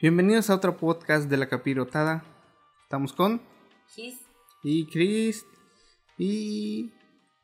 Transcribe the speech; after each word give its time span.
Bienvenidos 0.00 0.50
a 0.50 0.54
otro 0.54 0.76
podcast 0.76 1.28
de 1.28 1.36
la 1.36 1.48
capirotada. 1.48 2.24
Estamos 2.82 3.12
con 3.12 3.42
Gis. 3.94 4.20
y 4.62 4.86
Chris 4.90 5.44
y 6.16 6.92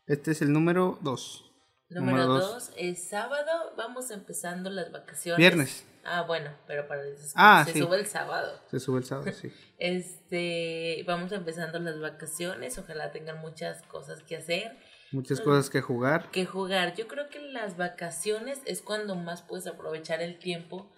este 0.06 0.30
es 0.32 0.42
el 0.42 0.52
número 0.52 0.98
2. 1.02 1.50
Número 1.90 2.26
dos. 2.26 2.68
2 2.68 2.72
es 2.76 3.08
sábado. 3.08 3.72
Vamos 3.76 4.10
empezando 4.10 4.70
las 4.70 4.90
vacaciones. 4.90 5.38
Viernes. 5.38 5.86
Ah, 6.04 6.22
bueno, 6.22 6.50
pero 6.66 6.86
para 6.88 7.02
se, 7.16 7.32
Ah, 7.36 7.62
se 7.66 7.72
sí. 7.74 7.78
sube 7.80 7.96
el 7.98 8.06
sábado. 8.06 8.60
Se 8.70 8.80
sube 8.80 8.98
el 8.98 9.04
sábado, 9.04 9.30
sí. 9.32 9.52
Este, 9.78 11.04
vamos 11.06 11.32
empezando 11.32 11.78
las 11.78 12.00
vacaciones. 12.00 12.78
Ojalá 12.78 13.10
tengan 13.12 13.38
muchas 13.40 13.82
cosas 13.82 14.22
que 14.22 14.36
hacer, 14.36 14.76
Muchas 15.12 15.40
cosas 15.40 15.70
que 15.70 15.80
jugar. 15.80 16.30
que 16.30 16.44
jugar. 16.46 16.94
Yo 16.96 17.06
creo 17.06 17.28
que 17.28 17.38
las 17.40 17.76
vacaciones 17.76 18.60
es 18.64 18.82
cuando 18.82 19.14
más 19.14 19.42
puedes 19.42 19.66
aprovechar 19.66 20.20
el 20.22 20.38
tiempo 20.38 20.90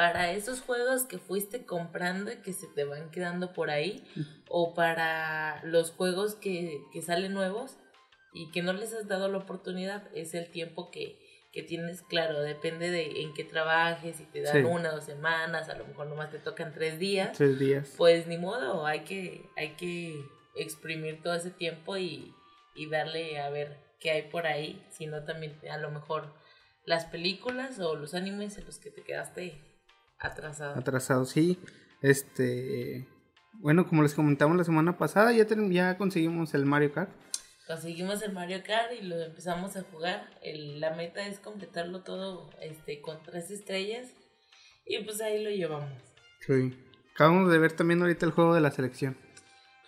para 0.00 0.32
esos 0.32 0.62
juegos 0.62 1.02
que 1.02 1.18
fuiste 1.18 1.66
comprando 1.66 2.32
y 2.32 2.36
que 2.36 2.54
se 2.54 2.66
te 2.68 2.84
van 2.84 3.10
quedando 3.10 3.52
por 3.52 3.68
ahí. 3.68 4.02
o 4.48 4.72
para 4.72 5.62
los 5.64 5.90
juegos 5.90 6.34
que, 6.36 6.80
que 6.90 7.02
salen 7.02 7.34
nuevos 7.34 7.76
y 8.32 8.50
que 8.50 8.62
no 8.62 8.72
les 8.72 8.94
has 8.94 9.06
dado 9.08 9.28
la 9.28 9.36
oportunidad, 9.36 10.02
es 10.16 10.32
el 10.32 10.50
tiempo 10.50 10.90
que, 10.90 11.18
que 11.52 11.62
tienes, 11.62 12.00
claro, 12.00 12.40
depende 12.40 12.90
de 12.90 13.20
en 13.20 13.34
qué 13.34 13.44
trabajes, 13.44 14.16
si 14.16 14.24
te 14.24 14.40
dan 14.40 14.62
Sí. 14.64 14.70
una 14.72 14.88
o 14.88 14.94
dos 14.94 15.04
semanas, 15.04 15.68
a 15.68 15.74
lo 15.76 15.86
mejor 15.86 16.06
nomás 16.06 16.30
te 16.30 16.38
tocan 16.38 16.72
tres 16.72 16.98
días, 16.98 17.36
Tres 17.36 17.58
días. 17.58 17.92
pues 17.98 18.26
ni 18.26 18.38
modo, 18.38 18.86
hay 18.86 19.00
que, 19.00 19.44
hay 19.58 19.72
que 19.76 20.24
exprimir 20.56 21.22
todo 21.22 21.34
ese 21.34 21.50
tiempo 21.50 21.98
y, 21.98 22.32
y 22.74 22.88
darle 22.88 23.38
a 23.38 23.50
ver 23.50 23.76
qué 24.00 24.12
hay 24.12 24.22
por 24.22 24.46
ahí, 24.46 24.82
si 24.90 25.06
no 25.06 25.24
también 25.24 25.54
a 25.70 25.76
lo 25.76 25.90
mejor 25.90 26.32
las 26.86 27.04
películas 27.04 27.78
o 27.80 27.96
los 27.96 28.14
animes 28.14 28.56
en 28.56 28.64
los 28.64 28.78
que 28.78 28.90
te 28.90 29.02
quedaste 29.02 29.60
atrasado. 30.20 30.78
Atrasado, 30.78 31.24
sí. 31.24 31.58
Este. 32.02 33.06
Bueno, 33.54 33.86
como 33.86 34.02
les 34.02 34.14
comentamos 34.14 34.56
la 34.56 34.64
semana 34.64 34.96
pasada, 34.96 35.32
ya, 35.32 35.44
ya 35.70 35.98
conseguimos 35.98 36.54
el 36.54 36.64
Mario 36.66 36.92
Kart. 36.92 37.10
Conseguimos 37.66 38.22
el 38.22 38.32
Mario 38.32 38.62
Kart 38.66 38.92
y 38.98 39.02
lo 39.02 39.20
empezamos 39.20 39.76
a 39.76 39.82
jugar. 39.82 40.30
El- 40.42 40.80
la 40.80 40.94
meta 40.94 41.26
es 41.26 41.38
completarlo 41.40 42.02
todo 42.02 42.50
este, 42.60 43.00
con 43.00 43.22
tres 43.22 43.50
estrellas. 43.50 44.08
Y 44.86 45.02
pues 45.04 45.20
ahí 45.20 45.42
lo 45.44 45.50
llevamos. 45.50 45.90
Sí. 46.46 46.74
Acabamos 47.14 47.50
de 47.52 47.58
ver 47.58 47.72
también 47.72 48.00
ahorita 48.00 48.24
el 48.26 48.32
juego 48.32 48.54
de 48.54 48.60
la 48.60 48.70
selección. 48.70 49.16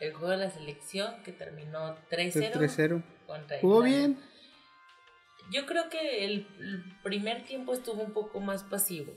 El 0.01 0.13
juego 0.13 0.31
de 0.31 0.37
la 0.37 0.51
selección 0.51 1.23
que 1.25 1.33
terminó 1.33 1.97
El 2.11 2.33
3-0 2.33 2.53
3-0. 2.53 3.03
contra 3.27 3.59
Jugó 3.61 3.83
bien. 3.83 4.19
Yo 5.51 5.67
creo 5.67 5.89
que 5.89 6.25
el 6.25 6.47
primer 7.03 7.45
tiempo 7.45 7.73
estuvo 7.73 8.03
un 8.03 8.13
poco 8.13 8.41
más 8.41 8.63
pasivo. 8.65 9.13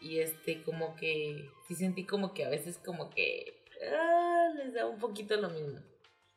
Y 0.00 0.18
este, 0.20 0.62
como 0.62 0.94
que, 0.96 1.50
sí 1.66 1.74
sentí 1.74 2.04
como 2.04 2.32
que 2.34 2.44
a 2.44 2.48
veces 2.50 2.78
como 2.84 3.10
que 3.10 3.62
ah, 3.92 4.48
les 4.56 4.74
da 4.74 4.86
un 4.86 4.98
poquito 4.98 5.36
lo 5.40 5.50
mismo. 5.50 5.80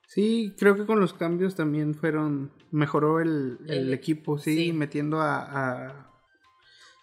Sí, 0.08 0.56
creo 0.58 0.76
que 0.76 0.86
con 0.86 1.00
los 1.00 1.14
cambios 1.14 1.56
también 1.56 1.96
fueron. 1.96 2.52
Mejoró 2.72 3.20
el, 3.22 3.60
el 3.68 3.88
El- 3.88 3.94
equipo, 3.94 4.38
sí, 4.38 4.56
sí. 4.56 4.74
metiendo 4.74 5.22
a, 5.22 5.42
a- 5.88 6.08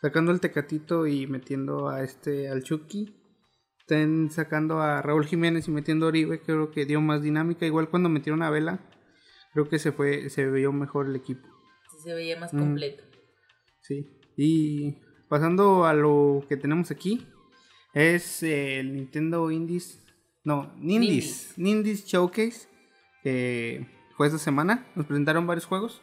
Sacando 0.00 0.30
al 0.30 0.40
Tecatito 0.40 1.06
y 1.06 1.26
metiendo 1.26 1.88
a 1.88 2.02
este. 2.04 2.48
Al 2.48 2.62
Chucky. 2.62 3.14
Están 3.80 4.30
sacando 4.30 4.80
a 4.82 5.00
Raúl 5.00 5.24
Jiménez 5.24 5.66
y 5.66 5.70
metiendo 5.70 6.04
a 6.04 6.08
Oribe, 6.10 6.42
creo 6.42 6.70
que 6.70 6.84
dio 6.84 7.00
más 7.00 7.22
dinámica. 7.22 7.64
Igual 7.64 7.88
cuando 7.88 8.10
metieron 8.10 8.42
a 8.42 8.50
Vela, 8.50 8.80
creo 9.54 9.68
que 9.70 9.78
se 9.78 9.92
fue, 9.92 10.28
se 10.28 10.46
vio 10.50 10.72
mejor 10.72 11.06
el 11.06 11.16
equipo. 11.16 11.48
Sí 11.90 11.96
se 12.04 12.14
veía 12.14 12.38
más 12.38 12.52
Mm. 12.52 12.58
completo. 12.58 13.02
Sí. 13.80 14.06
Y 14.36 14.98
pasando 15.28 15.84
a 15.86 15.92
lo 15.94 16.44
que 16.48 16.56
tenemos 16.56 16.90
aquí, 16.90 17.26
es 17.94 18.42
eh, 18.42 18.80
el 18.80 18.94
Nintendo 18.94 19.50
Indies. 19.50 20.04
No, 20.44 20.72
Nindies. 20.76 21.54
Nindies 21.56 22.06
Showcase. 22.06 22.68
Que 23.22 23.86
fue 24.16 24.26
esta 24.26 24.38
semana. 24.38 24.86
Nos 24.94 25.06
presentaron 25.06 25.46
varios 25.46 25.66
juegos. 25.66 26.00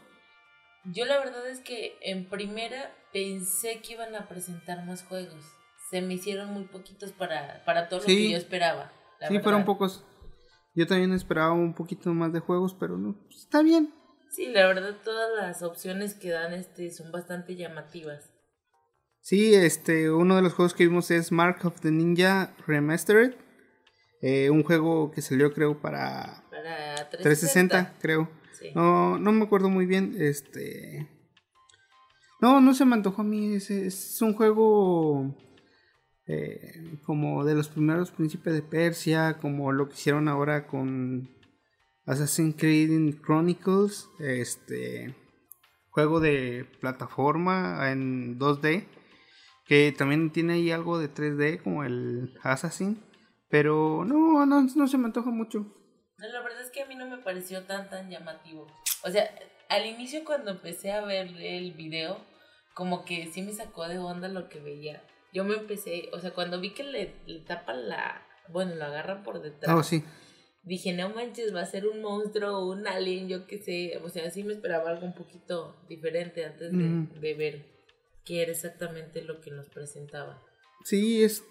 Yo 0.85 1.05
la 1.05 1.17
verdad 1.17 1.47
es 1.49 1.61
que 1.61 1.97
en 2.01 2.29
primera 2.29 2.93
pensé 3.11 3.81
que 3.81 3.93
iban 3.93 4.13
a 4.15 4.27
presentar 4.27 4.85
más 4.85 5.03
juegos. 5.03 5.43
Se 5.89 6.01
me 6.01 6.13
hicieron 6.15 6.53
muy 6.53 6.65
poquitos 6.65 7.11
para, 7.11 7.63
para 7.65 7.89
todo 7.89 8.01
lo 8.01 8.05
Sí. 8.05 8.15
que 8.15 8.31
yo 8.31 8.37
esperaba. 8.37 8.91
la 9.19 9.27
sí, 9.27 9.33
verdad. 9.33 9.43
fueron 9.43 9.65
pocos. 9.65 10.03
Yo 10.75 10.85
también 10.85 11.13
esperaba 11.13 11.53
un 11.53 11.73
poquito 11.73 12.13
más 12.13 12.33
de 12.33 12.39
juegos, 12.41 12.75
pero 12.77 12.97
no. 12.97 13.15
pues, 13.25 13.37
está 13.43 13.63
bien. 13.63 13.93
Sí, 14.29 14.47
la 14.47 14.67
verdad 14.67 14.97
todas 15.03 15.29
las 15.37 15.63
opciones 15.63 16.13
que 16.15 16.29
dan 16.31 16.53
este 16.53 16.91
son 16.91 17.11
bastante 17.11 17.55
llamativas. 17.55 18.29
Sí, 19.25 19.55
este, 19.55 20.11
uno 20.11 20.35
de 20.35 20.43
los 20.43 20.53
juegos 20.53 20.75
que 20.75 20.83
vimos 20.85 21.09
es 21.09 21.31
Mark 21.31 21.57
of 21.65 21.79
the 21.81 21.89
Ninja 21.89 22.53
Remastered. 22.67 23.33
eh, 24.21 24.51
un 24.51 24.61
juego 24.61 25.09
que 25.09 25.23
salió 25.23 25.51
creo 25.51 25.81
para 25.81 26.43
Para 26.51 27.09
360, 27.09 27.17
360, 27.23 27.93
creo. 27.99 28.29
Sí. 28.51 28.67
No, 28.75 29.17
no 29.17 29.31
me 29.31 29.45
acuerdo 29.45 29.67
muy 29.71 29.87
bien. 29.87 30.13
Este. 30.19 31.09
No, 32.39 32.61
no 32.61 32.75
se 32.75 32.85
me 32.85 32.93
antojó 32.93 33.23
a 33.23 33.25
mí. 33.25 33.55
Es, 33.55 33.71
es 33.71 34.21
un 34.21 34.35
juego. 34.35 35.35
eh, 36.27 36.99
como 37.03 37.43
de 37.45 37.55
los 37.55 37.67
primeros 37.69 38.11
príncipes 38.11 38.53
de 38.53 38.61
Persia. 38.61 39.39
Como 39.41 39.71
lo 39.71 39.87
que 39.89 39.95
hicieron 39.95 40.27
ahora 40.27 40.67
con 40.67 41.31
Assassin's 42.05 42.57
Creed 42.59 43.15
Chronicles. 43.23 44.07
Este. 44.19 45.15
Juego 45.89 46.19
de 46.19 46.67
plataforma 46.79 47.89
en 47.89 48.37
2D. 48.37 48.85
Que 49.65 49.91
también 49.91 50.31
tiene 50.31 50.53
ahí 50.53 50.71
algo 50.71 50.99
de 50.99 51.13
3D. 51.13 51.61
Como 51.63 51.83
el 51.83 52.37
Assassin. 52.43 53.01
Pero 53.49 54.03
no, 54.05 54.45
no, 54.45 54.61
no 54.61 54.87
se 54.87 54.97
me 54.97 55.05
antoja 55.05 55.29
mucho. 55.29 55.65
La 56.17 56.41
verdad 56.41 56.61
es 56.61 56.71
que 56.71 56.81
a 56.81 56.85
mí 56.85 56.95
no 56.95 57.07
me 57.07 57.17
pareció 57.17 57.63
tan 57.63 57.89
tan 57.89 58.09
llamativo. 58.09 58.67
O 59.03 59.09
sea, 59.09 59.29
al 59.69 59.85
inicio 59.85 60.23
cuando 60.23 60.51
empecé 60.51 60.91
a 60.91 61.03
ver 61.05 61.27
el 61.37 61.73
video, 61.73 62.17
como 62.73 63.05
que 63.05 63.27
sí 63.27 63.41
me 63.41 63.51
sacó 63.51 63.87
de 63.87 63.97
onda 63.97 64.27
lo 64.27 64.49
que 64.49 64.59
veía. 64.59 65.03
Yo 65.33 65.43
me 65.43 65.55
empecé, 65.55 66.09
o 66.13 66.19
sea, 66.19 66.33
cuando 66.33 66.61
vi 66.61 66.73
que 66.73 66.83
le, 66.83 67.13
le 67.25 67.39
tapan 67.41 67.89
la, 67.89 68.25
bueno, 68.49 68.75
lo 68.75 68.85
agarran 68.85 69.23
por 69.23 69.41
detrás. 69.41 69.75
Oh, 69.75 69.83
sí. 69.83 70.03
Dije, 70.63 70.93
no 70.93 71.09
manches, 71.09 71.53
va 71.53 71.61
a 71.61 71.65
ser 71.65 71.85
un 71.85 72.01
monstruo, 72.01 72.67
un 72.67 72.87
alien, 72.87 73.27
yo 73.27 73.45
qué 73.45 73.59
sé. 73.59 73.99
O 74.03 74.09
sea, 74.09 74.31
sí 74.31 74.43
me 74.43 74.53
esperaba 74.53 74.89
algo 74.89 75.05
un 75.05 75.13
poquito 75.13 75.75
diferente 75.87 76.45
antes 76.45 76.71
de, 76.71 77.19
de 77.19 77.33
ver 77.35 77.74
qué 78.25 78.41
era 78.41 78.51
exactamente 78.51 79.21
lo 79.21 79.39
que 79.39 79.51
nos 79.51 79.69
presentaba. 79.69 80.41
Sí, 80.83 81.23
es, 81.23 81.43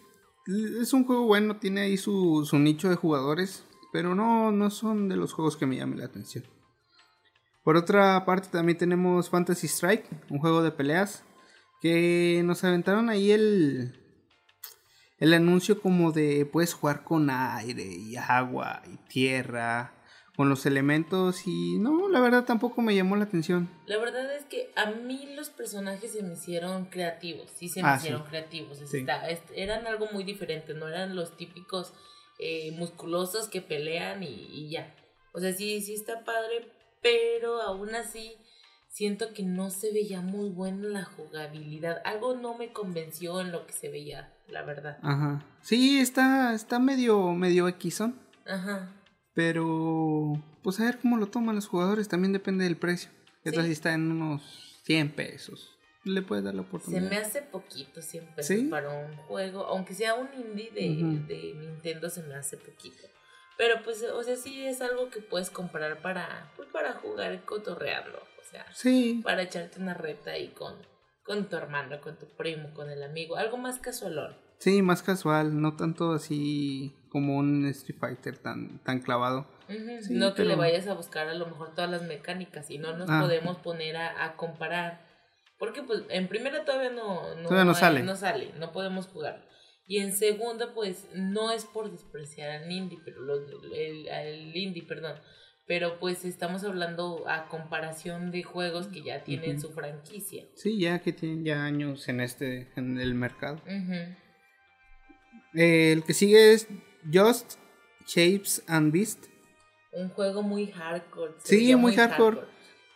es 0.80 0.92
un 0.92 1.04
juego 1.04 1.24
bueno, 1.26 1.58
tiene 1.58 1.82
ahí 1.82 1.96
su, 1.96 2.44
su 2.44 2.58
nicho 2.58 2.90
de 2.90 2.96
jugadores, 2.96 3.64
pero 3.92 4.14
no, 4.14 4.52
no 4.52 4.70
son 4.70 5.08
de 5.08 5.16
los 5.16 5.32
juegos 5.32 5.56
que 5.56 5.66
me 5.66 5.76
llamen 5.76 6.00
la 6.00 6.06
atención. 6.06 6.44
Por 7.62 7.76
otra 7.76 8.24
parte 8.26 8.48
también 8.50 8.76
tenemos 8.76 9.30
Fantasy 9.30 9.66
Strike, 9.66 10.06
un 10.28 10.38
juego 10.38 10.62
de 10.62 10.70
peleas, 10.70 11.24
que 11.80 12.42
nos 12.44 12.62
aventaron 12.64 13.08
ahí 13.08 13.30
el, 13.30 13.98
el 15.18 15.32
anuncio 15.32 15.80
como 15.80 16.12
de 16.12 16.44
puedes 16.44 16.74
jugar 16.74 17.04
con 17.04 17.30
aire 17.30 17.84
y 17.84 18.16
agua 18.16 18.82
y 18.86 18.96
tierra, 19.08 19.94
con 20.36 20.48
los 20.48 20.66
elementos 20.66 21.46
y 21.46 21.78
no, 21.78 22.08
la 22.08 22.20
verdad 22.20 22.44
tampoco 22.44 22.82
me 22.82 22.94
llamó 22.94 23.14
la 23.16 23.24
atención. 23.24 23.70
La 23.86 23.98
verdad 23.98 24.34
es 24.34 24.44
que 24.46 24.72
a 24.74 24.90
mí 24.90 25.28
los 25.36 25.50
personajes 25.50 26.12
se 26.12 26.22
me 26.22 26.32
hicieron 26.34 26.86
creativos, 26.86 27.50
sí 27.56 27.68
se 27.68 27.82
me 27.82 27.88
Ah, 27.88 27.96
hicieron 27.98 28.22
sí. 28.24 28.28
creativos. 28.30 28.78
Sí. 28.86 28.98
está- 28.98 29.28
eran 29.54 29.86
algo 29.86 30.06
muy 30.12 30.24
diferente, 30.24 30.74
no 30.74 30.88
eran 30.88 31.14
los 31.14 31.36
típicos 31.36 31.92
eh, 32.40 32.72
musculosos 32.72 33.48
que 33.48 33.60
pelean 33.62 34.24
y, 34.24 34.26
y 34.26 34.70
ya. 34.70 34.92
O 35.32 35.38
sea, 35.40 35.52
sí, 35.52 35.80
sí 35.80 35.94
está 35.94 36.24
padre, 36.24 36.68
pero 37.00 37.62
aún 37.62 37.94
así 37.94 38.34
siento 38.88 39.32
que 39.34 39.44
no 39.44 39.70
se 39.70 39.92
veía 39.92 40.20
muy 40.20 40.48
buena 40.50 40.88
la 40.88 41.04
jugabilidad. 41.04 42.02
Algo 42.04 42.34
no 42.34 42.56
me 42.58 42.72
convenció 42.72 43.40
en 43.40 43.52
lo 43.52 43.66
que 43.66 43.72
se 43.72 43.88
veía, 43.88 44.32
la 44.48 44.62
verdad. 44.62 44.98
Ajá. 45.02 45.44
Sí, 45.60 46.00
está, 46.00 46.54
está 46.54 46.80
medio, 46.80 47.32
medio 47.34 47.66
Xon. 47.80 48.18
Ajá. 48.46 48.92
Pero, 49.34 50.42
pues 50.62 50.80
a 50.80 50.84
ver 50.84 50.98
cómo 51.00 51.16
lo 51.16 51.26
toman 51.26 51.54
los 51.56 51.66
jugadores, 51.66 52.08
también 52.08 52.32
depende 52.32 52.64
del 52.64 52.76
precio. 52.76 53.10
¿Qué 53.42 53.52
tal 53.52 53.66
Sí. 53.66 53.72
está 53.72 53.92
en 53.92 54.10
unos 54.10 54.80
100 54.84 55.10
pesos? 55.12 55.76
Le 56.04 56.22
puedes 56.22 56.44
dar 56.44 56.54
la 56.54 56.62
Se 56.62 56.68
oportunidad. 56.68 57.10
me 57.10 57.16
hace 57.16 57.42
poquito 57.42 58.00
siempre 58.02 58.42
¿Sí? 58.44 58.64
para 58.64 58.90
un 58.90 59.16
juego, 59.16 59.64
aunque 59.64 59.94
sea 59.94 60.14
un 60.14 60.28
indie 60.34 60.70
de, 60.70 61.34
de 61.34 61.54
Nintendo 61.54 62.10
se 62.10 62.22
me 62.22 62.34
hace 62.34 62.56
poquito. 62.58 63.06
Pero 63.56 63.82
pues, 63.82 64.02
o 64.02 64.22
sea, 64.22 64.36
sí 64.36 64.66
es 64.66 64.80
algo 64.80 65.10
que 65.10 65.20
puedes 65.20 65.50
comprar 65.50 66.00
para, 66.02 66.52
pues, 66.56 66.68
para 66.70 66.92
jugar 66.94 67.34
y 67.34 67.38
cotorrearlo. 67.38 68.18
O 68.18 68.50
sea, 68.50 68.66
Sí, 68.74 69.20
para 69.24 69.42
echarte 69.42 69.80
una 69.80 69.94
reta 69.94 70.32
ahí 70.32 70.48
con, 70.48 70.74
con 71.24 71.48
tu 71.48 71.56
hermano, 71.56 72.00
con 72.00 72.18
tu 72.18 72.26
primo, 72.36 72.72
con 72.74 72.90
el 72.90 73.02
amigo. 73.02 73.36
Algo 73.36 73.56
más 73.56 73.78
casualón. 73.78 74.36
Sí, 74.64 74.82
más 74.82 75.02
casual, 75.02 75.60
no 75.60 75.76
tanto 75.76 76.12
así 76.12 76.94
como 77.10 77.36
un 77.36 77.66
Street 77.66 77.98
Fighter 78.00 78.38
tan, 78.38 78.82
tan 78.82 79.00
clavado. 79.00 79.46
Sí, 79.68 80.14
no 80.14 80.34
que 80.34 80.42
le 80.42 80.48
pero- 80.50 80.58
vayas 80.58 80.86
a 80.88 80.94
buscar 80.94 81.28
a 81.28 81.34
lo 81.34 81.46
mejor 81.46 81.74
todas 81.74 81.90
las 81.90 82.02
mecánicas 82.02 82.70
y 82.70 82.78
no 82.78 82.96
nos 82.96 83.08
Ah. 83.08 83.20
podemos 83.22 83.56
poner 83.58 83.96
a, 83.96 84.24
a 84.24 84.36
comparar. 84.36 85.04
Porque 85.58 85.82
pues 85.82 86.02
en 86.10 86.26
primera 86.28 86.64
todavía 86.64 86.90
no, 86.90 87.20
Todavía 87.44 87.64
no 87.64 87.70
hay- 87.70 87.76
sale. 87.76 88.02
No 88.02 88.16
sale, 88.16 88.52
no 88.58 88.72
podemos 88.72 89.06
jugar. 89.06 89.46
Y 89.86 89.98
en 89.98 90.12
segundo, 90.12 90.74
pues 90.74 91.08
no 91.14 91.52
es 91.52 91.64
por 91.66 91.90
despreciar 91.90 92.50
al 92.50 92.70
indie, 92.72 92.98
pero 93.04 93.20
los, 93.20 93.40
el, 93.74 94.08
al 94.08 94.56
indie, 94.56 94.82
perdón, 94.82 95.16
pero 95.66 95.98
pues 96.00 96.24
estamos 96.24 96.64
hablando 96.64 97.24
a 97.28 97.48
comparación 97.48 98.30
de 98.30 98.42
juegos 98.42 98.88
que 98.88 99.02
ya 99.02 99.22
tienen 99.24 99.60
su 99.60 99.70
franquicia. 99.72 100.44
Sí, 100.56 100.80
ya 100.80 100.98
que 101.00 101.12
tienen 101.12 101.44
ya 101.44 101.64
años 101.64 102.08
en 102.08 102.20
este 102.20 102.72
en 102.76 102.98
el 102.98 103.14
mercado. 103.14 103.60
El 105.54 106.04
que 106.04 106.14
sigue 106.14 106.52
es 106.52 106.68
Just 107.12 107.54
Shapes 108.06 108.62
and 108.66 108.92
Beast. 108.92 109.26
Un 109.92 110.08
juego 110.10 110.42
muy 110.42 110.66
hardcore. 110.66 111.34
Sí, 111.42 111.74
muy, 111.76 111.94
hardcore. 111.94 112.42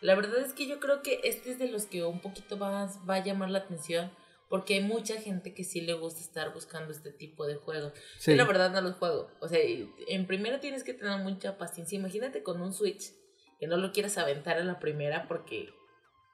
La 0.01 0.15
verdad 0.15 0.39
es 0.39 0.53
que 0.53 0.67
yo 0.67 0.81
creo 0.81 1.03
que 1.03 1.21
este 1.25 1.51
es 1.51 1.59
de 1.59 1.69
los 1.69 1.87
que 1.87 2.05
un 2.05 2.21
poquito 2.21 2.57
más 2.57 2.99
va 3.09 3.17
a 3.17 3.25
llamar 3.25 3.51
la 3.51 3.59
atención 3.59 4.11
porque 4.49 4.75
hay 4.75 4.81
mucha 4.83 5.21
gente 5.21 5.55
que 5.55 5.65
sí 5.65 5.81
le 5.81 5.93
gusta 5.93 6.21
estar 6.21 6.55
buscando 6.55 6.93
este 6.93 7.13
tipo 7.13 7.47
de 7.47 7.57
juegos. 7.57 7.93
Yo 8.25 8.35
la 8.35 8.45
verdad 8.45 8.71
no 8.71 8.81
los 8.81 8.97
juego. 8.97 9.31
O 9.41 9.49
sea, 9.49 9.59
en 9.63 10.27
primera 10.27 10.61
tienes 10.61 10.85
que 10.85 10.95
tener 10.95 11.19
mucha 11.19 11.59
paciencia. 11.59 11.99
Imagínate 11.99 12.43
con 12.43 12.61
un 12.61 12.73
Switch 12.73 13.13
que 13.61 13.67
no 13.67 13.77
lo 13.77 13.93
quieras 13.93 14.17
aventar 14.19 14.57
a 14.57 14.65
la 14.65 14.79
primera 14.79 15.29
porque 15.29 15.69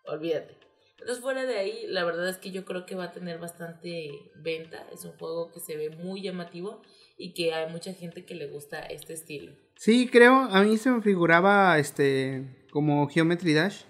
olvídate. 0.05 0.57
Entonces 0.99 1.23
fuera 1.23 1.45
de 1.45 1.59
ahí, 1.59 1.87
la 1.89 2.05
verdad 2.05 2.29
es 2.29 2.39
que 2.39 2.51
yo 2.51 2.65
creo 2.65 2.87
que 2.87 2.95
va 2.95 3.05
a 3.05 3.13
tener 3.13 3.39
bastante 3.39 4.31
venta. 4.37 4.87
Es 4.93 5.05
un 5.05 5.13
juego 5.13 5.51
que 5.53 5.61
se 5.61 5.77
ve 5.77 5.91
muy 5.91 6.23
llamativo 6.23 6.83
y 7.19 7.35
que 7.35 7.53
hay 7.53 7.71
mucha 7.71 7.93
gente 7.93 8.25
que 8.25 8.35
le 8.35 8.49
gusta 8.49 8.81
este 8.81 9.13
estilo. 9.13 9.53
Sí, 9.77 10.09
creo, 10.09 10.35
a 10.35 10.63
mí 10.63 10.77
se 10.77 10.91
me 10.91 11.03
figuraba 11.03 11.79
este 11.79 12.67
como 12.71 13.09
Geometry 13.09 13.55
Dash. 13.55 13.83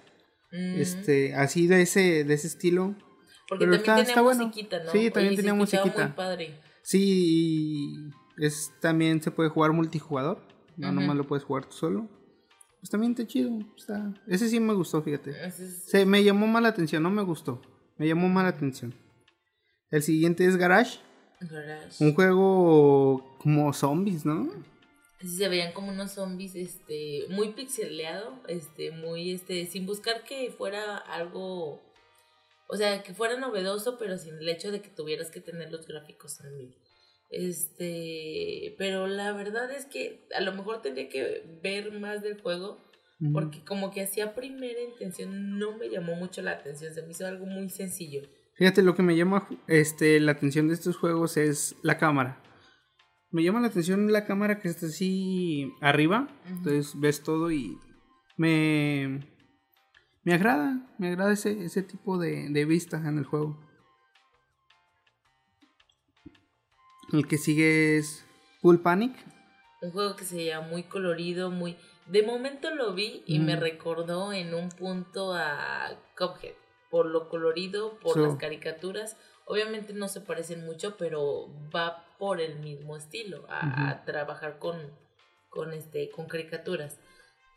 Mm. 0.50 0.80
Este, 0.80 1.34
así 1.34 1.66
de 1.66 1.82
ese 1.82 2.24
de 2.24 2.34
ese 2.34 2.46
estilo 2.46 2.96
porque 3.48 3.66
también 3.66 3.80
está, 3.80 4.04
tenía 4.04 4.22
musiquita, 4.22 4.82
¿no? 4.82 4.90
Sí, 4.90 5.10
también 5.10 5.36
tenía 5.36 5.54
musiquita. 5.54 6.04
Muy 6.04 6.12
padre. 6.12 6.60
Sí, 6.82 7.94
es, 8.38 8.72
también 8.80 9.22
se 9.22 9.30
puede 9.30 9.50
jugar 9.50 9.72
multijugador. 9.72 10.42
No 10.76 10.92
nomás 10.92 11.16
lo 11.16 11.26
puedes 11.26 11.44
jugar 11.44 11.66
tú 11.66 11.76
solo. 11.76 12.08
Pues 12.84 12.90
también 12.90 13.12
está 13.12 13.26
chido. 13.26 13.60
Está... 13.78 14.12
Ese 14.26 14.46
sí 14.46 14.60
me 14.60 14.74
gustó, 14.74 15.00
fíjate. 15.00 15.50
Se, 15.50 16.04
me 16.04 16.22
llamó 16.22 16.46
mal 16.46 16.64
la 16.64 16.68
atención, 16.68 17.02
no 17.02 17.08
me 17.08 17.22
gustó. 17.22 17.62
Me 17.96 18.06
llamó 18.06 18.28
mal 18.28 18.42
la 18.42 18.50
atención. 18.50 18.94
El 19.90 20.02
siguiente 20.02 20.44
es 20.44 20.58
Garage. 20.58 20.98
Garage. 21.40 22.04
Un 22.04 22.14
juego 22.14 23.38
como 23.38 23.72
zombies, 23.72 24.26
¿no? 24.26 24.50
Sí, 25.18 25.28
se 25.28 25.48
veían 25.48 25.72
como 25.72 25.92
unos 25.92 26.10
zombies, 26.10 26.54
este, 26.56 27.24
muy 27.30 27.54
pixeleado, 27.54 28.42
este, 28.48 28.90
muy, 28.90 29.30
este, 29.30 29.64
sin 29.64 29.86
buscar 29.86 30.22
que 30.24 30.50
fuera 30.50 30.98
algo 30.98 31.80
o 32.66 32.76
sea, 32.76 33.02
que 33.02 33.14
fuera 33.14 33.38
novedoso, 33.38 33.96
pero 33.96 34.18
sin 34.18 34.34
el 34.34 34.48
hecho 34.50 34.70
de 34.70 34.82
que 34.82 34.90
tuvieras 34.90 35.30
que 35.30 35.40
tener 35.40 35.72
los 35.72 35.86
gráficos 35.86 36.38
en 36.40 36.54
mil. 36.58 36.76
Este, 37.36 38.76
pero 38.78 39.08
la 39.08 39.32
verdad 39.32 39.70
es 39.72 39.86
que 39.86 40.28
a 40.36 40.40
lo 40.40 40.52
mejor 40.52 40.82
tendría 40.82 41.08
que 41.08 41.42
ver 41.62 41.92
más 41.92 42.22
del 42.22 42.40
juego, 42.40 42.78
porque 43.32 43.64
como 43.64 43.90
que 43.90 44.02
hacía 44.02 44.34
primera 44.34 44.80
intención 44.80 45.58
no 45.58 45.76
me 45.78 45.88
llamó 45.88 46.14
mucho 46.14 46.42
la 46.42 46.52
atención, 46.52 46.94
se 46.94 47.02
me 47.02 47.10
hizo 47.10 47.26
algo 47.26 47.46
muy 47.46 47.70
sencillo. 47.70 48.22
Fíjate, 48.54 48.82
lo 48.82 48.94
que 48.94 49.02
me 49.02 49.16
llama 49.16 49.48
este, 49.66 50.20
la 50.20 50.32
atención 50.32 50.68
de 50.68 50.74
estos 50.74 50.96
juegos 50.96 51.36
es 51.36 51.74
la 51.82 51.98
cámara. 51.98 52.40
Me 53.30 53.42
llama 53.42 53.60
la 53.60 53.66
atención 53.66 54.12
la 54.12 54.26
cámara 54.26 54.60
que 54.60 54.68
está 54.68 54.86
así 54.86 55.72
arriba, 55.80 56.28
entonces 56.46 56.92
ves 57.00 57.22
todo 57.22 57.50
y 57.50 57.78
me, 58.36 59.26
me 60.22 60.34
agrada, 60.34 60.94
me 60.98 61.08
agrada 61.08 61.32
ese, 61.32 61.64
ese 61.64 61.82
tipo 61.82 62.16
de, 62.18 62.48
de 62.50 62.64
vista 62.64 62.98
en 62.98 63.18
el 63.18 63.24
juego. 63.24 63.63
El 67.12 67.28
que 67.28 67.38
sigue 67.38 67.98
es 67.98 68.24
Full 68.60 68.78
Panic. 68.78 69.14
Un 69.82 69.90
juego 69.90 70.16
que 70.16 70.24
se 70.24 70.36
veía 70.36 70.60
muy 70.60 70.84
colorido, 70.84 71.50
muy... 71.50 71.76
De 72.06 72.22
momento 72.22 72.70
lo 72.74 72.92
vi 72.94 73.22
y 73.26 73.38
me 73.38 73.56
recordó 73.56 74.32
en 74.32 74.54
un 74.54 74.68
punto 74.68 75.34
a 75.34 75.98
Cuphead. 76.16 76.54
Por 76.90 77.06
lo 77.06 77.28
colorido, 77.28 77.98
por 77.98 78.18
las 78.18 78.36
caricaturas. 78.36 79.16
Obviamente 79.46 79.92
no 79.94 80.08
se 80.08 80.20
parecen 80.20 80.64
mucho, 80.64 80.96
pero 80.96 81.48
va 81.74 82.06
por 82.18 82.40
el 82.40 82.58
mismo 82.60 82.96
estilo. 82.96 83.46
A, 83.48 84.04
trabajar 84.04 84.58
con, 84.58 84.76
con, 85.48 85.72
este, 85.72 86.10
con 86.10 86.26
caricaturas. 86.26 86.98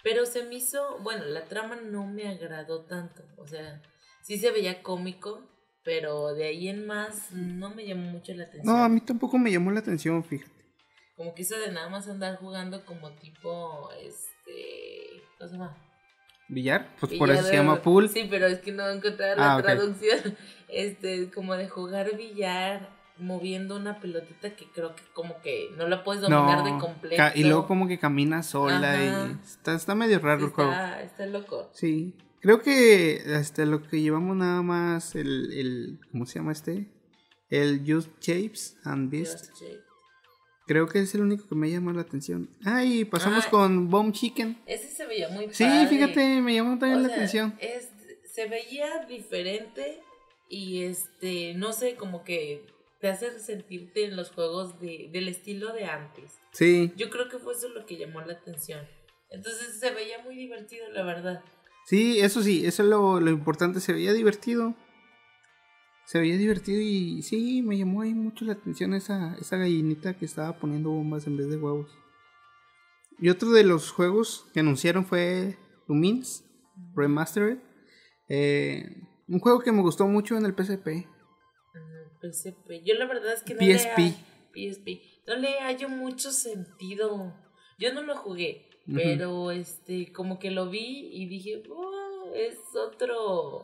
Pero 0.04 0.26
se 0.26 0.44
me 0.44 0.56
hizo, 0.56 1.00
bueno, 1.00 1.26
la 1.26 1.46
trama 1.46 1.76
no 1.76 2.06
me 2.06 2.28
agradó 2.28 2.86
tanto. 2.86 3.24
O 3.38 3.48
sea, 3.48 3.82
sí 4.22 4.38
se 4.38 4.52
veía 4.52 4.82
cómico, 4.82 5.42
pero 5.88 6.34
de 6.34 6.44
ahí 6.44 6.68
en 6.68 6.86
más 6.86 7.32
no 7.32 7.70
me 7.70 7.88
llamó 7.88 8.12
mucho 8.12 8.34
la 8.34 8.44
atención. 8.44 8.76
No, 8.76 8.84
a 8.84 8.90
mí 8.90 9.00
tampoco 9.00 9.38
me 9.38 9.50
llamó 9.50 9.72
la 9.72 9.80
atención, 9.80 10.22
fíjate. 10.22 10.66
Como 11.16 11.34
que 11.34 11.44
eso 11.44 11.58
de 11.58 11.72
nada 11.72 11.88
más 11.88 12.10
andar 12.10 12.36
jugando 12.36 12.84
como 12.84 13.12
tipo, 13.12 13.90
este, 14.04 15.24
¿cómo 15.38 15.50
se 15.50 15.56
llama? 15.56 15.78
¿Billar? 16.50 16.90
Pues 17.00 17.14
por 17.14 17.32
eso 17.32 17.44
se 17.44 17.56
llama 17.56 17.82
pool. 17.82 18.10
Sí, 18.10 18.28
pero 18.30 18.48
es 18.48 18.60
que 18.60 18.74
no 18.74 18.86
encontré 18.90 19.34
la 19.38 19.56
ah, 19.56 19.62
traducción. 19.62 20.36
Este, 20.68 21.32
como 21.32 21.54
de 21.54 21.70
jugar 21.70 22.18
billar 22.18 22.90
moviendo 23.18 23.78
una 23.78 24.02
pelotita 24.02 24.54
que 24.58 24.70
creo 24.70 24.94
que 24.94 25.04
como 25.14 25.40
que 25.40 25.70
no 25.78 25.88
la 25.88 26.04
puedes 26.04 26.22
dominar 26.22 26.66
de 26.66 26.78
completo. 26.78 27.24
Y 27.36 27.46
luego 27.46 27.66
como 27.66 27.88
que 27.88 27.98
camina 27.98 28.44
sola 28.44 29.02
y 29.02 29.38
está, 29.42 29.74
está 29.74 29.96
medio 29.96 30.20
raro 30.20 30.44
el 30.44 30.52
juego. 30.52 30.74
Está 31.02 31.26
loco. 31.26 31.70
Sí. 31.72 32.14
Creo 32.42 32.62
que 32.62 33.22
este, 33.40 33.66
lo 33.66 33.82
que 33.84 34.02
llevamos 34.02 34.36
nada 34.38 34.62
más 34.62 35.16
el, 35.16 35.52
el 35.54 36.00
¿cómo 36.12 36.26
se 36.26 36.40
llama 36.40 36.52
este? 36.52 36.88
El 37.50 37.84
Just 37.86 38.10
Shapes 38.22 38.78
and 38.84 39.10
Beast. 39.10 39.52
Creo 40.68 40.88
que 40.88 41.00
es 41.00 41.16
el 41.16 41.22
único 41.22 41.48
que 41.48 41.56
me 41.56 41.72
llama 41.72 41.94
la 41.94 42.02
atención. 42.02 42.50
Ah, 42.66 42.84
y 42.84 43.06
pasamos 43.06 43.46
ah, 43.48 43.50
con 43.50 43.90
Bomb 43.90 44.14
Chicken. 44.14 44.62
Ese 44.66 44.90
se 44.90 45.06
veía 45.06 45.30
muy 45.30 45.48
Sí, 45.52 45.66
fíjate, 45.90 46.42
me 46.42 46.54
llamó 46.56 46.78
también 46.78 47.04
la 47.04 47.08
atención. 47.08 47.58
Es, 47.60 47.90
se 48.26 48.48
veía 48.48 49.06
diferente 49.08 50.02
y 50.50 50.84
este, 50.84 51.54
no 51.54 51.72
sé, 51.72 51.96
como 51.96 52.26
que 52.26 52.66
te 53.00 53.08
hace 53.08 53.40
sentirte 53.40 54.06
en 54.06 54.18
los 54.18 54.32
juegos 54.32 54.80
de, 54.82 55.10
del 55.12 55.30
estilo 55.30 55.72
de 55.72 55.86
antes. 55.86 56.34
Sí. 56.52 56.92
Yo 56.98 57.10
creo 57.10 57.30
que 57.30 57.40
fue 57.40 57.54
eso 57.54 57.70
lo 57.70 57.86
que 57.86 57.96
llamó 57.96 58.20
la 58.22 58.34
atención. 58.34 58.86
Entonces 59.30 59.80
se 59.80 59.92
veía 59.92 60.20
muy 60.20 60.36
divertido, 60.36 60.90
la 60.92 61.04
verdad. 61.04 61.44
Sí, 61.88 62.20
eso 62.20 62.44
sí, 62.44 62.66
eso 62.66 62.84
es 62.84 62.90
lo, 62.90 63.22
lo 63.22 63.32
importante, 63.32 63.80
se 63.80 63.94
veía 63.94 64.12
divertido. 64.12 64.76
Se 66.06 66.20
veía 66.20 66.36
divertido 66.36 66.82
y 66.82 67.22
sí, 67.22 67.62
me 67.62 67.78
llamó 67.78 68.02
ahí 68.02 68.14
mucho 68.14 68.44
la 68.44 68.54
atención 68.54 68.94
esa, 68.94 69.38
esa 69.40 69.56
gallinita 69.56 70.18
que 70.18 70.26
estaba 70.26 70.60
poniendo 70.60 70.90
bombas 70.90 71.28
en 71.28 71.38
vez 71.38 71.48
de 71.48 71.56
huevos. 71.56 71.98
Y 73.20 73.30
otro 73.30 73.52
de 73.52 73.64
los 73.64 73.92
juegos 73.92 74.50
que 74.54 74.60
anunciaron 74.60 75.06
fue 75.06 75.58
Lumins 75.88 76.44
Remastered. 76.94 77.60
Eh, 78.28 78.84
un 79.30 79.40
juego 79.40 79.62
que 79.62 79.72
me 79.72 79.82
gustó 79.82 80.06
mucho 80.08 80.36
en 80.36 80.46
el 80.46 80.52
PSP. 80.52 81.08
PSP. 82.22 82.84
Yo 82.84 82.96
la 82.96 83.06
verdad 83.06 83.32
es 83.34 83.44
que 83.44 83.54
no 83.54 83.62
le 83.62 83.80
PSP. 83.80 85.02
No 85.26 85.38
le 85.38 85.62
hallo 85.62 85.88
mucho 85.88 86.32
sentido. 86.32 87.34
Yo 87.80 87.94
no 87.94 88.02
lo 88.02 88.18
jugué, 88.18 88.70
pero 88.94 89.52
este 89.52 90.12
como 90.14 90.40
que 90.40 90.52
lo 90.52 90.70
vi 90.70 91.10
y 91.12 91.28
dije, 91.28 91.64
oh, 91.70 92.32
es 92.34 92.58
otro 92.76 93.64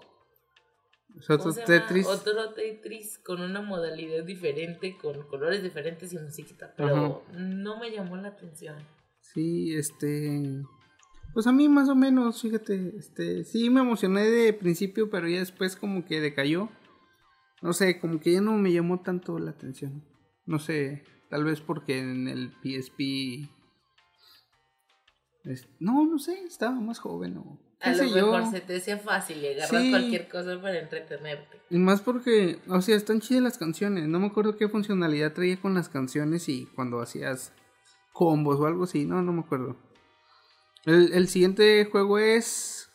¿Es 1.17 1.29
otro 1.29 1.53
Tetris. 1.53 2.07
Otro 2.07 2.53
Tetris 2.53 3.19
con 3.19 3.41
una 3.41 3.61
modalidad 3.61 4.23
diferente, 4.23 4.97
con 4.99 5.21
colores 5.27 5.61
diferentes 5.61 6.11
y 6.11 6.17
musiquita, 6.17 6.73
pero 6.75 7.23
no 7.37 7.79
me 7.79 7.91
llamó 7.91 8.17
la 8.17 8.29
atención. 8.29 8.75
Sí, 9.21 9.75
este 9.75 10.63
pues 11.33 11.47
a 11.47 11.51
mí 11.51 11.67
más 11.67 11.89
o 11.89 11.95
menos, 11.95 12.41
fíjate, 12.41 12.93
este 12.95 13.43
sí 13.43 13.69
me 13.71 13.81
emocioné 13.81 14.29
de 14.29 14.53
principio, 14.53 15.09
pero 15.09 15.27
ya 15.27 15.39
después 15.39 15.75
como 15.75 16.05
que 16.05 16.21
decayó. 16.21 16.69
No 17.61 17.73
sé, 17.73 17.99
como 17.99 18.19
que 18.19 18.33
ya 18.33 18.41
no 18.41 18.53
me 18.53 18.71
llamó 18.71 19.01
tanto 19.01 19.39
la 19.39 19.51
atención. 19.51 20.03
No 20.45 20.59
sé, 20.59 21.03
tal 21.29 21.43
vez 21.43 21.61
porque 21.61 21.99
en 21.99 22.27
el 22.27 22.51
PSP... 22.61 23.49
no, 25.79 26.05
no 26.05 26.19
sé, 26.19 26.43
estaba 26.43 26.79
más 26.79 26.99
joven 26.99 27.37
o... 27.37 27.59
A 27.81 27.91
lo 27.91 28.09
mejor 28.09 28.49
se 28.49 28.61
te 28.61 28.77
hacía 28.77 28.97
fácil 28.97 29.45
agarrar 29.45 29.89
cualquier 29.89 30.29
cosa 30.29 30.61
para 30.61 30.79
entretenerte. 30.79 31.59
Y 31.69 31.77
más 31.77 31.99
porque, 31.99 32.59
o 32.69 32.81
sea, 32.81 32.95
están 32.95 33.19
chidas 33.19 33.43
las 33.43 33.57
canciones. 33.57 34.07
No 34.07 34.21
me 34.21 34.27
acuerdo 34.27 34.55
qué 34.55 34.69
funcionalidad 34.69 35.33
traía 35.33 35.59
con 35.59 35.73
las 35.73 35.89
canciones 35.89 36.47
y 36.47 36.65
cuando 36.75 37.01
hacías 37.01 37.51
combos 38.13 38.57
o 38.61 38.67
algo 38.67 38.85
así. 38.85 39.03
No, 39.03 39.21
no 39.21 39.33
me 39.33 39.41
acuerdo. 39.41 39.75
El, 40.85 41.11
el 41.11 41.27
siguiente 41.27 41.83
juego 41.91 42.19
es... 42.19 42.89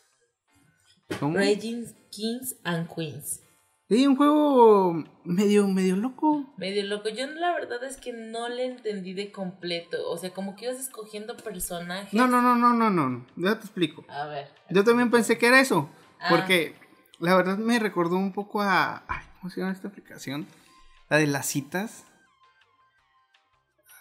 ¿Cómo? 1.21 1.37
Raging 1.37 1.85
Kings 2.11 2.57
and 2.65 2.89
Queens. 2.95 3.43
Sí, 3.89 4.07
un 4.07 4.17
juego 4.17 5.03
medio, 5.25 5.67
medio 5.67 5.97
loco. 5.97 6.53
Medio 6.59 6.85
loco. 6.85 7.09
Yo 7.09 7.27
la 7.27 7.55
verdad 7.55 7.83
es 7.85 7.97
que 7.97 8.13
no 8.13 8.49
le 8.51 8.67
entendí 8.67 9.15
de 9.15 9.33
completo. 9.33 10.11
O 10.11 10.19
sea, 10.19 10.31
como 10.35 10.57
que 10.57 10.67
ibas 10.67 10.79
escogiendo 10.79 11.37
personajes. 11.39 12.13
No, 12.13 12.27
no, 12.27 12.43
no, 12.43 12.55
no, 12.55 12.75
no, 12.75 12.91
no. 12.91 13.27
Ya 13.37 13.55
te 13.59 13.65
explico. 13.65 14.05
A 14.09 14.27
ver. 14.27 14.51
Yo 14.69 14.85
también 14.85 15.11
pensé 15.11 15.39
que 15.39 15.47
era 15.47 15.59
eso. 15.61 15.89
Ah. 16.21 16.27
Porque 16.29 16.75
la 17.19 17.35
verdad 17.35 17.57
me 17.57 17.79
recordó 17.79 18.17
un 18.17 18.33
poco 18.35 18.61
a. 18.61 19.05
Ay, 19.09 19.25
¿Cómo 19.41 19.51
se 19.51 19.61
llama 19.61 19.73
esta 19.73 19.89
aplicación? 19.89 20.47
La 21.09 21.17
de 21.17 21.27
las 21.27 21.47
citas. 21.47 22.05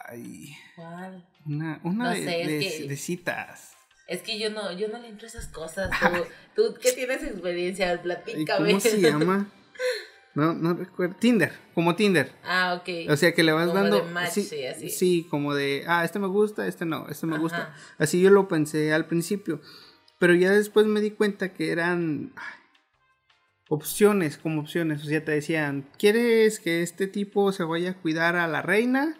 Ay, 0.09 0.55
¿Cuál? 0.75 1.25
una, 1.45 1.79
una 1.83 2.03
No 2.05 2.09
de, 2.11 2.23
sé, 2.23 2.41
es 2.41 2.47
de- 2.47 2.59
que- 2.59 2.87
de 2.89 2.97
citas. 2.97 3.73
Es 4.07 4.21
que 4.21 4.39
yo 4.39 4.49
no, 4.49 4.71
yo 4.71 4.87
no 4.87 4.99
le 4.99 5.09
entro 5.09 5.27
a 5.27 5.29
esas 5.29 5.47
cosas. 5.47 5.89
Tú, 6.55 6.73
tú 6.73 6.79
que 6.81 6.93
tienes 6.93 7.23
experiencia, 7.23 7.93
¿Y 7.93 7.97
platícame. 7.97 8.67
¿Cómo 8.69 8.79
se 8.81 8.99
llama? 8.99 9.47
No, 10.37 10.53
no 10.53 10.75
recuerdo. 10.75 11.15
Tinder, 11.15 11.51
como 11.73 11.95
Tinder. 11.95 12.31
Ah, 12.43 12.79
ok. 12.79 13.09
O 13.09 13.17
sea 13.17 13.33
que 13.33 13.41
le 13.41 13.53
vas 13.53 13.69
Como 13.69 13.79
dando. 13.81 14.01
de 14.05 14.11
match, 14.11 14.29
sí, 14.33 14.43
sí, 14.43 14.65
así. 14.67 14.89
sí, 14.91 15.27
como 15.31 15.55
de, 15.55 15.83
ah, 15.87 16.05
este 16.05 16.19
me 16.19 16.27
gusta, 16.27 16.67
este 16.67 16.85
no, 16.85 17.07
este 17.09 17.25
me 17.25 17.33
Ajá. 17.33 17.41
gusta. 17.41 17.75
Así 17.97 18.21
yo 18.21 18.29
lo 18.29 18.47
pensé 18.47 18.93
al 18.93 19.07
principio. 19.07 19.59
Pero 20.19 20.35
ya 20.35 20.51
después 20.51 20.85
me 20.85 21.01
di 21.01 21.09
cuenta 21.09 21.53
que 21.53 21.71
eran 21.71 22.33
ay, 22.35 22.59
opciones, 23.67 24.37
como 24.37 24.61
opciones. 24.61 25.01
O 25.01 25.05
sea, 25.07 25.25
te 25.25 25.31
decían, 25.31 25.89
¿quieres 25.97 26.59
que 26.59 26.83
este 26.83 27.07
tipo 27.07 27.51
se 27.51 27.63
vaya 27.63 27.89
a 27.89 27.97
cuidar 27.99 28.35
a 28.35 28.47
la 28.47 28.61
reina? 28.61 29.17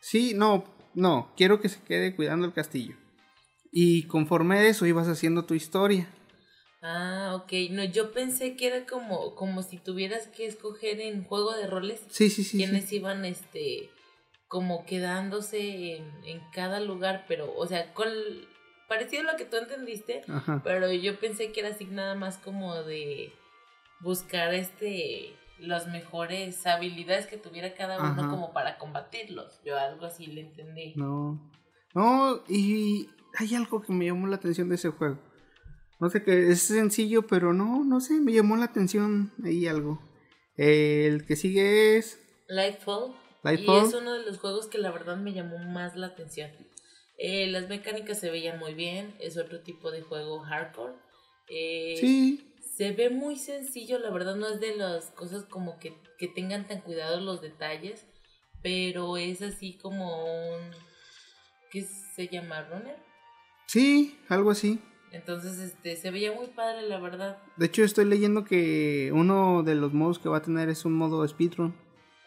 Sí, 0.00 0.32
no, 0.34 0.64
no, 0.94 1.34
quiero 1.36 1.60
que 1.60 1.68
se 1.68 1.82
quede 1.82 2.16
cuidando 2.16 2.46
el 2.46 2.54
castillo. 2.54 2.96
Y 3.70 4.04
conforme 4.06 4.56
a 4.56 4.64
eso 4.66 4.86
ibas 4.86 5.06
haciendo 5.08 5.44
tu 5.44 5.52
historia. 5.52 6.08
Ah, 6.88 7.34
ok. 7.34 7.52
No, 7.70 7.82
yo 7.82 8.12
pensé 8.12 8.54
que 8.54 8.68
era 8.68 8.86
como, 8.86 9.34
como 9.34 9.62
si 9.62 9.76
tuvieras 9.78 10.28
que 10.28 10.46
escoger 10.46 11.00
en 11.00 11.24
juego 11.24 11.52
de 11.56 11.66
roles 11.66 12.00
Sí, 12.10 12.30
sí, 12.30 12.44
sí. 12.44 12.56
quienes 12.58 12.84
sí. 12.84 12.96
iban, 12.96 13.24
este, 13.24 13.90
como 14.46 14.86
quedándose 14.86 15.96
en, 15.96 16.04
en 16.24 16.40
cada 16.52 16.78
lugar, 16.78 17.24
pero, 17.26 17.52
o 17.56 17.66
sea, 17.66 17.92
con 17.92 18.08
parecido 18.88 19.22
a 19.28 19.32
lo 19.32 19.36
que 19.36 19.44
tú 19.44 19.56
entendiste, 19.56 20.22
Ajá. 20.28 20.60
pero 20.62 20.92
yo 20.92 21.18
pensé 21.18 21.50
que 21.50 21.58
era 21.58 21.70
así 21.70 21.86
nada 21.86 22.14
más 22.14 22.38
como 22.38 22.76
de 22.84 23.32
buscar, 24.00 24.54
este, 24.54 25.34
las 25.58 25.88
mejores 25.88 26.64
habilidades 26.68 27.26
que 27.26 27.36
tuviera 27.36 27.74
cada 27.74 27.98
uno 27.98 28.22
Ajá. 28.22 28.28
como 28.28 28.52
para 28.52 28.78
combatirlos. 28.78 29.60
Yo 29.64 29.76
algo 29.76 30.06
así 30.06 30.26
le 30.26 30.42
entendí. 30.42 30.92
No. 30.94 31.50
No, 31.94 32.44
y 32.48 33.08
hay 33.38 33.54
algo 33.56 33.82
que 33.82 33.92
me 33.92 34.04
llamó 34.04 34.28
la 34.28 34.36
atención 34.36 34.68
de 34.68 34.76
ese 34.76 34.90
juego. 34.90 35.18
No 35.98 36.10
sé 36.10 36.22
qué, 36.22 36.50
es 36.50 36.62
sencillo, 36.62 37.26
pero 37.26 37.52
no, 37.52 37.84
no 37.84 38.00
sé, 38.00 38.14
me 38.14 38.32
llamó 38.32 38.56
la 38.56 38.66
atención 38.66 39.32
ahí 39.44 39.66
algo. 39.66 40.00
el 40.56 41.24
que 41.26 41.36
sigue 41.36 41.96
es 41.96 42.20
Lightfall. 42.48 43.14
Lightfall. 43.42 43.84
Y 43.84 43.88
es 43.88 43.94
uno 43.94 44.14
de 44.14 44.24
los 44.24 44.38
juegos 44.38 44.66
que 44.66 44.78
la 44.78 44.90
verdad 44.90 45.16
me 45.16 45.32
llamó 45.32 45.58
más 45.58 45.96
la 45.96 46.08
atención. 46.08 46.50
Eh, 47.18 47.46
las 47.46 47.68
mecánicas 47.68 48.20
se 48.20 48.30
veían 48.30 48.58
muy 48.58 48.74
bien. 48.74 49.14
Es 49.20 49.38
otro 49.38 49.60
tipo 49.60 49.90
de 49.90 50.02
juego 50.02 50.40
hardcore. 50.40 50.94
Eh, 51.48 51.96
Sí, 51.98 52.52
Se 52.76 52.92
ve 52.92 53.08
muy 53.08 53.36
sencillo, 53.36 53.98
la 53.98 54.10
verdad 54.10 54.36
no 54.36 54.48
es 54.48 54.60
de 54.60 54.76
las 54.76 55.06
cosas 55.12 55.44
como 55.44 55.78
que, 55.78 55.94
que 56.18 56.28
tengan 56.28 56.66
tan 56.66 56.82
cuidados 56.82 57.22
los 57.22 57.40
detalles. 57.40 58.06
Pero 58.62 59.16
es 59.16 59.42
así 59.42 59.78
como 59.78 60.54
un... 60.54 60.70
¿Qué 61.70 61.82
se 62.14 62.28
llama? 62.28 62.62
¿Runner? 62.62 62.96
sí, 63.66 64.18
algo 64.28 64.50
así. 64.50 64.80
Entonces, 65.12 65.58
este, 65.58 65.96
se 65.96 66.10
veía 66.10 66.32
muy 66.32 66.48
padre, 66.48 66.82
la 66.82 66.98
verdad. 66.98 67.38
De 67.56 67.66
hecho, 67.66 67.84
estoy 67.84 68.04
leyendo 68.04 68.44
que 68.44 69.10
uno 69.14 69.62
de 69.62 69.74
los 69.74 69.92
modos 69.92 70.18
que 70.18 70.28
va 70.28 70.38
a 70.38 70.42
tener 70.42 70.68
es 70.68 70.84
un 70.84 70.94
modo 70.94 71.26
speedrun. 71.26 71.74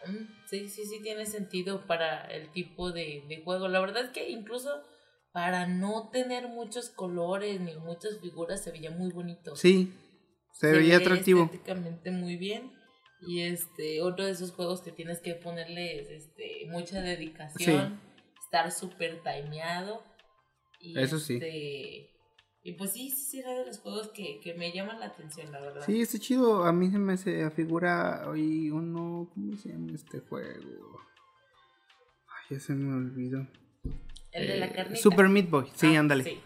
Mm, 0.06 0.40
Sí, 0.50 0.68
sí, 0.68 0.84
sí 0.84 1.00
tiene 1.00 1.26
sentido 1.26 1.86
para 1.86 2.22
el 2.24 2.50
tipo 2.50 2.90
de, 2.90 3.24
de 3.28 3.40
juego. 3.44 3.68
La 3.68 3.78
verdad 3.78 4.06
es 4.06 4.10
que 4.10 4.30
incluso 4.30 4.82
para 5.32 5.68
no 5.68 6.10
tener 6.10 6.48
muchos 6.48 6.90
colores 6.90 7.60
ni 7.60 7.76
muchas 7.76 8.18
figuras 8.20 8.60
se 8.62 8.72
veía 8.72 8.90
muy 8.90 9.12
bonito. 9.12 9.54
Sí, 9.54 9.92
se, 10.52 10.72
veía 10.72 10.98
ve 10.98 11.04
atractivo. 11.04 11.44
estéticamente 11.44 12.10
muy 12.10 12.36
bien. 12.36 12.72
Y 13.28 13.42
este, 13.42 14.02
otro 14.02 14.24
de 14.24 14.32
esos 14.32 14.50
juegos 14.50 14.80
que 14.80 14.90
tienes 14.90 15.20
que 15.20 15.34
ponerle 15.34 16.16
este, 16.16 16.66
mucha 16.68 17.00
dedicación, 17.00 18.00
estar 18.42 18.72
súper 18.72 19.22
timeado. 19.22 20.02
Y 20.80 20.98
Eso 20.98 21.20
sí. 21.20 21.38
Y 22.62 22.72
pues 22.72 22.92
sí, 22.92 23.10
sí 23.10 23.38
será 23.38 23.54
de 23.54 23.64
los 23.66 23.78
juegos 23.78 24.08
que, 24.08 24.38
que 24.40 24.52
me 24.54 24.70
llaman 24.72 25.00
la 25.00 25.06
atención, 25.06 25.50
la 25.50 25.60
verdad. 25.60 25.82
Sí, 25.86 26.02
está 26.02 26.18
chido. 26.18 26.64
A 26.64 26.72
mí 26.72 26.90
se 26.90 26.98
me 26.98 27.16
se 27.16 27.42
afigura 27.42 28.24
hoy 28.28 28.70
uno. 28.70 29.30
¿Cómo 29.32 29.56
se 29.56 29.70
llama 29.70 29.92
este 29.94 30.20
juego? 30.20 31.00
Ay, 32.28 32.56
ya 32.56 32.60
se 32.60 32.74
me 32.74 32.94
olvidó. 32.94 33.46
El 34.32 34.46
de 34.46 34.56
la 34.58 34.66
Eh, 34.66 34.72
carnita. 34.74 35.00
Super 35.00 35.28
Meat 35.28 35.48
Boy. 35.48 35.70
Sí, 35.74 35.96
Ah, 35.96 36.00
ándale. 36.00 36.24
sí. 36.24 36.40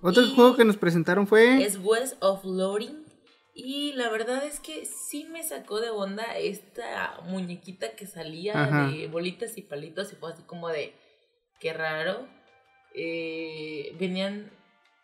Otro 0.00 0.22
Y- 0.22 0.34
juego 0.34 0.56
que 0.56 0.64
nos 0.64 0.76
presentaron 0.78 1.26
fue. 1.26 1.62
Es 1.62 1.78
West 1.82 2.16
of 2.20 2.44
Loading. 2.44 3.04
Y 3.54 3.92
la 3.92 4.08
verdad 4.10 4.44
es 4.44 4.58
que 4.60 4.84
sí 4.86 5.24
me 5.30 5.42
sacó 5.44 5.80
de 5.80 5.90
onda 5.90 6.36
esta 6.38 7.20
muñequita 7.28 7.94
que 7.94 8.06
salía 8.06 8.60
Ajá. 8.64 8.88
de 8.88 9.06
bolitas 9.08 9.56
y 9.58 9.62
palitos 9.62 10.12
y 10.12 10.16
fue 10.16 10.32
así 10.32 10.42
como 10.42 10.68
de, 10.70 10.92
qué 11.60 11.72
raro. 11.72 12.26
Eh, 12.96 13.73
venían 13.98 14.50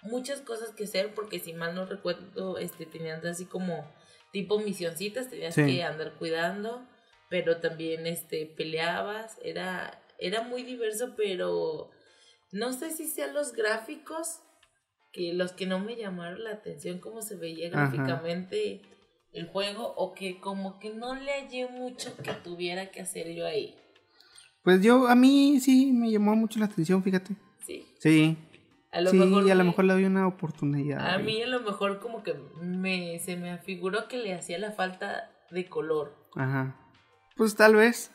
muchas 0.03 0.41
cosas 0.41 0.71
que 0.71 0.85
hacer 0.85 1.15
porque 1.15 1.39
si 1.41 1.53
mal 1.53 1.75
no 1.75 1.85
recuerdo, 1.87 2.59
este, 2.59 2.87
tenían 2.87 3.25
así 3.27 3.45
como 3.45 3.85
tipo 4.33 4.59
misioncitas, 4.61 5.29
tenías 5.29 5.55
Sí. 5.55 5.65
que 5.67 5.83
andar 5.83 6.15
cuidando, 6.15 6.87
pero 7.29 7.59
también 7.59 8.07
este, 8.07 8.47
peleabas, 8.47 9.37
era, 9.43 10.03
era 10.19 10.43
muy 10.43 10.63
diverso, 10.63 11.15
pero 11.17 11.91
no 12.53 12.73
sé 12.73 12.91
si 12.91 13.07
sean 13.07 13.35
los 13.35 13.53
gráficos 13.53 14.41
que 15.13 15.33
los 15.35 15.53
que 15.53 15.67
no 15.67 15.81
me 15.81 15.97
llamaron 15.97 16.45
la 16.45 16.53
atención 16.53 16.99
cómo 17.01 17.21
se 17.23 17.35
veía 17.37 17.69
Ajá. 17.69 17.81
gráficamente 17.91 18.81
el 19.33 19.47
juego 19.49 19.93
o 19.97 20.15
que 20.15 20.41
como 20.41 20.79
que 20.79 20.91
no 20.91 21.15
le 21.15 21.33
hallé 21.33 21.67
mucho 21.69 22.17
que 22.23 22.33
tuviera 22.33 22.91
que 22.91 23.01
hacer 23.01 23.33
yo 23.35 23.47
ahí. 23.47 23.77
Pues 24.63 24.83
yo, 24.83 25.07
a 25.09 25.15
mí 25.15 25.59
sí 25.61 25.91
me 25.93 26.11
llamó 26.11 26.35
mucho 26.37 26.59
la 26.59 26.67
atención, 26.67 27.03
fíjate. 27.03 27.35
Sí. 27.67 27.87
Sí. 27.99 28.37
A 28.93 29.01
lo 29.01 29.11
sí, 29.11 29.17
mejor 29.19 29.45
a 29.51 29.55
lo 29.55 29.65
me- 29.65 29.71
mejor 29.71 29.85
le 29.85 29.93
doy 29.93 30.05
una 30.05 30.27
oportunidad. 30.27 31.15
a 31.15 31.19
mí 31.19 31.43
a 31.43 31.47
lo 31.47 31.61
mejor 31.61 32.01
como 32.01 32.23
que 32.23 32.35
me 32.61 33.19
se 33.21 33.37
me 33.37 33.51
afiguró 33.53 34.09
que 34.09 34.17
le 34.19 34.35
hacía 34.35 34.59
la 34.59 34.73
falta 34.73 35.31
de 35.51 35.69
color. 35.69 36.15
Ajá. 36.35 36.77
Pues 37.37 37.55
tal 37.55 37.77
vez. 37.77 38.11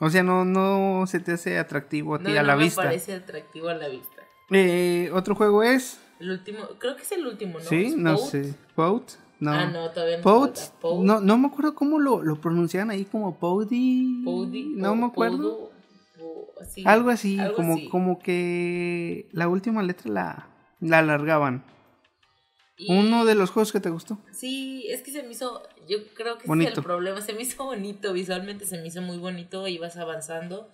O 0.00 0.10
sea, 0.10 0.22
no, 0.22 0.44
no 0.44 1.06
se 1.06 1.20
te 1.20 1.32
hace 1.32 1.58
atractivo 1.58 2.16
a 2.16 2.18
ti 2.18 2.24
No, 2.24 2.30
a 2.38 2.42
no 2.42 2.46
la 2.48 2.56
me 2.56 2.64
vista. 2.64 2.82
parece 2.82 3.14
atractivo 3.14 3.68
a 3.68 3.74
la 3.74 3.88
vista. 3.88 4.22
Eh, 4.50 5.10
otro 5.12 5.34
juego 5.34 5.62
es. 5.62 6.00
El 6.20 6.30
último, 6.30 6.60
creo 6.78 6.94
que 6.96 7.02
es 7.02 7.12
el 7.12 7.26
último, 7.26 7.58
¿no? 7.58 7.64
sí, 7.64 7.86
¿Es 7.86 7.96
no 7.96 8.16
sé. 8.16 8.54
Pout. 8.76 9.10
No. 9.40 9.50
Ah, 9.52 9.66
no, 9.66 9.90
todavía 9.90 10.18
no. 10.18 10.22
Pout. 10.22 10.56
No, 11.02 11.20
no 11.20 11.36
me 11.38 11.48
acuerdo 11.48 11.74
cómo 11.74 11.98
lo, 11.98 12.22
lo 12.22 12.40
pronunciaban 12.40 12.90
ahí, 12.90 13.04
como 13.04 13.38
Poudy. 13.40 14.22
Poudi, 14.24 14.74
No 14.76 14.94
me 14.94 15.06
acuerdo. 15.06 15.71
Así. 16.60 16.82
Algo 16.86 17.10
así, 17.10 17.38
algo 17.38 17.56
como, 17.56 17.74
así. 17.74 17.88
como 17.88 18.18
que 18.18 19.28
la 19.32 19.48
última 19.48 19.82
letra 19.82 20.10
la, 20.10 20.48
la 20.80 20.98
alargaban. 20.98 21.64
Y- 22.76 22.90
Uno 22.92 23.24
de 23.24 23.34
los 23.34 23.50
juegos 23.50 23.72
que 23.72 23.80
te 23.80 23.90
gustó. 23.90 24.18
Sí, 24.32 24.86
es 24.88 25.02
que 25.02 25.10
se 25.12 25.22
me 25.22 25.30
hizo, 25.32 25.62
yo 25.88 25.98
creo 26.14 26.38
que 26.38 26.44
ese 26.50 26.64
es 26.70 26.76
el 26.78 26.82
problema, 26.84 27.20
se 27.20 27.32
me 27.34 27.42
hizo 27.42 27.64
bonito, 27.64 28.12
visualmente 28.12 28.64
se 28.66 28.78
me 28.80 28.86
hizo 28.88 29.02
muy 29.02 29.18
bonito, 29.18 29.66
ibas 29.68 29.96
avanzando. 29.96 30.68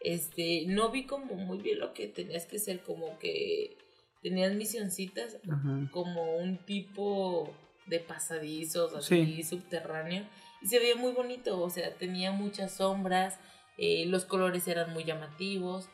Este, 0.00 0.64
no 0.68 0.90
vi 0.90 1.06
como 1.06 1.34
muy 1.34 1.58
bien 1.58 1.80
lo 1.80 1.92
que 1.94 2.06
tenías 2.06 2.46
que 2.46 2.56
hacer, 2.58 2.82
como 2.82 3.18
que 3.18 3.76
tenías 4.22 4.54
misioncitas, 4.54 5.38
Ajá. 5.50 5.88
como 5.90 6.36
un 6.36 6.58
tipo 6.58 7.52
de 7.86 7.98
pasadizos, 8.00 8.94
así 8.94 9.24
Sí. 9.36 9.42
subterráneo, 9.42 10.24
y 10.60 10.66
se 10.66 10.78
veía 10.78 10.94
muy 10.96 11.12
bonito, 11.12 11.60
o 11.60 11.70
sea, 11.70 11.94
tenía 11.94 12.30
muchas 12.32 12.72
sombras, 12.76 13.38
eh, 13.78 14.04
los 14.06 14.24
colores 14.24 14.68
eran 14.68 14.92
muy 14.92 15.04
llamativos. 15.04 15.88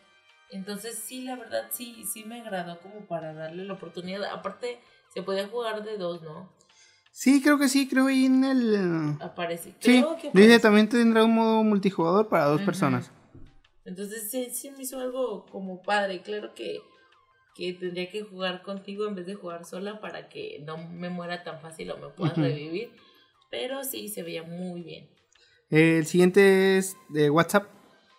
Entonces 0.51 0.99
sí, 0.99 1.23
la 1.23 1.37
verdad 1.37 1.69
sí, 1.71 2.05
sí 2.05 2.25
me 2.25 2.41
agradó 2.41 2.81
como 2.81 3.07
para 3.07 3.35
darle 3.35 3.65
la 3.65 3.75
oportunidad. 3.75 4.25
Aparte, 4.25 4.81
se 5.09 5.23
podía 5.23 5.47
jugar 5.49 5.85
de 5.85 5.97
dos, 5.97 6.23
¿no? 6.23 6.51
Sí, 7.13 7.41
creo 7.41 7.59
que 7.59 7.69
sí, 7.69 7.89
creo 7.89 8.07
ahí 8.07 8.25
en 8.25 8.43
el... 8.43 9.17
Aparece. 9.21 9.75
Sí, 9.79 10.05
que 10.21 10.31
dice 10.33 10.59
también 10.59 10.89
tendrá 10.89 11.25
un 11.25 11.35
modo 11.35 11.63
multijugador 11.63 12.29
para 12.29 12.47
dos 12.47 12.63
personas. 12.63 13.13
Entonces 13.85 14.31
sí, 14.31 14.49
sí 14.51 14.71
me 14.73 14.83
hizo 14.83 14.99
algo 14.99 15.47
como 15.47 15.83
padre. 15.83 16.23
Claro 16.23 16.55
que, 16.55 16.83
que 17.55 17.73
tendría 17.75 18.11
que 18.11 18.23
jugar 18.23 18.63
contigo 18.63 19.07
en 19.07 19.15
vez 19.15 19.27
de 19.27 19.35
jugar 19.35 19.65
sola 19.65 20.01
para 20.01 20.29
que 20.29 20.61
no 20.65 20.77
me 20.77 21.09
muera 21.09 21.45
tan 21.45 21.61
fácil 21.61 21.91
o 21.93 21.99
me 21.99 22.09
puedas 22.09 22.33
Ujú. 22.33 22.43
revivir. 22.43 22.91
Pero 23.51 23.85
sí, 23.85 24.09
se 24.09 24.23
veía 24.23 24.43
muy 24.43 24.83
bien. 24.83 25.14
El 25.75 26.07
siguiente 26.07 26.79
es 26.79 26.97
de 27.09 27.31
WhatsApp. 27.31 27.69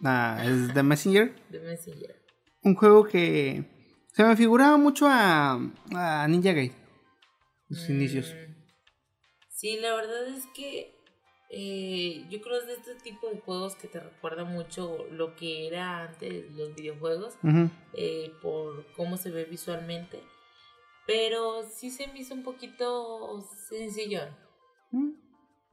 Ah, 0.03 0.43
es 0.43 0.73
The 0.73 0.83
Messenger. 0.83 1.33
De 1.49 1.59
Messenger. 1.61 2.21
Un 2.63 2.75
juego 2.75 3.05
que 3.05 3.63
se 4.11 4.23
me 4.25 4.35
figuraba 4.35 4.75
mucho 4.75 5.07
a, 5.07 5.53
a 5.93 6.27
Ninja 6.27 6.51
Gate. 6.51 6.75
Sus 7.69 7.89
inicios. 7.89 8.33
Mm, 8.33 8.55
Sí, 9.47 9.79
la 9.79 9.95
verdad 9.95 10.27
es 10.27 10.43
que 10.53 10.93
eh, 11.49 12.25
yo 12.29 12.41
creo 12.41 12.59
que 12.59 12.59
es 12.59 12.67
de 12.67 12.91
este 12.91 12.95
tipo 13.09 13.29
de 13.29 13.39
juegos 13.39 13.75
que 13.75 13.87
te 13.87 14.01
recuerda 14.01 14.43
mucho 14.43 15.05
lo 15.11 15.37
que 15.37 15.65
era 15.67 16.09
antes 16.09 16.51
los 16.51 16.75
videojuegos. 16.75 17.35
Eh, 17.93 18.33
por 18.41 18.85
cómo 18.97 19.15
se 19.15 19.31
ve 19.31 19.45
visualmente. 19.45 20.19
Pero 21.07 21.63
sí 21.73 21.89
se 21.89 22.07
me 22.07 22.19
hizo 22.19 22.33
un 22.33 22.43
poquito 22.43 23.41
sencillón. 23.69 24.35
Mm. 24.91 25.24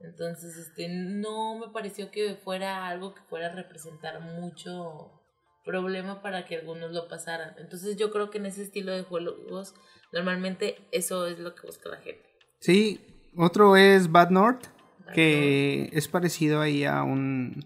Entonces, 0.02 0.56
este, 0.56 0.88
no 0.88 1.58
me 1.58 1.68
pareció 1.72 2.10
que 2.10 2.34
fuera 2.34 2.88
algo 2.88 3.14
que 3.14 3.22
fuera 3.22 3.48
a 3.48 3.54
representar 3.54 4.20
mucho 4.20 5.22
problema 5.64 6.22
para 6.22 6.44
que 6.44 6.56
algunos 6.56 6.92
lo 6.92 7.08
pasaran. 7.08 7.54
Entonces 7.58 7.96
yo 7.96 8.10
creo 8.10 8.30
que 8.30 8.38
en 8.38 8.46
ese 8.46 8.62
estilo 8.62 8.92
de 8.92 9.04
juegos 9.04 9.74
normalmente 10.12 10.76
eso 10.90 11.26
es 11.26 11.38
lo 11.38 11.54
que 11.54 11.66
busca 11.66 11.88
la 11.88 11.98
gente. 11.98 12.28
Sí, 12.58 13.00
otro 13.36 13.76
es 13.76 14.10
Bad 14.10 14.30
North, 14.30 14.66
que 15.14 15.88
es 15.92 16.08
parecido 16.08 16.60
ahí 16.60 16.84
a 16.84 17.02
un 17.02 17.64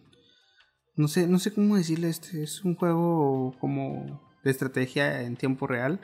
no 0.96 1.08
sé, 1.08 1.26
no 1.26 1.38
sé 1.38 1.52
cómo 1.52 1.76
decirle 1.76 2.08
este, 2.08 2.42
es 2.42 2.64
un 2.64 2.74
juego 2.74 3.54
como 3.60 4.34
de 4.42 4.50
estrategia 4.50 5.22
en 5.22 5.36
tiempo 5.36 5.66
real 5.66 6.00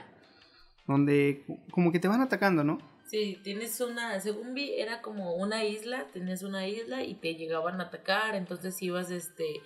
donde 0.86 1.44
como 1.70 1.92
que 1.92 1.98
te 1.98 2.08
van 2.08 2.20
atacando, 2.20 2.64
¿no? 2.64 2.78
Sí, 3.12 3.38
tienes 3.44 3.78
una, 3.82 4.18
según 4.20 4.54
vi, 4.54 4.72
era 4.80 5.02
como 5.02 5.34
una 5.34 5.66
isla, 5.66 6.06
tenías 6.14 6.42
una 6.42 6.66
isla 6.66 7.04
y 7.04 7.12
te 7.12 7.34
llegaban 7.34 7.78
a 7.78 7.84
atacar, 7.84 8.34
entonces 8.34 8.80
ibas 8.80 9.10
este 9.10 9.60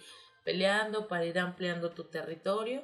peleando 0.44 1.06
para 1.06 1.26
ir 1.26 1.38
ampliando 1.38 1.92
tu 1.92 2.02
territorio, 2.02 2.82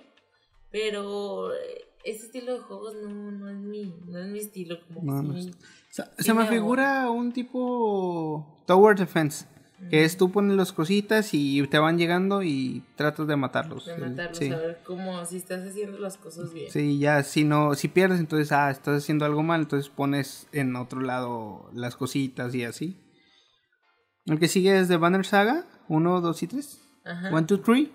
pero 0.71 1.53
eh, 1.53 1.89
ese 2.05 2.27
estilo 2.27 2.53
de 2.55 2.61
juegos 2.61 2.95
no, 2.95 3.09
no 3.09 3.51
es 3.51 3.57
mi, 3.57 3.93
no 4.07 4.21
es 4.21 4.29
mi 4.29 4.39
estilo, 4.39 4.79
como 4.87 5.01
se, 5.91 6.33
me 6.33 6.47
figura 6.47 7.11
un 7.11 7.33
tipo 7.33 8.63
Tower 8.65 8.97
Defense. 8.97 9.45
Que 9.91 10.05
es 10.05 10.17
tú 10.17 10.31
pones 10.31 10.57
las 10.57 10.73
cositas 10.73 11.35
y 11.35 11.67
te 11.67 11.79
van 11.79 11.99
llegando 11.99 12.43
y 12.43 12.83
tratas 12.97 13.27
de 13.27 13.37
matarlos. 13.37 13.87
De 13.87 13.97
matarlos, 13.97 14.41
a 14.41 14.57
ver 14.57 14.81
cómo, 14.85 15.25
si 15.27 15.37
estás 15.37 15.67
haciendo 15.67 15.99
las 15.99 16.17
cosas 16.17 16.53
bien. 16.55 16.71
Sí, 16.71 16.99
ya, 16.99 17.23
si 17.23 17.45
no, 17.45 17.75
si 17.75 17.89
pierdes, 17.89 18.21
entonces, 18.21 18.53
ah, 18.53 18.71
estás 18.71 19.03
haciendo 19.03 19.25
algo 19.25 19.43
mal, 19.43 19.63
entonces 19.63 19.91
pones 19.91 20.49
en 20.53 20.77
otro 20.77 21.01
lado 21.01 21.69
las 21.75 21.97
cositas 21.97 22.55
y 22.55 22.65
así. 22.65 22.97
El 24.27 24.39
que 24.39 24.49
sigue 24.49 24.79
es 24.79 24.89
de 24.89 24.97
Banner 24.97 25.27
Saga, 25.27 25.67
1, 25.89 26.21
2 26.21 26.43
y 26.43 26.47
3. 26.47 26.81
Ajá. 27.05 27.29
1, 27.31 27.43
2, 27.43 27.63
3. 27.63 27.89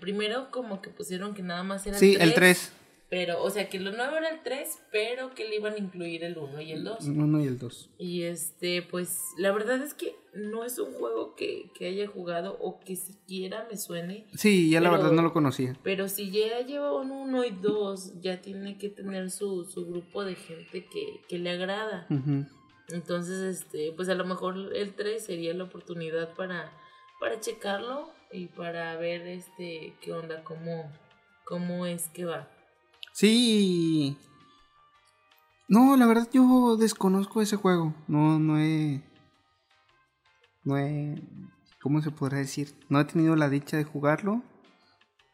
primero 0.00 0.50
como 0.50 0.80
que 0.80 0.90
pusieron 0.90 1.34
que 1.34 1.42
nada 1.42 1.62
más 1.62 1.86
era 1.86 1.98
Sí, 1.98 2.16
el 2.18 2.34
3. 2.34 2.72
Pero, 3.10 3.42
o 3.42 3.48
sea, 3.48 3.68
que 3.70 3.80
lo 3.80 3.90
nuevo 3.92 4.16
era 4.16 4.28
el 4.28 4.42
3, 4.42 4.68
pero 4.92 5.34
que 5.34 5.48
le 5.48 5.56
iban 5.56 5.74
a 5.74 5.78
incluir 5.78 6.24
el 6.24 6.36
1 6.36 6.60
y 6.60 6.72
el 6.72 6.84
2. 6.84 7.06
El 7.06 7.18
1 7.18 7.40
y 7.42 7.46
el 7.46 7.58
2. 7.58 7.90
Y 7.98 8.22
este, 8.24 8.82
pues, 8.82 9.18
la 9.38 9.50
verdad 9.52 9.82
es 9.82 9.94
que 9.94 10.14
no 10.38 10.64
es 10.64 10.78
un 10.78 10.92
juego 10.92 11.34
que, 11.34 11.70
que 11.74 11.86
haya 11.86 12.06
jugado 12.06 12.56
o 12.60 12.80
que 12.80 12.96
siquiera 12.96 13.66
me 13.70 13.76
suene. 13.76 14.26
Sí, 14.34 14.70
ya 14.70 14.80
la 14.80 14.90
verdad 14.90 15.12
no 15.12 15.22
lo 15.22 15.32
conocía. 15.32 15.76
Pero 15.82 16.08
si 16.08 16.30
ya 16.30 16.60
lleva 16.60 16.94
un 16.94 17.10
1 17.10 17.44
y 17.44 17.50
2, 17.50 18.20
ya 18.20 18.40
tiene 18.40 18.78
que 18.78 18.88
tener 18.88 19.30
su, 19.30 19.64
su 19.64 19.86
grupo 19.86 20.24
de 20.24 20.34
gente 20.34 20.86
que, 20.86 21.20
que 21.28 21.38
le 21.38 21.50
agrada. 21.50 22.06
Entonces, 22.88 23.60
este, 23.60 23.92
pues 23.94 24.08
a 24.08 24.14
lo 24.14 24.24
mejor 24.24 24.56
el 24.74 24.94
3 24.94 25.24
sería 25.24 25.52
la 25.54 25.64
oportunidad 25.64 26.34
para, 26.34 26.72
para 27.20 27.40
checarlo 27.40 28.10
y 28.32 28.46
para 28.46 28.96
ver 28.96 29.26
este 29.26 29.94
qué 30.00 30.12
onda, 30.12 30.42
cómo, 30.44 30.90
cómo 31.44 31.86
es 31.86 32.08
que 32.08 32.24
va. 32.24 32.48
Sí. 33.12 34.16
No, 35.68 35.96
la 35.96 36.06
verdad 36.06 36.28
yo 36.32 36.76
desconozco 36.78 37.42
ese 37.42 37.56
juego. 37.56 37.94
No, 38.06 38.38
no 38.38 38.58
he. 38.58 39.02
No 40.68 40.76
he. 40.76 41.14
¿Cómo 41.80 42.02
se 42.02 42.10
podrá 42.10 42.36
decir? 42.36 42.74
No 42.90 43.00
he 43.00 43.04
tenido 43.06 43.36
la 43.36 43.48
dicha 43.48 43.78
de 43.78 43.84
jugarlo. 43.84 44.42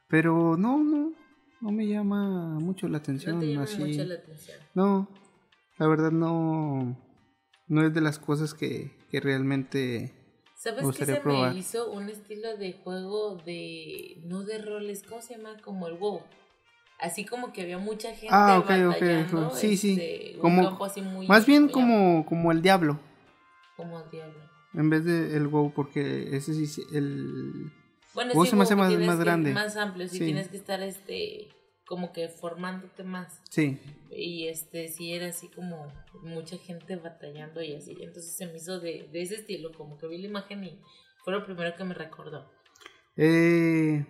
Pero 0.06 0.56
no, 0.56 0.78
no. 0.78 1.12
No 1.60 1.72
me 1.72 1.88
llama 1.88 2.60
mucho 2.60 2.86
la 2.86 2.98
atención. 2.98 3.40
No 3.40 3.60
mucho 3.60 4.04
la 4.04 4.14
atención. 4.14 4.58
No, 4.74 5.08
la 5.76 5.88
verdad 5.88 6.12
no. 6.12 6.96
No 7.66 7.84
es 7.84 7.92
de 7.92 8.00
las 8.00 8.20
cosas 8.20 8.54
que, 8.54 8.96
que 9.10 9.18
realmente. 9.18 10.14
¿Sabes 10.54 10.86
qué 10.96 11.04
se 11.04 11.20
me 11.24 11.56
hizo? 11.56 11.90
Un 11.90 12.08
estilo 12.10 12.56
de 12.56 12.74
juego 12.74 13.34
de. 13.44 14.22
No 14.26 14.44
de 14.44 14.62
roles, 14.62 15.02
¿cómo 15.02 15.20
se 15.20 15.36
llama? 15.36 15.56
Como 15.64 15.88
el 15.88 15.94
WoW 15.94 16.22
así 17.00 17.24
como 17.24 17.52
que 17.52 17.62
había 17.62 17.76
mucha 17.76 18.10
gente 18.10 18.28
ah, 18.30 18.60
ok, 18.60 18.70
ok, 18.94 19.52
sí, 19.52 19.76
sí, 19.76 19.90
este, 19.98 20.38
como, 20.38 20.78
más 21.26 21.44
bien 21.44 21.68
como, 21.68 22.24
como 22.24 22.52
el 22.52 22.62
diablo. 22.62 23.00
Como 23.76 23.98
el 23.98 24.08
diablo. 24.10 24.53
En 24.74 24.90
vez 24.90 25.04
de 25.04 25.36
el 25.36 25.48
WoW, 25.48 25.72
porque 25.72 26.36
ese 26.36 26.54
sí, 26.54 26.82
el... 26.92 27.72
Bueno, 28.14 28.34
WoW 28.34 28.46
se 28.46 28.56
me 28.56 28.62
hace 28.62 28.76
más, 28.76 28.96
más 28.98 29.18
grande. 29.18 29.52
Más 29.52 29.76
amplio, 29.76 30.08
sí, 30.08 30.18
tienes 30.18 30.48
que 30.48 30.56
estar, 30.56 30.82
este, 30.82 31.48
como 31.86 32.12
que 32.12 32.28
formándote 32.28 33.04
más. 33.04 33.40
Sí. 33.50 33.78
Y 34.10 34.48
este, 34.48 34.88
sí 34.88 35.12
era 35.12 35.28
así 35.28 35.48
como 35.48 35.92
mucha 36.22 36.56
gente 36.58 36.96
batallando 36.96 37.62
y 37.62 37.74
así. 37.74 37.96
Entonces 38.00 38.36
se 38.36 38.46
me 38.46 38.56
hizo 38.56 38.80
de, 38.80 39.08
de 39.12 39.22
ese 39.22 39.36
estilo, 39.36 39.72
como 39.72 39.98
que 39.98 40.06
vi 40.06 40.18
la 40.18 40.28
imagen 40.28 40.64
y 40.64 40.80
fue 41.24 41.32
lo 41.32 41.44
primero 41.44 41.74
que 41.76 41.84
me 41.84 41.94
recordó. 41.94 42.50
Eh 43.16 44.04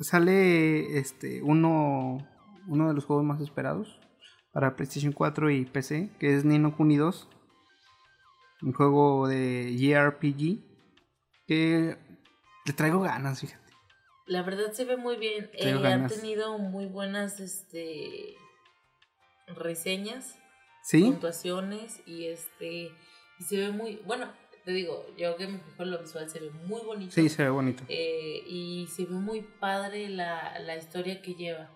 sale 0.00 0.98
este 0.98 1.42
uno, 1.42 2.18
uno 2.66 2.88
de 2.88 2.94
los 2.94 3.04
juegos 3.04 3.24
más 3.24 3.40
esperados 3.40 4.00
para 4.52 4.74
PlayStation 4.74 5.12
4 5.12 5.50
y 5.50 5.64
PC, 5.66 6.10
que 6.18 6.34
es 6.34 6.44
Nino 6.44 6.76
Kuni 6.76 6.96
2. 6.96 7.28
Un 8.62 8.72
juego 8.72 9.26
de 9.28 9.74
JRPG 9.76 10.58
que 11.46 11.96
le 12.66 12.72
traigo 12.72 13.00
ganas, 13.00 13.40
fíjate. 13.40 13.72
La 14.26 14.42
verdad 14.42 14.72
se 14.72 14.84
ve 14.84 14.96
muy 14.96 15.16
bien. 15.16 15.50
Eh, 15.54 15.72
ha 15.72 16.06
tenido 16.06 16.58
muy 16.58 16.86
buenas 16.86 17.40
este 17.40 18.36
reseñas, 19.48 20.38
puntuaciones 20.90 22.00
y 22.06 22.26
este 22.26 22.92
y 23.38 23.44
se 23.44 23.56
ve 23.56 23.72
muy 23.72 23.96
bueno 24.06 24.28
te 24.64 24.72
digo, 24.72 25.06
yo 25.16 25.36
que 25.36 25.46
me 25.46 25.58
fijo 25.58 25.82
en 25.82 25.90
lo 25.90 25.98
visual, 25.98 26.28
se 26.28 26.40
ve 26.40 26.50
muy 26.50 26.82
bonito. 26.82 27.12
Sí, 27.12 27.28
se 27.28 27.44
ve 27.44 27.50
bonito. 27.50 27.82
Eh, 27.88 28.42
y 28.46 28.86
se 28.88 29.04
ve 29.04 29.14
muy 29.14 29.42
padre 29.42 30.08
la, 30.08 30.58
la 30.60 30.76
historia 30.76 31.22
que 31.22 31.34
lleva. 31.34 31.70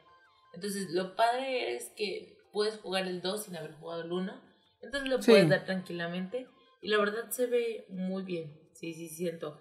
Entonces, 0.52 0.90
lo 0.90 1.16
padre 1.16 1.76
es 1.76 1.90
que 1.96 2.38
puedes 2.52 2.78
jugar 2.78 3.06
el 3.06 3.22
2 3.22 3.44
sin 3.44 3.56
haber 3.56 3.72
jugado 3.74 4.02
el 4.02 4.12
1. 4.12 4.40
Entonces 4.82 5.08
lo 5.08 5.18
puedes 5.18 5.48
dar 5.48 5.64
tranquilamente. 5.64 6.46
Y 6.84 6.88
la 6.88 6.98
verdad 6.98 7.30
se 7.30 7.46
ve 7.46 7.86
muy 7.88 8.24
bien. 8.24 8.60
Sí, 8.74 8.92
sí, 8.92 9.08
siento. 9.08 9.58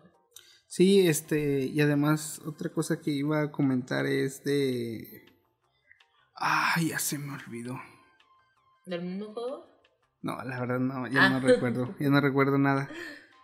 Sí, 0.68 1.08
este, 1.08 1.68
y 1.68 1.80
además 1.80 2.42
otra 2.46 2.70
cosa 2.70 3.00
que 3.00 3.12
iba 3.12 3.42
a 3.42 3.50
comentar 3.50 4.06
es 4.06 4.44
de... 4.44 5.26
Ah, 6.36 6.76
ya 6.86 7.00
se 7.00 7.18
me 7.18 7.34
olvidó. 7.34 7.80
¿Del 8.86 9.04
mismo 9.04 9.34
juego? 9.34 9.66
No, 10.22 10.36
la 10.44 10.60
verdad 10.60 10.80
no, 10.80 11.08
ya 11.08 11.30
no 11.30 11.38
ah. 11.38 11.40
recuerdo, 11.40 11.96
ya 11.98 12.10
no 12.10 12.20
recuerdo 12.20 12.58
nada. 12.58 12.90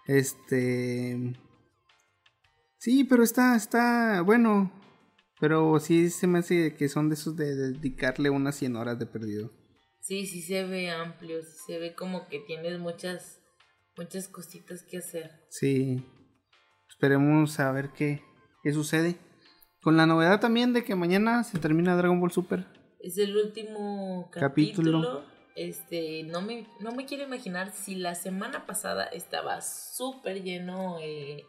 Este... 0.07 1.33
Sí, 2.79 3.05
pero 3.05 3.23
está, 3.23 3.55
está, 3.55 4.21
bueno, 4.23 4.73
pero 5.39 5.79
sí 5.79 6.09
se 6.09 6.27
me 6.27 6.39
hace 6.39 6.75
que 6.75 6.89
son 6.89 7.07
de 7.07 7.15
esos 7.15 7.37
de 7.37 7.55
dedicarle 7.55 8.29
unas 8.29 8.57
100 8.57 8.75
horas 8.75 8.99
de 8.99 9.05
perdido. 9.05 9.53
Sí, 10.01 10.25
sí 10.25 10.41
se 10.41 10.65
ve 10.65 10.89
amplio, 10.89 11.43
sí 11.43 11.57
se 11.67 11.79
ve 11.79 11.93
como 11.93 12.27
que 12.27 12.39
tienes 12.39 12.77
muchas, 12.79 13.38
muchas 13.99 14.27
cositas 14.27 14.83
que 14.83 14.97
hacer. 14.97 15.31
Sí, 15.49 16.03
esperemos 16.89 17.59
a 17.59 17.71
ver 17.71 17.89
qué, 17.89 18.23
qué 18.63 18.71
sucede. 18.71 19.17
Con 19.81 19.97
la 19.97 20.05
novedad 20.05 20.39
también 20.39 20.73
de 20.73 20.83
que 20.83 20.95
mañana 20.95 21.43
se 21.43 21.59
termina 21.59 21.95
Dragon 21.95 22.19
Ball 22.19 22.31
Super. 22.31 22.65
Es 22.99 23.17
el 23.17 23.35
último 23.37 24.29
capítulo 24.31 25.23
este, 25.59 26.23
no 26.23 26.41
me, 26.41 26.67
no 26.79 26.93
me 26.93 27.05
quiero 27.05 27.25
imaginar 27.25 27.73
si 27.73 27.95
la 27.95 28.15
semana 28.15 28.65
pasada 28.65 29.03
estaba 29.05 29.61
súper 29.61 30.41
lleno 30.41 30.99
eh, 31.01 31.45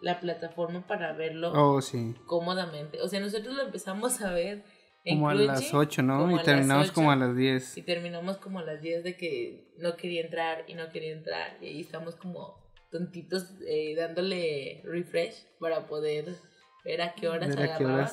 la 0.00 0.18
plataforma 0.18 0.86
para 0.86 1.12
verlo 1.12 1.52
oh, 1.52 1.80
cómodamente. 2.24 3.02
O 3.02 3.08
sea, 3.08 3.20
nosotros 3.20 3.54
lo 3.54 3.62
empezamos 3.62 4.22
a 4.22 4.32
ver 4.32 4.64
como 5.08 5.30
a 5.30 5.34
las 5.34 5.72
8, 5.72 6.02
¿no? 6.02 6.30
Y 6.34 6.42
terminamos 6.42 6.92
como 6.92 7.10
a 7.10 7.16
las 7.16 7.36
10. 7.36 7.78
Y 7.78 7.82
terminamos 7.82 8.38
como 8.38 8.58
a 8.58 8.62
las 8.62 8.82
10 8.82 9.04
de 9.04 9.16
que 9.16 9.72
no 9.78 9.96
quería 9.96 10.22
entrar 10.22 10.64
y 10.66 10.74
no 10.74 10.90
quería 10.90 11.12
entrar. 11.12 11.56
Y 11.60 11.66
ahí 11.66 11.80
estamos 11.80 12.16
como 12.16 12.60
tontitos 12.90 13.54
eh, 13.66 13.94
dándole 13.96 14.82
refresh 14.84 15.46
para 15.58 15.86
poder 15.86 16.36
ver 16.84 17.02
a 17.02 17.14
qué 17.14 17.28
horas 17.28 17.56
agarraba. 17.56 18.10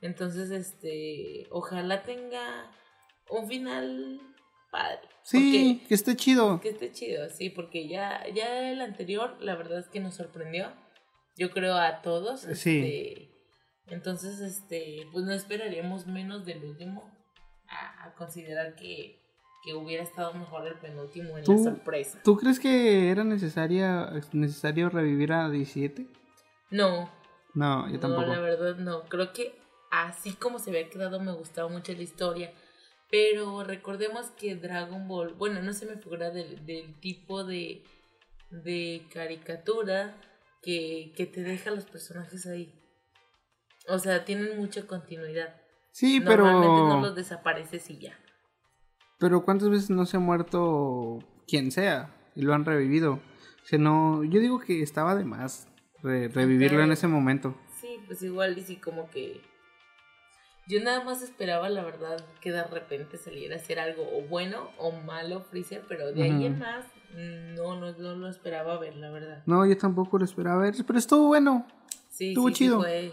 Entonces, 0.00 0.50
este, 0.50 1.46
ojalá 1.50 2.02
tenga 2.02 2.70
un 3.30 3.48
final 3.48 4.20
padre. 4.70 5.08
Sí, 5.22 5.82
que 5.88 5.94
esté 5.94 6.16
chido. 6.16 6.60
Que 6.60 6.70
esté 6.70 6.92
chido, 6.92 7.28
sí, 7.30 7.50
porque 7.50 7.88
ya, 7.88 8.24
ya 8.34 8.70
el 8.70 8.80
anterior, 8.80 9.36
la 9.40 9.56
verdad 9.56 9.80
es 9.80 9.88
que 9.88 10.00
nos 10.00 10.14
sorprendió. 10.14 10.72
Yo 11.36 11.50
creo 11.50 11.76
a 11.76 12.02
todos. 12.02 12.40
Sí. 12.40 12.78
Este, 12.78 13.37
entonces, 13.90 14.40
este, 14.40 15.06
pues 15.12 15.24
no 15.24 15.32
esperaríamos 15.32 16.06
menos 16.06 16.44
del 16.44 16.64
último 16.64 17.10
a, 17.68 18.14
considerar 18.14 18.74
que, 18.74 19.18
que, 19.64 19.74
hubiera 19.74 20.02
estado 20.02 20.32
mejor 20.34 20.66
el 20.66 20.74
penúltimo 20.74 21.36
en 21.38 21.44
la 21.44 21.58
sorpresa. 21.58 22.20
¿Tú 22.24 22.36
crees 22.36 22.58
que 22.58 23.10
era 23.10 23.24
necesaria, 23.24 24.10
necesario 24.32 24.88
revivir 24.88 25.32
a 25.32 25.50
17? 25.50 26.06
No. 26.70 27.10
No, 27.54 27.88
yo 27.90 28.00
tampoco. 28.00 28.26
No, 28.26 28.34
la 28.34 28.40
verdad 28.40 28.76
no. 28.76 29.04
Creo 29.04 29.32
que 29.32 29.58
así 29.90 30.32
como 30.32 30.58
se 30.58 30.70
había 30.70 30.88
quedado 30.88 31.20
me 31.20 31.32
gustaba 31.32 31.68
mucho 31.68 31.92
la 31.92 32.02
historia 32.02 32.52
pero 33.10 33.64
recordemos 33.64 34.26
que 34.38 34.56
Dragon 34.56 35.08
Ball, 35.08 35.32
bueno, 35.34 35.62
no 35.62 35.72
se 35.72 35.86
me 35.86 35.96
figura 35.96 36.30
del, 36.30 36.64
del 36.66 36.94
tipo 37.00 37.42
de, 37.42 37.82
de 38.50 39.06
caricatura 39.12 40.14
que, 40.62 41.12
que 41.16 41.24
te 41.24 41.42
deja 41.42 41.70
los 41.70 41.84
personajes 41.84 42.46
ahí. 42.46 42.72
O 43.88 43.98
sea, 43.98 44.24
tienen 44.24 44.56
mucha 44.58 44.86
continuidad. 44.86 45.54
Sí, 45.92 46.20
Normalmente 46.20 46.80
pero. 46.82 46.88
no 46.88 47.00
los 47.00 47.14
desapareces 47.16 47.88
y 47.90 47.98
ya. 47.98 48.18
Pero 49.18 49.44
¿cuántas 49.44 49.68
veces 49.70 49.90
no 49.90 50.06
se 50.06 50.16
ha 50.16 50.20
muerto 50.20 51.18
quien 51.48 51.72
sea 51.72 52.14
y 52.36 52.42
lo 52.42 52.54
han 52.54 52.64
revivido? 52.64 53.14
O 53.14 53.66
sea, 53.66 53.78
no. 53.78 54.22
Yo 54.24 54.40
digo 54.40 54.60
que 54.60 54.82
estaba 54.82 55.14
de 55.14 55.24
más 55.24 55.68
re- 56.02 56.28
revivirlo 56.28 56.82
en 56.82 56.92
ese 56.92 57.08
momento. 57.08 57.56
Sí, 57.80 57.98
pues 58.06 58.22
igual 58.22 58.56
y 58.58 58.62
sí 58.62 58.76
como 58.76 59.10
que... 59.10 59.40
Yo 60.68 60.82
nada 60.84 61.02
más 61.02 61.22
esperaba, 61.22 61.70
la 61.70 61.82
verdad, 61.82 62.22
que 62.42 62.52
de 62.52 62.62
repente 62.62 63.16
saliera 63.16 63.56
a 63.56 63.58
hacer 63.58 63.80
algo 63.80 64.02
o 64.02 64.22
bueno 64.28 64.68
o 64.76 64.92
malo 64.92 65.40
Freezer, 65.40 65.82
pero 65.88 66.12
de 66.12 66.22
ahí 66.22 66.30
Ujú. 66.30 66.44
en 66.46 66.58
más 66.58 66.84
no, 67.56 67.80
no, 67.80 67.92
no 67.92 68.14
lo 68.16 68.28
esperaba 68.28 68.78
ver, 68.78 68.94
la 68.96 69.10
verdad. 69.10 69.42
No, 69.46 69.64
yo 69.64 69.78
tampoco 69.78 70.18
lo 70.18 70.26
esperaba 70.26 70.60
ver, 70.62 70.74
pero 70.86 70.98
estuvo 70.98 71.26
bueno. 71.28 71.66
Sí, 72.10 72.28
Estuvo 72.30 72.48
sí, 72.48 72.54
sí, 72.54 72.58
chido. 72.64 72.80
fue, 72.80 73.12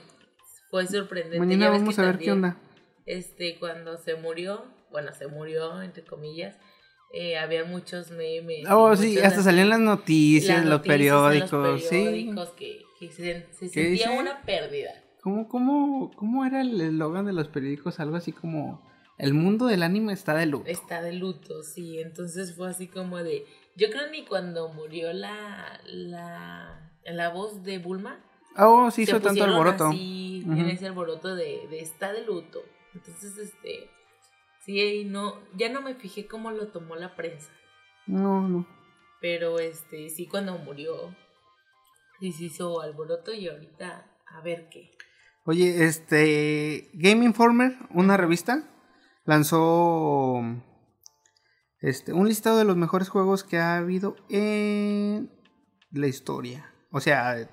fue 0.75 0.88
sorprendente. 0.88 1.39
Mañana 1.39 1.69
vamos 1.69 1.97
a 1.99 2.01
ver 2.01 2.17
qué 2.17 2.25
también, 2.25 2.51
onda. 2.51 2.57
Este, 3.05 3.57
cuando 3.59 3.95
se 3.97 4.15
murió, 4.15 4.65
bueno, 4.91 5.13
se 5.13 5.27
murió, 5.27 5.81
entre 5.81 6.03
comillas, 6.03 6.57
eh, 7.13 7.38
había 7.38 7.63
muchos 7.63 8.11
memes. 8.11 8.65
Oh, 8.69 8.93
sí, 8.97 9.17
hasta 9.19 9.41
salían 9.41 9.69
las 9.69 9.79
noticias, 9.79 10.57
las 10.57 10.65
los 10.65 10.79
noticias 10.79 10.97
periódicos, 10.97 11.81
sí. 11.83 11.89
periódicos 11.89 12.49
que, 12.49 12.81
que 12.99 13.07
se, 13.09 13.47
se 13.53 13.69
¿Qué 13.69 13.69
sentía 13.69 14.09
dice? 14.09 14.19
una 14.19 14.41
pérdida. 14.41 14.91
¿Cómo, 15.21 15.47
cómo, 15.47 16.11
¿Cómo 16.17 16.43
era 16.45 16.59
el 16.59 16.81
eslogan 16.81 17.25
de 17.25 17.31
los 17.31 17.47
periódicos? 17.47 18.01
Algo 18.01 18.17
así 18.17 18.33
como, 18.33 18.85
el 19.17 19.33
mundo 19.33 19.67
del 19.67 19.81
anime 19.81 20.11
está 20.11 20.33
de 20.33 20.45
luto. 20.45 20.69
Está 20.69 21.01
de 21.01 21.13
luto, 21.13 21.63
sí. 21.63 21.99
Entonces 21.99 22.53
fue 22.53 22.69
así 22.69 22.88
como 22.88 23.19
de. 23.19 23.45
Yo 23.77 23.89
creo 23.91 24.09
ni 24.11 24.25
cuando 24.25 24.67
murió 24.73 25.13
la. 25.13 25.79
la, 25.85 26.91
la 27.05 27.29
voz 27.29 27.63
de 27.63 27.77
Bulma. 27.77 28.19
Oh, 28.58 28.89
sí 28.91 29.04
hizo 29.04 29.20
tanto 29.22 29.44
alboroto. 29.44 29.91
En 29.91 30.70
ese 30.70 30.88
alboroto 30.88 31.36
de, 31.36 31.68
de 31.70 31.80
está 31.80 32.13
de 32.13 32.26
luto. 32.26 32.63
Entonces, 32.94 33.38
este. 33.38 33.89
Sí, 34.65 35.06
no, 35.06 35.39
ya 35.56 35.70
no 35.70 35.82
me 35.82 35.96
fijé 35.96 36.28
cómo 36.28 36.52
lo 36.52 36.70
tomó 36.70 36.96
la 36.96 37.15
prensa. 37.15 37.52
No, 38.08 38.48
no. 38.48 38.68
Pero 39.22 39.60
este, 39.60 40.10
sí, 40.10 40.28
cuando 40.28 40.58
murió. 40.58 41.15
Sí 42.20 42.32
se 42.32 42.46
hizo 42.46 42.82
alboroto 42.82 43.34
y 43.34 43.48
ahorita 43.50 44.10
a 44.26 44.41
ver 44.41 44.70
qué. 44.70 44.91
Oye, 45.44 45.86
este, 45.86 46.89
Game 46.94 47.26
Informer, 47.26 47.78
una 47.91 48.18
revista, 48.18 48.68
lanzó 49.26 50.41
este, 51.82 52.13
un 52.13 52.28
listado 52.28 52.58
de 52.58 52.65
los 52.65 52.78
mejores 52.78 53.10
juegos 53.10 53.44
que 53.44 53.58
ha 53.58 53.78
habido 53.78 54.15
en 54.30 55.30
la 55.91 56.08
historia. 56.08 56.74
O 56.91 57.00
sea, 57.00 57.50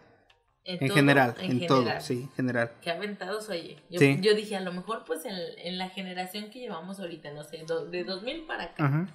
en 0.64 0.78
todo, 0.78 0.94
general, 0.94 1.34
en, 1.40 1.66
todo, 1.66 1.78
general. 1.80 2.02
sí, 2.02 2.20
en 2.22 2.30
general. 2.32 2.72
Qué 2.82 2.90
aventados, 2.90 3.48
oye. 3.48 3.82
Yo, 3.90 3.98
Sí. 3.98 4.18
yo 4.20 4.34
dije, 4.34 4.56
a 4.56 4.60
lo 4.60 4.72
mejor, 4.72 5.04
pues 5.06 5.24
en, 5.24 5.34
en 5.58 5.78
la 5.78 5.88
generación 5.90 6.50
que 6.50 6.60
llevamos 6.60 7.00
ahorita, 7.00 7.32
no 7.32 7.42
sé, 7.44 7.64
do- 7.66 7.86
de 7.86 8.04
2000 8.04 8.46
para 8.46 8.64
acá. 8.64 8.84
Ajá. 8.86 9.08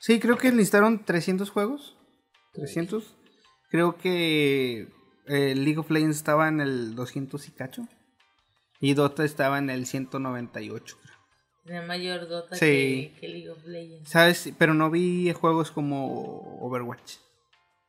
Sí, 0.00 0.20
creo 0.20 0.36
que 0.38 0.50
listaron 0.52 1.04
300 1.04 1.50
juegos. 1.50 1.96
300. 2.54 3.14
Creo 3.70 3.96
que 3.98 4.88
eh, 5.26 5.54
League 5.54 5.78
of 5.78 5.90
Legends 5.90 6.16
estaba 6.16 6.48
en 6.48 6.60
el 6.60 6.94
200 6.94 7.46
y 7.48 7.52
cacho. 7.52 7.82
Y 8.80 8.94
Dota 8.94 9.24
estaba 9.24 9.58
en 9.58 9.70
el 9.70 9.86
198. 9.86 10.96
creo. 11.02 11.16
Tiene 11.64 11.82
mayor 11.86 12.28
dota 12.28 12.54
Sí. 12.56 13.12
que, 13.14 13.20
que 13.20 13.28
League 13.28 13.50
of 13.50 13.64
Legends. 13.66 14.08
¿Sabes? 14.08 14.52
Pero 14.58 14.72
no 14.74 14.90
vi 14.90 15.32
juegos 15.32 15.70
como 15.72 16.58
Overwatch. 16.60 17.14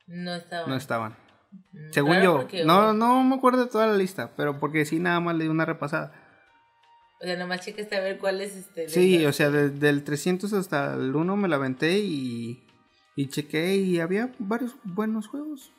No 0.07 0.33
estaba. 0.35 0.67
No 0.67 0.75
estaban. 0.75 1.15
Mm, 1.51 1.91
Según 1.93 2.11
claro, 2.11 2.23
yo. 2.23 2.37
porque, 2.37 2.65
No, 2.65 2.93
no 2.93 3.23
me 3.23 3.35
acuerdo 3.35 3.65
de 3.65 3.71
toda 3.71 3.87
la 3.87 3.95
lista. 3.97 4.33
Pero 4.35 4.59
porque 4.59 4.85
sí, 4.85 4.99
nada 4.99 5.19
más 5.19 5.35
le 5.35 5.45
di 5.45 5.49
una 5.49 5.65
repasada. 5.65 6.13
O 7.21 7.25
sea, 7.25 7.35
nomás 7.37 7.61
checaste 7.65 7.95
a 7.95 8.01
ver 8.01 8.19
cuál 8.19 8.41
es 8.41 8.55
este. 8.55 8.89
Sí, 8.89 9.25
o 9.25 9.33
sea, 9.33 9.49
desde 9.49 9.89
el 9.89 10.03
300 10.03 10.53
hasta 10.53 10.93
el 10.93 11.15
1 11.15 11.35
me 11.35 11.47
la 11.47 11.55
aventé 11.55 11.97
y, 11.99 12.63
y 13.15 13.29
chequé 13.29 13.75
y 13.77 13.99
había 13.99 14.33
varios 14.39 14.75
buenos 14.83 15.27
juegos. 15.27 15.71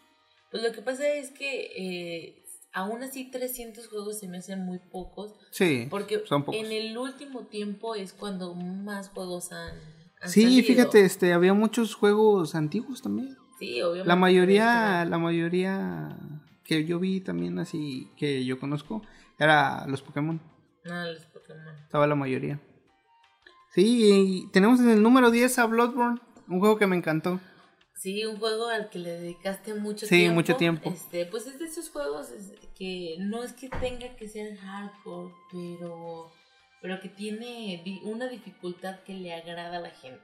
Pues 0.51 0.63
lo 0.63 0.73
que 0.73 0.83
pasa 0.83 1.07
es 1.07 1.31
que 1.31 1.67
eh, 1.77 2.45
aún 2.73 3.03
así 3.05 3.31
300 3.31 3.87
juegos 3.87 4.19
se 4.19 4.27
me 4.27 4.39
hacen 4.39 4.65
muy 4.65 4.81
pocos. 4.91 5.35
Sí, 5.53 5.87
Porque 5.91 6.23
son 6.27 6.45
pocos. 6.45 6.61
en 6.61 6.73
el 6.73 6.97
último 6.99 7.47
tiempo 7.47 7.95
es 7.95 8.13
cuando 8.15 8.55
más 8.57 9.11
juegos 9.11 9.53
han. 9.53 9.77
han 10.21 10.31
Sí, 10.31 10.43
salido. 10.43 10.67
fíjate, 10.67 11.05
este, 11.05 11.33
había 11.35 11.55
muchos 11.55 11.95
juegos 11.95 12.57
antiguos 12.57 13.01
también. 13.03 13.37
Sí, 13.59 13.81
obviamente. 13.83 14.09
La 14.09 14.17
mayoría, 14.17 15.05
la 15.05 15.19
mayoría 15.19 16.17
que 16.65 16.85
yo 16.85 16.99
vi 16.99 17.21
también 17.21 17.59
así, 17.59 18.11
que 18.17 18.45
yo 18.45 18.59
conozco, 18.61 19.03
era 19.39 19.87
los 19.87 20.03
Pokémon. 20.03 20.41
No, 20.85 21.05
los 21.13 21.25
Pokémon. 21.27 21.75
Estaba 21.83 22.07
la 22.07 22.15
mayoría. 22.15 22.61
Sí, 23.75 24.45
y 24.47 24.51
tenemos 24.53 24.81
en 24.81 24.91
el 24.91 25.03
número 25.03 25.31
10 25.31 25.59
a 25.59 25.67
Bloodborne, 25.67 26.21
un 26.49 26.61
juego 26.61 26.77
que 26.79 26.87
me 26.87 26.97
encantó. 26.97 27.41
Sí, 27.95 28.25
un 28.25 28.39
juego 28.39 28.69
al 28.69 28.91
que 28.91 28.99
le 29.01 29.11
dedicaste 29.19 29.75
mucho 29.75 30.07
Sí, 30.07 30.17
tiempo. 30.19 30.35
mucho 30.37 30.57
tiempo. 30.57 30.91
Este, 30.91 31.27
pues 31.27 31.47
es 31.49 31.59
de 31.59 31.65
esos 31.65 31.91
juegos 31.91 32.29
que 32.77 33.17
no 33.19 33.43
es 33.43 33.53
que 33.55 33.69
tenga 33.69 34.15
que 34.15 34.29
ser 34.29 34.57
hardcore, 34.57 35.35
pero, 35.51 36.31
pero 36.81 37.01
que 37.01 37.09
tiene 37.09 37.83
una 38.05 38.29
dificultad 38.29 39.01
que 39.01 39.15
le 39.15 39.35
agrada 39.35 39.79
a 39.79 39.81
la 39.81 39.91
gente. 39.91 40.21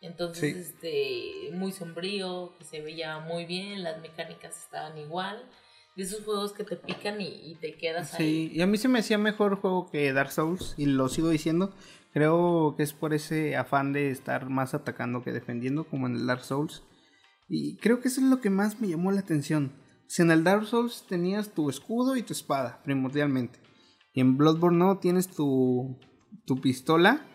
Entonces, 0.00 0.54
Sí. 0.54 0.60
este, 0.60 1.56
muy 1.56 1.72
sombrío, 1.72 2.52
que 2.58 2.64
se 2.64 2.80
veía 2.80 3.18
muy 3.20 3.44
bien, 3.46 3.82
las 3.82 4.00
mecánicas 4.00 4.56
estaban 4.64 4.96
igual. 4.98 5.42
De 5.96 6.02
esos 6.02 6.24
juegos 6.24 6.52
que 6.52 6.64
te 6.64 6.76
pican 6.76 7.20
y, 7.22 7.28
y 7.28 7.54
te 7.54 7.74
quedas 7.74 8.12
ahí. 8.14 8.48
Sí, 8.50 8.56
y 8.58 8.60
a 8.60 8.66
mí 8.66 8.76
se 8.76 8.88
me 8.88 8.98
hacía 8.98 9.16
mejor 9.16 9.56
juego 9.56 9.90
que 9.90 10.12
Dark 10.12 10.30
Souls, 10.30 10.74
y 10.76 10.86
lo 10.86 11.08
sigo 11.08 11.30
diciendo. 11.30 11.74
Creo 12.12 12.74
que 12.76 12.82
es 12.82 12.92
por 12.92 13.14
ese 13.14 13.56
afán 13.56 13.92
de 13.92 14.10
estar 14.10 14.48
más 14.50 14.74
atacando 14.74 15.22
que 15.22 15.32
defendiendo, 15.32 15.84
como 15.84 16.06
en 16.06 16.16
el 16.16 16.26
Dark 16.26 16.44
Souls. 16.44 16.82
Y 17.48 17.76
creo 17.78 18.00
que 18.00 18.08
eso 18.08 18.20
es 18.20 18.26
lo 18.26 18.40
que 18.40 18.50
más 18.50 18.80
me 18.80 18.88
llamó 18.88 19.10
la 19.12 19.20
atención. 19.20 19.72
Si 20.06 20.22
en 20.22 20.30
el 20.30 20.44
Dark 20.44 20.66
Souls 20.66 21.04
tenías 21.08 21.52
tu 21.54 21.68
escudo 21.70 22.16
y 22.16 22.22
tu 22.22 22.32
espada, 22.32 22.82
primordialmente. 22.84 23.58
Y 24.12 24.20
en 24.20 24.36
Bloodborne 24.36 24.78
no, 24.78 24.98
tienes 24.98 25.28
tu, 25.28 25.98
tu 26.46 26.60
pistola 26.60 27.26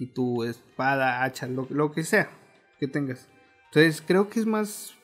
y 0.00 0.06
tu 0.06 0.44
espada, 0.44 1.22
hacha, 1.22 1.46
lo, 1.46 1.66
lo 1.68 1.92
que 1.92 2.04
sea 2.04 2.30
que 2.78 2.88
tengas. 2.88 3.28
Entonces 3.66 4.02
creo 4.04 4.30
que 4.30 4.40
es 4.40 4.46
más, 4.46 4.94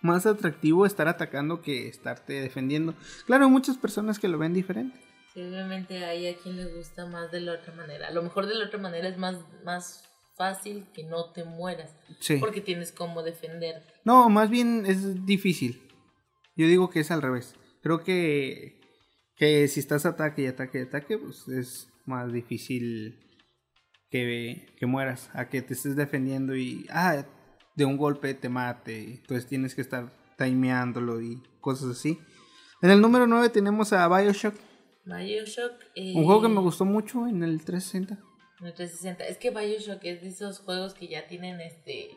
más 0.00 0.24
atractivo 0.24 0.86
estar 0.86 1.06
atacando 1.06 1.60
que 1.60 1.86
estarte 1.86 2.40
defendiendo. 2.40 2.94
Claro, 3.26 3.50
muchas 3.50 3.76
personas 3.76 4.18
que 4.18 4.28
lo 4.28 4.38
ven 4.38 4.54
diferente. 4.54 4.98
Sí, 5.34 5.42
obviamente 5.42 6.02
hay 6.06 6.28
a 6.28 6.36
quien 6.36 6.56
le 6.56 6.64
gusta 6.64 7.04
más 7.06 7.30
de 7.30 7.40
la 7.40 7.52
otra 7.52 7.74
manera. 7.74 8.08
A 8.08 8.10
lo 8.10 8.22
mejor 8.22 8.46
de 8.46 8.54
la 8.54 8.64
otra 8.64 8.78
manera 8.78 9.06
es 9.06 9.18
más, 9.18 9.36
más 9.64 10.08
fácil 10.34 10.86
que 10.94 11.04
no 11.04 11.30
te 11.32 11.44
mueras. 11.44 11.94
Sí. 12.20 12.36
Porque 12.36 12.62
tienes 12.62 12.90
como 12.90 13.22
defenderte. 13.22 13.92
No, 14.04 14.30
más 14.30 14.48
bien 14.48 14.86
es 14.86 15.26
difícil. 15.26 15.82
Yo 16.56 16.66
digo 16.66 16.88
que 16.88 17.00
es 17.00 17.10
al 17.10 17.20
revés. 17.20 17.54
Creo 17.82 18.02
que, 18.02 18.80
que 19.36 19.68
si 19.68 19.80
estás 19.80 20.06
ataque 20.06 20.42
y 20.42 20.46
ataque 20.46 20.78
y 20.78 20.82
ataque, 20.82 21.18
pues 21.18 21.48
es 21.48 21.88
más 22.06 22.32
difícil 22.32 23.28
que, 24.12 24.68
que 24.78 24.86
mueras. 24.86 25.28
A 25.32 25.48
que 25.48 25.60
te 25.62 25.74
estés 25.74 25.96
defendiendo 25.96 26.54
y 26.54 26.86
ah, 26.90 27.24
de 27.74 27.84
un 27.84 27.96
golpe 27.96 28.34
te 28.34 28.48
mate. 28.48 29.02
Entonces 29.14 29.48
tienes 29.48 29.74
que 29.74 29.80
estar 29.80 30.12
timeándolo 30.38 31.20
y 31.20 31.42
cosas 31.60 31.90
así. 31.98 32.20
En 32.82 32.90
el 32.90 33.00
número 33.00 33.26
9 33.26 33.48
tenemos 33.48 33.92
a 33.92 34.06
Bioshock. 34.08 34.54
Bioshock. 35.04 35.72
eh, 35.96 36.12
Un 36.14 36.24
juego 36.24 36.42
que 36.42 36.48
me 36.48 36.60
gustó 36.60 36.84
mucho 36.84 37.26
en 37.26 37.42
el 37.42 37.64
360. 37.64 38.14
en 38.60 38.66
el 38.66 38.74
360. 38.74 39.24
Es 39.26 39.38
que 39.38 39.50
Bioshock 39.50 40.04
es 40.04 40.20
de 40.20 40.28
esos 40.28 40.60
juegos 40.60 40.94
que 40.94 41.08
ya 41.08 41.26
tienen 41.26 41.60
este 41.60 42.10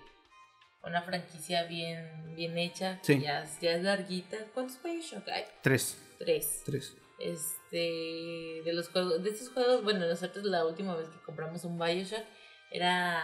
una 0.83 1.01
franquicia 1.01 1.63
bien, 1.63 2.05
bien 2.35 2.57
hecha. 2.59 2.99
que. 3.01 3.19
Ya, 3.19 3.43
ya 3.61 3.71
es 3.71 3.83
larguita. 3.83 4.37
¿Cuántos 4.53 4.81
Bioshock 4.83 5.27
hay? 5.29 5.43
3. 5.63 5.97
Tres. 6.19 6.61
3. 6.65 6.95
Este. 7.19 8.61
De 8.65 8.73
los 8.73 8.89
juegos. 8.89 9.23
De 9.23 9.29
estos 9.29 9.49
juegos, 9.49 9.83
bueno, 9.83 10.07
nosotros 10.07 10.45
la 10.45 10.65
última 10.65 10.95
vez 10.95 11.07
que 11.09 11.21
compramos 11.25 11.63
un 11.65 11.77
Bioshock 11.77 12.23
era 12.71 13.21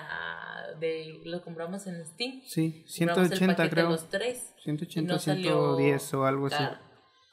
de. 0.79 1.21
Lo 1.25 1.41
compramos 1.41 1.85
en 1.87 2.05
Steam. 2.05 2.41
Sí, 2.45 2.83
Compramos 2.99 3.31
el 3.31 3.37
180 3.37 3.55
paquete 3.55 3.63
de 3.63 3.69
creo. 3.69 3.89
los 3.89 4.09
tres. 4.09 4.53
180, 4.63 4.99
y 4.99 5.13
no 5.13 5.19
salió 5.19 5.75
110 5.77 6.13
o 6.13 6.25
algo 6.25 6.47
así. 6.47 6.63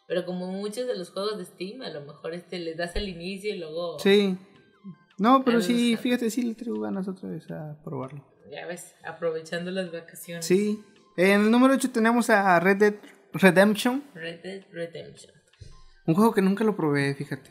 Pero 0.06 0.24
como 0.24 0.46
muchos 0.46 0.86
de 0.86 0.96
los 0.96 1.10
juegos 1.10 1.38
de 1.38 1.44
Steam, 1.44 1.82
a 1.82 1.90
lo 1.90 2.00
mejor 2.00 2.32
este 2.34 2.58
les 2.58 2.76
das 2.76 2.96
el 2.96 3.08
inicio 3.08 3.54
y 3.54 3.58
luego. 3.58 3.98
Sí. 3.98 4.36
No, 5.18 5.44
pero 5.44 5.60
sí, 5.60 5.96
fíjate, 5.96 6.30
sí 6.30 6.42
le 6.42 6.54
traigo 6.54 6.80
ganas 6.80 7.08
otra 7.08 7.28
vez 7.28 7.50
a 7.50 7.76
probarlo. 7.84 8.24
Ya 8.50 8.66
ves, 8.66 8.94
aprovechando 9.04 9.70
las 9.70 9.92
vacaciones. 9.92 10.46
Sí. 10.46 10.82
En 11.16 11.42
el 11.42 11.50
número 11.50 11.74
8 11.74 11.90
tenemos 11.90 12.30
a 12.30 12.58
Red 12.60 12.76
Dead 12.76 12.94
Redemption. 13.32 14.04
Red 14.14 14.40
Dead 14.42 14.64
Redemption. 14.70 15.34
Un 16.08 16.14
juego 16.14 16.32
que 16.32 16.40
nunca 16.40 16.64
lo 16.64 16.74
probé, 16.74 17.14
fíjate. 17.14 17.50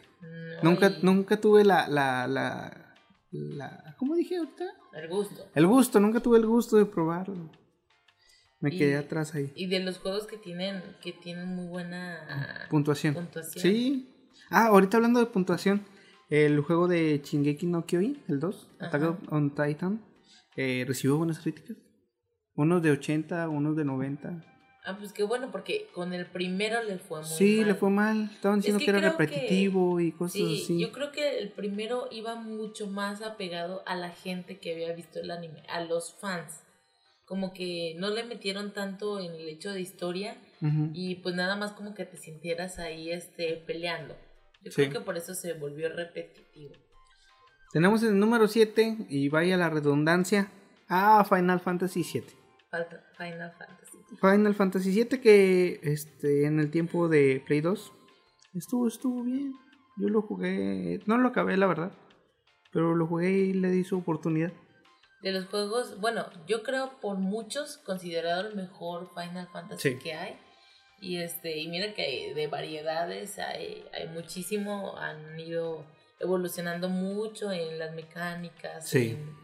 No 0.63 0.71
Nunca, 0.71 0.91
nunca 1.03 1.39
tuve 1.39 1.63
la, 1.63 1.87
la, 1.87 2.27
la, 2.27 2.95
la... 3.29 3.95
¿Cómo 3.99 4.15
dije 4.15 4.37
ahorita? 4.37 4.65
El 4.93 5.09
gusto. 5.09 5.45
El 5.53 5.67
gusto, 5.67 5.99
nunca 5.99 6.19
tuve 6.21 6.39
el 6.39 6.47
gusto 6.47 6.75
de 6.77 6.87
probarlo. 6.87 7.51
Me 8.59 8.71
quedé 8.71 8.97
atrás 8.97 9.35
ahí. 9.35 9.53
Y 9.55 9.67
de 9.67 9.79
los 9.81 9.99
juegos 9.99 10.25
que 10.25 10.37
tienen, 10.37 10.81
que 11.03 11.13
tienen 11.13 11.55
muy 11.55 11.67
buena 11.67 12.67
puntuación. 12.71 13.29
Sí. 13.55 14.11
Ah, 14.49 14.69
ahorita 14.69 14.97
hablando 14.97 15.19
de 15.19 15.27
puntuación, 15.27 15.85
el 16.29 16.59
juego 16.61 16.87
de 16.87 17.21
Shingeki 17.23 17.67
no 17.67 17.85
Kyojin, 17.85 18.23
el 18.27 18.39
2, 18.39 18.69
Attack 18.79 19.31
on 19.31 19.53
Titan, 19.53 20.03
eh, 20.55 20.83
recibió 20.87 21.17
buenas 21.17 21.37
críticas. 21.37 21.77
Unos 22.55 22.81
de 22.81 22.89
80, 22.89 23.49
unos 23.49 23.75
de 23.75 23.85
90. 23.85 24.56
Ah, 24.87 24.95
pues 24.97 25.11
qué 25.11 25.23
bueno, 25.23 25.49
porque 25.51 25.89
con 25.93 26.13
el 26.13 26.25
primero 26.25 26.81
le 26.81 26.97
fue 26.97 27.19
muy 27.19 27.29
mal. 27.29 27.37
Sí, 27.37 27.63
le 27.63 27.75
fue 27.75 27.89
mal. 27.89 28.29
Estaban 28.33 28.59
diciendo 28.59 28.79
que, 28.79 28.89
era 28.89 29.01
repetitivo 29.01 29.99
y 29.99 30.13
cosas 30.13 30.33
sí, 30.33 30.61
así. 30.63 30.79
Yo 30.79 30.91
creo 30.93 31.11
que 31.11 31.39
el 31.39 31.49
primero 31.49 32.07
iba 32.09 32.35
mucho 32.35 32.87
más 32.87 33.21
apegado 33.21 33.83
a 33.85 33.95
la 33.95 34.09
gente 34.11 34.59
que 34.59 34.73
había 34.73 34.93
visto 34.93 35.19
el 35.19 35.29
anime, 35.29 35.63
a 35.69 35.81
los 35.81 36.13
fans 36.13 36.63
como 37.27 37.53
que 37.53 37.93
no 37.97 38.09
le 38.09 38.23
metieron 38.23 38.71
tanto 38.71 39.19
en 39.19 39.33
el 39.33 39.49
hecho 39.49 39.73
de 39.73 39.81
historia 39.81 40.37
y 40.93 41.15
pues 41.15 41.35
nada 41.35 41.57
más 41.57 41.73
como 41.73 41.93
que 41.93 42.05
te 42.05 42.15
sintieras 42.15 42.79
ahí 42.79 43.11
este 43.11 43.61
peleando. 43.67 44.15
Yo 44.63 44.71
creo 44.71 44.89
que 44.91 45.01
por 45.01 45.17
eso 45.17 45.35
se 45.35 45.51
volvió 45.53 45.89
repetitivo. 45.89 46.73
Tenemos 47.73 48.01
el 48.03 48.17
número 48.17 48.47
7 48.47 49.07
y 49.09 49.27
vaya 49.27 49.57
la 49.57 49.69
redundancia. 49.69 50.49
Ah, 50.87 51.25
Final 51.27 51.59
Fantasy 51.59 52.05
7. 52.05 52.33
Final 53.17 53.51
Fantasy. 53.57 53.86
Final 54.19 54.55
Fantasy 54.55 54.93
7 54.93 55.21
que 55.21 55.79
este 55.83 56.45
en 56.45 56.59
el 56.59 56.71
tiempo 56.71 57.07
de 57.07 57.43
Play 57.45 57.61
2 57.61 57.93
estuvo 58.55 58.87
estuvo 58.87 59.23
bien. 59.23 59.53
Yo 59.97 60.09
lo 60.09 60.21
jugué, 60.21 61.01
no 61.05 61.17
lo 61.17 61.29
acabé 61.29 61.57
la 61.57 61.67
verdad, 61.67 61.91
pero 62.71 62.95
lo 62.95 63.07
jugué 63.07 63.31
y 63.31 63.53
le 63.53 63.71
di 63.71 63.83
su 63.83 63.97
oportunidad 63.97 64.53
de 65.21 65.31
los 65.31 65.45
juegos, 65.47 65.99
bueno, 65.99 66.25
yo 66.47 66.63
creo 66.63 66.99
por 67.01 67.17
muchos 67.17 67.77
considerado 67.77 68.47
el 68.47 68.55
mejor 68.55 69.11
Final 69.13 69.47
Fantasy 69.51 69.97
que 69.97 70.13
hay. 70.13 70.37
Y 70.99 71.17
este, 71.17 71.57
y 71.57 71.67
mira 71.67 71.93
que 71.93 72.33
de 72.33 72.47
variedades 72.47 73.37
hay, 73.37 73.85
hay 73.93 74.07
muchísimo, 74.07 74.97
han 74.97 75.39
ido 75.39 75.85
evolucionando 76.19 76.89
mucho 76.89 77.51
en 77.51 77.77
las 77.77 77.93
mecánicas, 77.93 78.93
en, 78.95 79.35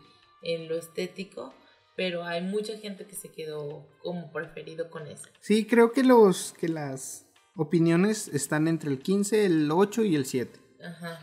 en, 0.42 0.68
lo 0.68 0.76
estético, 0.76 1.54
pero 1.96 2.24
hay 2.24 2.42
mucha 2.42 2.78
gente 2.78 3.06
que 3.06 3.16
se 3.16 3.30
quedó 3.30 3.88
como 4.02 4.32
preferido 4.32 4.90
con 4.90 5.08
eso. 5.08 5.28
Sí, 5.40 5.66
creo 5.66 5.92
que 5.92 6.04
los 6.04 6.54
que 6.54 6.70
las 6.70 7.26
opiniones 7.56 8.28
están 8.30 8.68
entre 8.68 8.90
el 8.90 9.00
15, 9.00 9.46
el 9.46 9.72
8 9.72 10.04
y 10.04 10.16
el 10.16 10.26
7. 10.26 10.60
Ajá. 10.84 11.20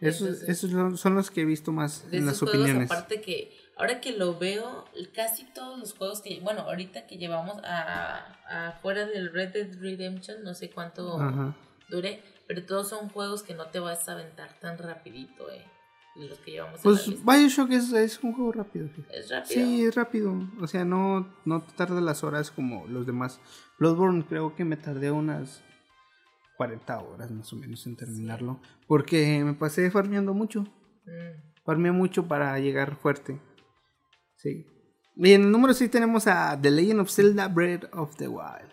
Esos, 0.00 0.42
esos 0.44 0.98
son 0.98 1.14
los 1.14 1.30
que 1.30 1.42
he 1.42 1.44
visto 1.44 1.72
más 1.72 2.06
en 2.10 2.24
las 2.24 2.42
opiniones. 2.42 2.90
Aparte 2.90 3.20
que 3.20 3.54
ahora 3.76 4.00
que 4.00 4.12
lo 4.12 4.38
veo, 4.38 4.86
casi 5.14 5.44
todos 5.44 5.78
los 5.78 5.94
juegos 5.94 6.22
que, 6.22 6.40
bueno, 6.40 6.62
ahorita 6.62 7.06
que 7.06 7.18
llevamos 7.18 7.58
a, 7.64 8.68
afuera 8.68 9.06
del 9.06 9.32
Red 9.32 9.52
Dead 9.52 9.78
Redemption, 9.78 10.42
no 10.42 10.54
sé 10.54 10.70
cuánto 10.70 11.54
dure, 11.88 12.22
pero 12.46 12.64
todos 12.64 12.88
son 12.88 13.10
juegos 13.10 13.42
que 13.42 13.54
no 13.54 13.66
te 13.66 13.78
vas 13.78 14.08
a 14.08 14.12
aventar 14.12 14.58
tan 14.58 14.78
rapidito, 14.78 15.50
eh. 15.50 15.64
Los 16.16 16.38
que 16.40 16.50
llevamos 16.50 16.80
pues 16.82 17.24
Bioshock 17.24 17.70
es, 17.70 17.92
es 17.92 18.22
un 18.22 18.32
juego 18.34 18.52
rápido. 18.52 18.88
Es 19.10 19.30
rápido. 19.30 19.46
Sí, 19.46 19.84
es 19.84 19.94
rápido. 19.94 20.34
O 20.60 20.66
sea, 20.66 20.84
no, 20.84 21.32
no 21.44 21.62
tarda 21.76 22.00
las 22.00 22.24
horas 22.24 22.50
como 22.50 22.86
los 22.88 23.06
demás. 23.06 23.40
Bloodborne 23.78 24.24
creo 24.26 24.54
que 24.54 24.64
me 24.64 24.76
tardé 24.76 25.10
unas 25.10 25.62
40 26.56 27.00
horas 27.00 27.30
más 27.30 27.52
o 27.52 27.56
menos 27.56 27.86
en 27.86 27.96
terminarlo. 27.96 28.60
Porque 28.86 29.42
me 29.44 29.54
pasé 29.54 29.90
farmeando 29.90 30.34
mucho. 30.34 30.62
Mm. 31.06 31.62
Farmeé 31.64 31.92
mucho 31.92 32.26
para 32.26 32.58
llegar 32.58 32.96
fuerte. 32.96 33.40
Sí. 34.36 34.66
Y 35.16 35.32
en 35.32 35.42
el 35.42 35.50
número 35.50 35.72
6 35.72 35.90
tenemos 35.90 36.26
a 36.26 36.58
The 36.60 36.70
Legend 36.70 37.00
of 37.00 37.10
Zelda 37.10 37.48
Breath 37.48 37.84
of 37.94 38.16
the 38.16 38.28
Wild. 38.28 38.72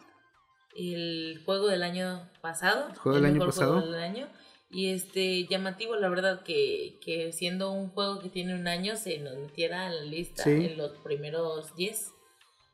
El 0.75 1.41
juego 1.45 1.67
del 1.67 1.83
año 1.83 2.29
pasado. 2.41 2.89
El 2.89 2.97
juego 2.97 3.17
del 3.17 3.25
año 3.25 3.45
pasado. 3.45 3.81
del 3.81 4.01
año. 4.01 4.27
Y 4.69 4.89
este, 4.91 5.45
llamativo, 5.47 5.95
la 5.95 6.09
verdad, 6.09 6.43
que, 6.43 6.99
que, 7.01 7.31
siendo 7.31 7.71
un 7.71 7.89
juego 7.89 8.19
que 8.19 8.29
tiene 8.29 8.53
un 8.53 8.67
año, 8.67 8.97
se 8.97 9.17
nos 9.19 9.37
metiera 9.37 9.87
en 9.87 9.95
la 9.95 10.01
lista 10.01 10.43
en 10.49 10.77
los 10.77 10.91
primeros 10.99 11.73
10. 11.75 12.13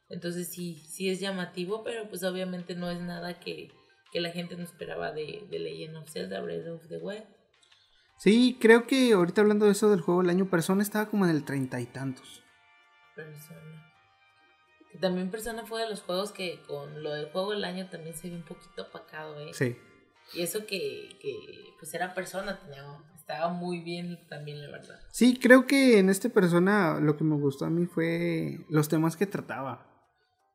Entonces 0.10 0.47
sí, 0.49 0.75
sí 0.88 1.10
es 1.10 1.19
llamativo, 1.19 1.84
pero 1.84 2.08
pues 2.10 2.23
obviamente 2.23 2.75
no 2.75 2.89
es 2.89 2.99
nada 2.99 3.39
que, 3.39 3.71
que 4.12 4.21
la 4.21 4.32
gente 4.32 4.56
no 4.56 4.63
esperaba 4.63 5.12
de, 5.12 5.45
de 5.49 5.60
Legend 5.60 5.97
of 5.97 6.10
Zelda 6.10 6.41
Breath 6.41 6.67
of 6.67 6.88
the 6.88 6.97
Wild. 6.97 7.25
Sí, 8.17 8.58
creo 8.60 8.88
que 8.88 9.13
ahorita 9.13 9.41
hablando 9.41 9.65
de 9.65 9.71
eso 9.71 9.89
del 9.89 10.01
juego 10.01 10.21
del 10.21 10.29
año, 10.29 10.49
Persona 10.49 10.82
estaba 10.82 11.10
como 11.10 11.25
en 11.25 11.32
el 11.32 11.45
treinta 11.45 11.79
y 11.79 11.86
tantos. 11.86 12.43
Persona. 13.15 13.93
También 14.99 15.29
Persona 15.29 15.65
fue 15.65 15.82
de 15.82 15.89
los 15.89 16.01
juegos 16.01 16.32
que 16.32 16.62
con 16.67 17.03
lo 17.03 17.12
del 17.12 17.32
juego 17.32 17.51
del 17.51 17.65
año 17.65 17.89
también 17.89 18.15
se 18.15 18.29
vio 18.29 18.38
un 18.38 18.45
poquito 18.45 18.84
apacado, 18.84 19.39
¿eh? 19.39 19.53
Sí. 19.53 19.75
Y 20.34 20.41
eso 20.41 20.65
que, 20.65 21.10
que 21.22 21.36
pues 21.80 21.93
era 21.93 22.13
Persona, 22.13 22.60
tenía, 22.60 22.84
estaba 23.15 23.50
muy 23.50 23.82
bien 23.82 24.19
también, 24.28 24.62
la 24.62 24.69
verdad. 24.69 25.00
Sí, 25.12 25.38
creo 25.39 25.65
que 25.65 26.00
en 26.00 26.10
este 26.10 26.30
Persona 26.30 27.00
lo 27.00 27.17
que 27.17 27.24
me 27.24 27.36
gustó 27.36 27.65
a 27.65 27.69
mí 27.69 27.86
fue 27.86 28.65
los 28.69 28.89
temas 28.89 29.15
que 29.15 29.28
trataba. 29.28 29.89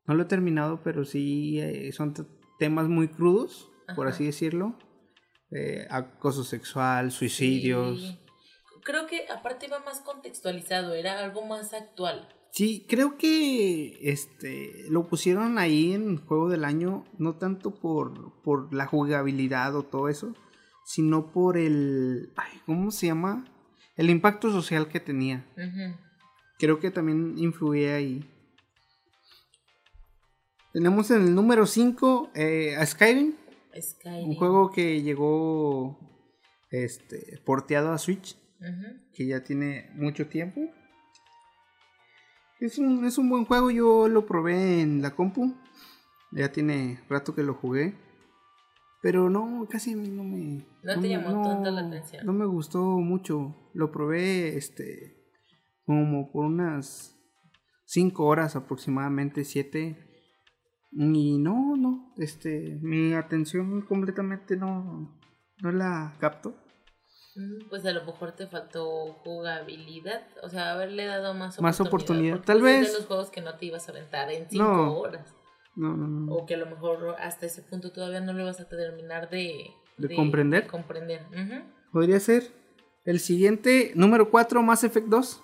No 0.05 0.15
lo 0.15 0.23
he 0.23 0.27
terminado, 0.27 0.81
pero 0.83 1.05
sí 1.05 1.59
eh, 1.59 1.91
son 1.91 2.13
temas 2.57 2.87
muy 2.87 3.07
crudos, 3.07 3.69
por 3.95 4.07
así 4.07 4.25
decirlo. 4.25 4.77
Eh, 5.51 5.87
acoso 5.89 6.43
sexual, 6.43 7.11
suicidios. 7.11 8.19
Creo 8.83 9.07
que 9.07 9.25
aparte 9.29 9.67
iba 9.67 9.79
más 9.79 10.01
contextualizado, 10.01 10.93
era 10.93 11.19
algo 11.19 11.45
más 11.45 11.73
actual. 11.73 12.27
Sí, 12.51 12.85
creo 12.89 13.17
que 13.17 13.99
este 14.01 14.85
lo 14.89 15.07
pusieron 15.07 15.57
ahí 15.59 15.93
en 15.93 16.17
juego 16.17 16.49
del 16.49 16.65
año, 16.65 17.05
no 17.17 17.35
tanto 17.35 17.79
por, 17.79 18.41
por 18.41 18.73
la 18.73 18.85
jugabilidad 18.85 19.75
o 19.75 19.83
todo 19.83 20.09
eso, 20.09 20.35
sino 20.85 21.31
por 21.31 21.57
el. 21.57 22.31
Ay, 22.35 22.59
¿Cómo 22.65 22.91
se 22.91 23.07
llama? 23.07 23.45
El 23.95 24.09
impacto 24.09 24.51
social 24.51 24.87
que 24.87 24.99
tenía. 24.99 25.45
Creo 26.57 26.79
que 26.79 26.89
también 26.89 27.37
influía 27.37 27.95
ahí. 27.95 28.27
Tenemos 30.73 31.11
en 31.11 31.21
el 31.23 31.35
número 31.35 31.65
5 31.65 32.31
eh, 32.33 32.75
a 32.77 32.85
Skyrim. 32.85 33.35
Skyrim. 33.79 34.29
Un 34.29 34.35
juego 34.35 34.71
que 34.71 35.01
llegó 35.01 35.99
este, 36.71 37.39
porteado 37.45 37.91
a 37.91 37.97
Switch. 37.97 38.37
Que 39.13 39.27
ya 39.27 39.43
tiene 39.43 39.89
mucho 39.95 40.27
tiempo. 40.27 40.61
Es 42.59 42.77
un, 42.77 43.05
es 43.05 43.17
un 43.17 43.29
buen 43.29 43.45
juego, 43.45 43.71
yo 43.71 44.09
lo 44.09 44.25
probé 44.25 44.81
en 44.81 45.01
la 45.01 45.15
compu. 45.15 45.55
Ya 46.31 46.51
tiene 46.51 46.99
rato 47.09 47.33
que 47.33 47.43
lo 47.43 47.53
jugué. 47.53 47.95
Pero 49.01 49.29
no, 49.29 49.65
casi 49.69 49.95
no 49.95 50.23
me. 50.23 50.65
No, 50.83 50.99
te 50.99 51.09
llamó 51.09 51.63
la 51.63 51.81
atención. 51.81 52.25
No 52.25 52.33
me 52.33 52.45
gustó 52.45 52.81
mucho. 52.83 53.55
Lo 53.73 53.91
probé 53.91 54.57
este. 54.57 55.15
como 55.85 56.31
por 56.31 56.45
unas 56.45 57.17
5 57.85 58.25
horas 58.25 58.57
aproximadamente, 58.57 59.45
7. 59.45 59.97
Y 60.91 61.37
no, 61.37 61.77
no. 61.77 62.13
Este. 62.17 62.77
Mi 62.81 63.13
atención 63.13 63.81
completamente 63.83 64.57
no. 64.57 65.17
No 65.61 65.71
la 65.71 66.17
capto. 66.19 66.57
Pues 67.69 67.85
a 67.85 67.91
lo 67.91 68.03
mejor 68.03 68.33
te 68.33 68.47
faltó 68.47 69.13
jugabilidad, 69.23 70.27
o 70.43 70.49
sea, 70.49 70.73
haberle 70.73 71.05
dado 71.05 71.33
más, 71.33 71.61
más 71.61 71.79
oportunidad. 71.79 72.41
Tal 72.41 72.61
vez. 72.61 72.91
de 72.91 72.97
los 72.97 73.05
juegos 73.05 73.29
que 73.29 73.41
no 73.41 73.55
te 73.55 73.67
ibas 73.67 73.87
a 73.87 73.91
aventar 73.91 74.31
en 74.31 74.49
5 74.49 74.99
horas. 74.99 75.35
No, 75.75 75.95
no, 75.95 76.07
no. 76.07 76.33
O 76.33 76.45
que 76.45 76.55
a 76.55 76.57
lo 76.57 76.65
mejor 76.65 77.15
hasta 77.19 77.45
ese 77.45 77.61
punto 77.61 77.91
todavía 77.91 78.19
no 78.19 78.33
le 78.33 78.43
vas 78.43 78.59
a 78.59 78.67
terminar 78.67 79.29
de, 79.29 79.71
de, 79.97 80.15
comprender. 80.15 80.67
comprender. 80.67 81.21
Podría 81.91 82.19
ser. 82.19 82.51
El 83.05 83.19
siguiente, 83.19 83.93
número 83.95 84.29
4, 84.29 84.61
Mass 84.61 84.83
Effect 84.83 85.07
2. 85.07 85.43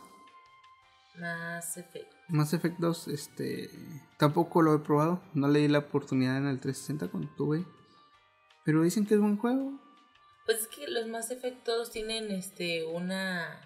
Mass 1.19 1.77
Effect. 1.77 2.12
Mass 2.27 2.53
Effect 2.53 2.77
2, 2.79 3.08
este. 3.08 3.69
Tampoco 4.17 4.62
lo 4.62 4.75
he 4.75 4.79
probado. 4.79 5.21
No 5.34 5.47
le 5.47 5.60
di 5.60 5.67
la 5.69 5.79
oportunidad 5.79 6.38
en 6.38 6.47
el 6.47 6.60
360 6.60 7.08
cuando 7.08 7.29
tuve. 7.36 7.65
Pero 8.65 8.84
dicen 8.84 9.05
que 9.05 9.13
es 9.13 9.21
buen 9.21 9.38
juego. 9.38 9.79
Pues 10.45 10.60
es 10.60 10.67
que 10.67 10.88
los 10.88 11.08
más 11.08 11.31
efectos 11.31 11.91
tienen 11.91 12.31
este 12.31 12.86
una 12.86 13.60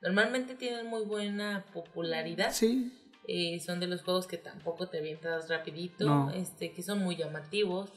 normalmente 0.00 0.54
tienen 0.54 0.86
muy 0.86 1.04
buena 1.04 1.66
popularidad. 1.72 2.52
Sí. 2.52 2.92
Eh, 3.28 3.60
son 3.60 3.80
de 3.80 3.86
los 3.86 4.02
juegos 4.02 4.26
que 4.26 4.38
tampoco 4.38 4.88
te 4.88 4.98
avientas 4.98 5.48
rapidito, 5.48 6.30
este, 6.30 6.72
que 6.72 6.82
son 6.82 7.00
muy 7.00 7.16
llamativos, 7.16 7.92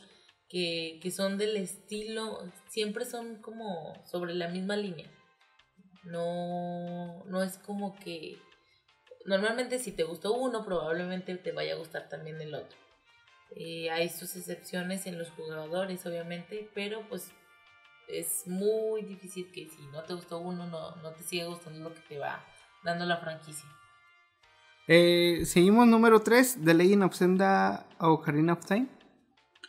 que, 0.48 1.00
que 1.02 1.12
son 1.12 1.38
del 1.38 1.56
estilo, 1.56 2.52
siempre 2.67 3.06
son 3.06 3.41
como 3.41 3.93
sobre 4.06 4.36
la 4.36 4.50
misma 4.50 4.76
línea. 4.76 5.10
No, 6.04 7.24
no 7.26 7.41
es 7.41 7.58
como 7.58 7.96
que 7.96 8.38
normalmente 9.26 9.80
si 9.80 9.91
te 9.91 10.04
gustó 10.04 10.34
uno, 10.34 10.65
probablemente 10.65 11.36
te 11.38 11.52
vaya 11.52 11.74
a 11.74 11.78
gustar 11.78 12.10
también 12.10 12.39
el 12.41 12.54
otro. 12.54 12.78
Eh, 13.56 13.89
hay 13.89 14.10
sus 14.10 14.36
excepciones 14.36 15.08
en 15.08 15.17
los 15.17 15.30
jugadores, 15.32 16.06
obviamente, 16.06 16.69
pero 16.76 17.08
pues 17.08 17.32
es 18.08 18.48
muy 18.48 19.04
difícil 19.04 19.52
que 19.52 19.68
si 19.70 19.82
no 19.92 20.04
te 20.04 20.13
gustó 20.13 20.39
uno, 20.39 20.68
no, 20.68 20.96
no 20.98 21.12
te 21.12 21.24
siga 21.24 21.46
gustando 21.46 21.80
lo 21.89 21.94
que 21.94 22.02
te 22.02 22.18
va 22.20 22.44
dando 22.84 23.06
la 23.06 23.18
franquicia. 23.18 23.68
Eh, 24.88 25.44
seguimos 25.46 25.88
número 25.88 26.22
3, 26.22 26.60
The 26.63 26.74
Legend 26.74 27.04
of 27.04 27.16
Zelda 27.16 27.88
Ocarina 28.00 28.54
of 28.54 28.66
Time. 28.66 28.88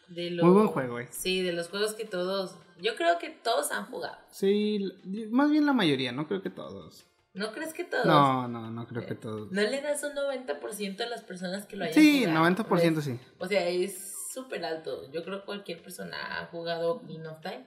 De 0.08 0.30
Muy 0.42 0.50
buen 0.50 0.66
juego, 0.68 0.98
eh. 1.00 1.08
Sí, 1.10 1.42
de 1.42 1.52
los 1.52 1.68
juegos 1.68 1.94
que 1.94 2.04
todos, 2.04 2.56
yo 2.80 2.94
creo 2.96 3.18
que 3.18 3.30
todos 3.30 3.70
han 3.70 3.86
jugado. 3.86 4.18
Sí, 4.30 4.92
más 5.30 5.50
bien 5.50 5.66
la 5.66 5.72
mayoría, 5.72 6.12
no 6.12 6.26
creo 6.26 6.42
que 6.42 6.50
todos. 6.50 7.06
¿No 7.32 7.52
crees 7.52 7.72
que 7.74 7.84
todos? 7.84 8.06
No, 8.06 8.46
no, 8.46 8.70
no 8.70 8.86
creo 8.86 9.06
que 9.06 9.14
todos. 9.14 9.50
¿No 9.50 9.60
le 9.60 9.80
das 9.80 10.04
un 10.04 10.12
90% 10.14 11.00
a 11.00 11.06
las 11.06 11.22
personas 11.22 11.66
que 11.66 11.76
lo 11.76 11.84
hayan 11.84 11.94
Sí, 11.94 12.24
jugado? 12.26 12.44
90% 12.46 13.00
sí. 13.00 13.18
O 13.38 13.46
sea, 13.46 13.66
es 13.68 14.14
súper 14.32 14.64
alto. 14.64 15.10
Yo 15.10 15.24
creo 15.24 15.40
que 15.40 15.46
cualquier 15.46 15.82
persona 15.82 16.16
ha 16.40 16.46
jugado 16.46 16.92
Ocarina 16.92 17.32
of 17.32 17.40
Time, 17.40 17.64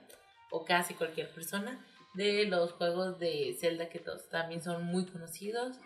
o 0.50 0.64
casi 0.64 0.94
cualquier 0.94 1.32
persona, 1.32 1.84
de 2.14 2.44
los 2.46 2.72
juegos 2.72 3.18
de 3.18 3.56
Zelda 3.60 3.88
que 3.88 3.98
todos 3.98 4.28
también 4.28 4.62
son 4.62 4.84
muy 4.84 5.06
conocidos. 5.06 5.76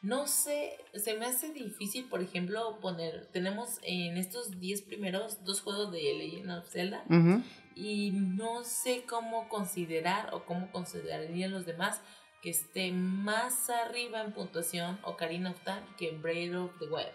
No 0.00 0.26
sé, 0.28 0.78
se 0.94 1.14
me 1.14 1.26
hace 1.26 1.52
difícil, 1.52 2.08
por 2.08 2.22
ejemplo, 2.22 2.78
poner, 2.80 3.26
tenemos 3.32 3.78
en 3.82 4.16
estos 4.16 4.60
10 4.60 4.82
primeros 4.82 5.44
dos 5.44 5.60
juegos 5.60 5.90
de 5.90 6.02
Legend 6.14 6.50
of 6.52 6.68
Zelda 6.68 7.02
Ujú. 7.10 7.42
y 7.74 8.12
no 8.12 8.62
sé 8.62 9.04
cómo 9.08 9.48
considerar 9.48 10.32
o 10.34 10.44
cómo 10.44 10.70
considerarían 10.70 11.50
los 11.50 11.66
demás 11.66 12.00
que 12.42 12.50
esté 12.50 12.92
más 12.92 13.68
arriba 13.70 14.22
en 14.22 14.32
puntuación 14.32 15.00
Ocarina 15.02 15.50
of 15.50 15.60
Time 15.64 15.82
que 15.98 16.12
Breath 16.12 16.54
of 16.54 16.78
the 16.78 16.86
Wild. 16.86 17.10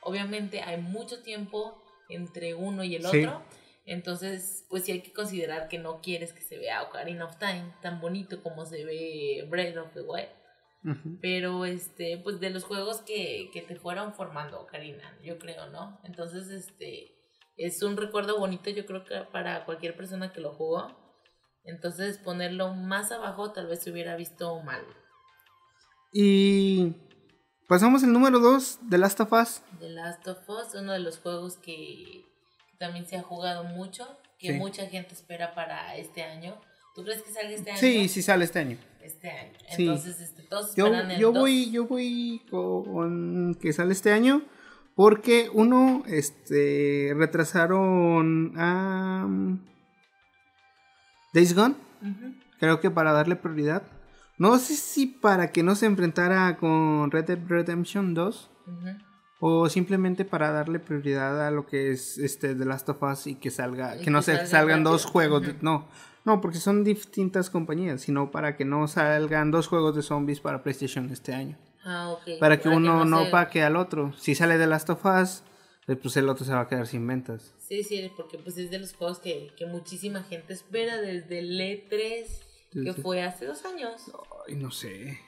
Obviamente 0.00 0.62
hay 0.62 0.80
mucho 0.80 1.22
tiempo 1.22 1.82
entre 2.08 2.54
uno 2.54 2.82
y 2.82 2.96
el 2.96 3.02
Sí. 3.06 3.18
otro, 3.24 3.42
entonces 3.84 4.66
pues 4.68 4.84
sí 4.84 4.92
hay 4.92 5.02
que 5.02 5.12
considerar 5.12 5.68
que 5.68 5.78
no 5.78 6.00
quieres 6.00 6.32
que 6.32 6.42
se 6.42 6.58
vea 6.58 6.82
Ocarina 6.82 7.24
of 7.24 7.38
Time 7.38 7.74
tan 7.82 8.00
bonito 8.00 8.42
como 8.42 8.64
se 8.64 8.84
ve 8.84 9.46
Breath 9.48 9.76
of 9.76 9.92
the 9.94 10.02
Wild. 10.02 10.28
Pero 11.20 11.64
este, 11.64 12.18
pues 12.18 12.40
de 12.40 12.50
los 12.50 12.64
juegos 12.64 13.02
que, 13.02 13.50
que 13.52 13.62
te 13.62 13.76
fueron 13.76 14.14
formando, 14.14 14.60
Ocarina, 14.60 15.16
yo 15.22 15.38
creo, 15.38 15.70
¿no? 15.70 16.00
Entonces, 16.02 16.48
este, 16.48 17.14
es 17.56 17.82
un 17.84 17.96
recuerdo 17.96 18.38
bonito, 18.38 18.68
yo 18.68 18.84
creo 18.84 19.04
que 19.04 19.14
para 19.30 19.64
cualquier 19.64 19.96
persona 19.96 20.32
que 20.32 20.40
lo 20.40 20.54
jugó. 20.54 20.88
Entonces, 21.62 22.18
ponerlo 22.18 22.74
más 22.74 23.12
abajo 23.12 23.52
tal 23.52 23.68
vez 23.68 23.80
se 23.80 23.92
hubiera 23.92 24.16
visto 24.16 24.60
mal. 24.62 24.84
Y 26.12 26.94
pasamos 27.68 28.02
al 28.02 28.12
número 28.12 28.40
2, 28.40 28.80
The 28.90 28.98
Last 28.98 29.20
of 29.20 29.32
Us. 29.32 29.62
The 29.78 29.90
Last 29.90 30.26
of 30.26 30.48
Us, 30.48 30.74
uno 30.74 30.92
de 30.92 30.98
los 30.98 31.20
juegos 31.20 31.58
que 31.58 32.24
también 32.82 33.06
se 33.06 33.16
ha 33.16 33.22
jugado 33.22 33.62
mucho, 33.62 34.08
que 34.40 34.48
Sí. 34.48 34.58
mucha 34.58 34.86
gente 34.88 35.14
espera 35.14 35.54
para 35.54 35.94
este 35.96 36.24
año. 36.24 36.56
¿Tú 36.96 37.04
crees 37.04 37.22
que 37.22 37.30
salga 37.30 37.50
este 37.50 37.70
año? 37.70 37.78
Sí, 37.80 38.08
sí 38.08 38.22
sale 38.22 38.44
este 38.44 38.58
año. 38.58 38.76
Este 39.00 39.30
año. 39.30 39.52
Sí. 39.70 39.82
Entonces, 39.84 40.20
este, 40.20 40.42
todos 40.42 40.74
Yo, 40.74 40.86
esperan 40.86 41.10
el 41.12 41.18
yo 41.20 41.30
2. 41.30 41.40
voy, 41.40 41.70
yo 41.70 41.86
voy 41.86 42.42
con 42.50 43.54
que 43.60 43.72
sale 43.72 43.92
este 43.92 44.12
año. 44.12 44.42
Porque 44.96 45.48
uno, 45.54 46.02
este, 46.06 47.14
retrasaron 47.16 48.52
a 48.58 49.26
Days 51.32 51.54
Gone. 51.54 51.76
Creo 52.58 52.80
que 52.80 52.90
para 52.90 53.12
darle 53.12 53.36
prioridad. 53.36 53.84
No 54.38 54.58
sé 54.58 54.74
si 54.74 55.06
para 55.06 55.52
que 55.52 55.62
no 55.62 55.76
se 55.76 55.86
enfrentara 55.86 56.56
con 56.56 57.10
Red 57.12 57.24
Dead 57.26 57.38
Redemption 57.46 58.12
2. 58.12 58.50
Ujú. 58.66 59.11
O 59.44 59.68
simplemente 59.68 60.24
para 60.24 60.52
darle 60.52 60.78
prioridad 60.78 61.44
a 61.44 61.50
lo 61.50 61.66
que 61.66 61.90
es 61.90 62.16
este 62.18 62.54
The 62.54 62.64
Last 62.64 62.88
of 62.90 63.02
Us 63.02 63.26
y 63.26 63.34
que 63.34 63.50
salga, 63.50 63.96
Y 63.96 64.04
que 64.04 64.10
no 64.10 64.22
se 64.22 64.32
salga 64.36 64.46
salgan 64.46 64.84
dos 64.84 65.04
juegos, 65.04 65.42
Ujú. 65.42 65.56
no, 65.62 65.88
no, 66.24 66.40
porque 66.40 66.58
son 66.58 66.84
distintas 66.84 67.50
compañías, 67.50 68.02
sino 68.02 68.30
para 68.30 68.56
que 68.56 68.64
no 68.64 68.86
salgan 68.86 69.50
dos 69.50 69.66
juegos 69.66 69.96
de 69.96 70.02
zombies 70.02 70.38
para 70.38 70.62
PlayStation 70.62 71.10
este 71.10 71.34
año, 71.34 71.58
Ah, 71.84 72.10
ok. 72.10 72.38
para 72.38 72.60
que 72.60 72.68
uno 72.68 73.04
no 73.04 73.24
se- 73.24 73.30
paque 73.32 73.64
al 73.64 73.74
otro. 73.74 74.12
Si 74.16 74.36
sale 74.36 74.58
The 74.58 74.66
Last 74.68 74.90
of 74.90 75.04
Us, 75.04 75.42
eh, 75.88 75.96
pues 75.96 76.16
el 76.16 76.28
otro 76.28 76.44
se 76.44 76.52
va 76.52 76.60
a 76.60 76.68
quedar 76.68 76.86
sin 76.86 77.04
ventas. 77.04 77.52
Sí, 77.58 77.82
sí, 77.82 78.12
porque 78.16 78.38
pues 78.38 78.56
es 78.58 78.70
de 78.70 78.78
los 78.78 78.94
juegos 78.94 79.18
que, 79.18 79.50
que 79.58 79.66
muchísima 79.66 80.22
gente 80.22 80.52
espera 80.52 81.00
desde 81.00 81.40
el 81.40 81.58
E3, 81.60 82.26
que 82.84 82.94
fue 82.94 83.24
hace 83.24 83.46
dos 83.46 83.64
años. 83.64 84.02
Ay, 84.46 84.54
no 84.54 84.70
sé. 84.70 85.18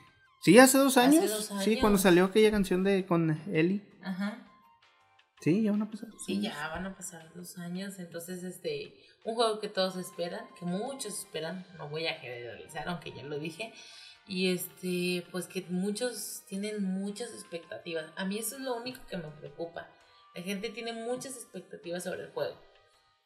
Sí, 0.45 0.59
hace 0.59 0.77
dos 0.77 0.95
Hace 0.95 1.17
años. 1.17 1.49
dos 1.49 1.63
Sí, 1.63 1.79
cuando 1.79 1.97
salió 1.97 2.25
aquella 2.25 2.51
canción 2.51 2.83
de 2.83 3.03
con 3.07 3.31
Ellie. 3.51 3.81
Ajá. 4.03 4.47
Sí, 5.41 5.63
ya 5.63 5.71
van 5.71 5.81
a 5.81 5.89
pasar. 5.89 6.09
Sí, 6.23 6.39
ya 6.39 6.69
van 6.69 6.85
a 6.85 6.95
pasar 6.95 7.33
dos 7.33 7.57
años, 7.57 7.97
entonces 7.97 8.43
este, 8.43 8.93
un 9.23 9.33
juego 9.33 9.59
que 9.59 9.69
todos 9.69 9.95
esperan, 9.95 10.45
que 10.59 10.65
muchos 10.65 11.17
esperan, 11.17 11.65
no 11.79 11.89
voy 11.89 12.05
a 12.05 12.13
generalizar, 12.13 12.87
aunque 12.87 13.11
ya 13.11 13.23
lo 13.23 13.39
dije, 13.39 13.73
y 14.27 14.51
este, 14.51 15.25
pues 15.31 15.47
que 15.47 15.65
muchos 15.69 16.43
tienen 16.47 16.83
muchas 16.83 17.31
expectativas. 17.31 18.05
A 18.15 18.25
mí 18.25 18.37
eso 18.37 18.55
es 18.57 18.61
lo 18.61 18.75
único 18.75 18.99
que 19.07 19.17
me 19.17 19.29
preocupa. 19.29 19.89
La 20.35 20.43
gente 20.43 20.69
tiene 20.69 20.93
muchas 20.93 21.33
expectativas 21.37 22.03
sobre 22.03 22.25
el 22.25 22.29
juego. 22.31 22.55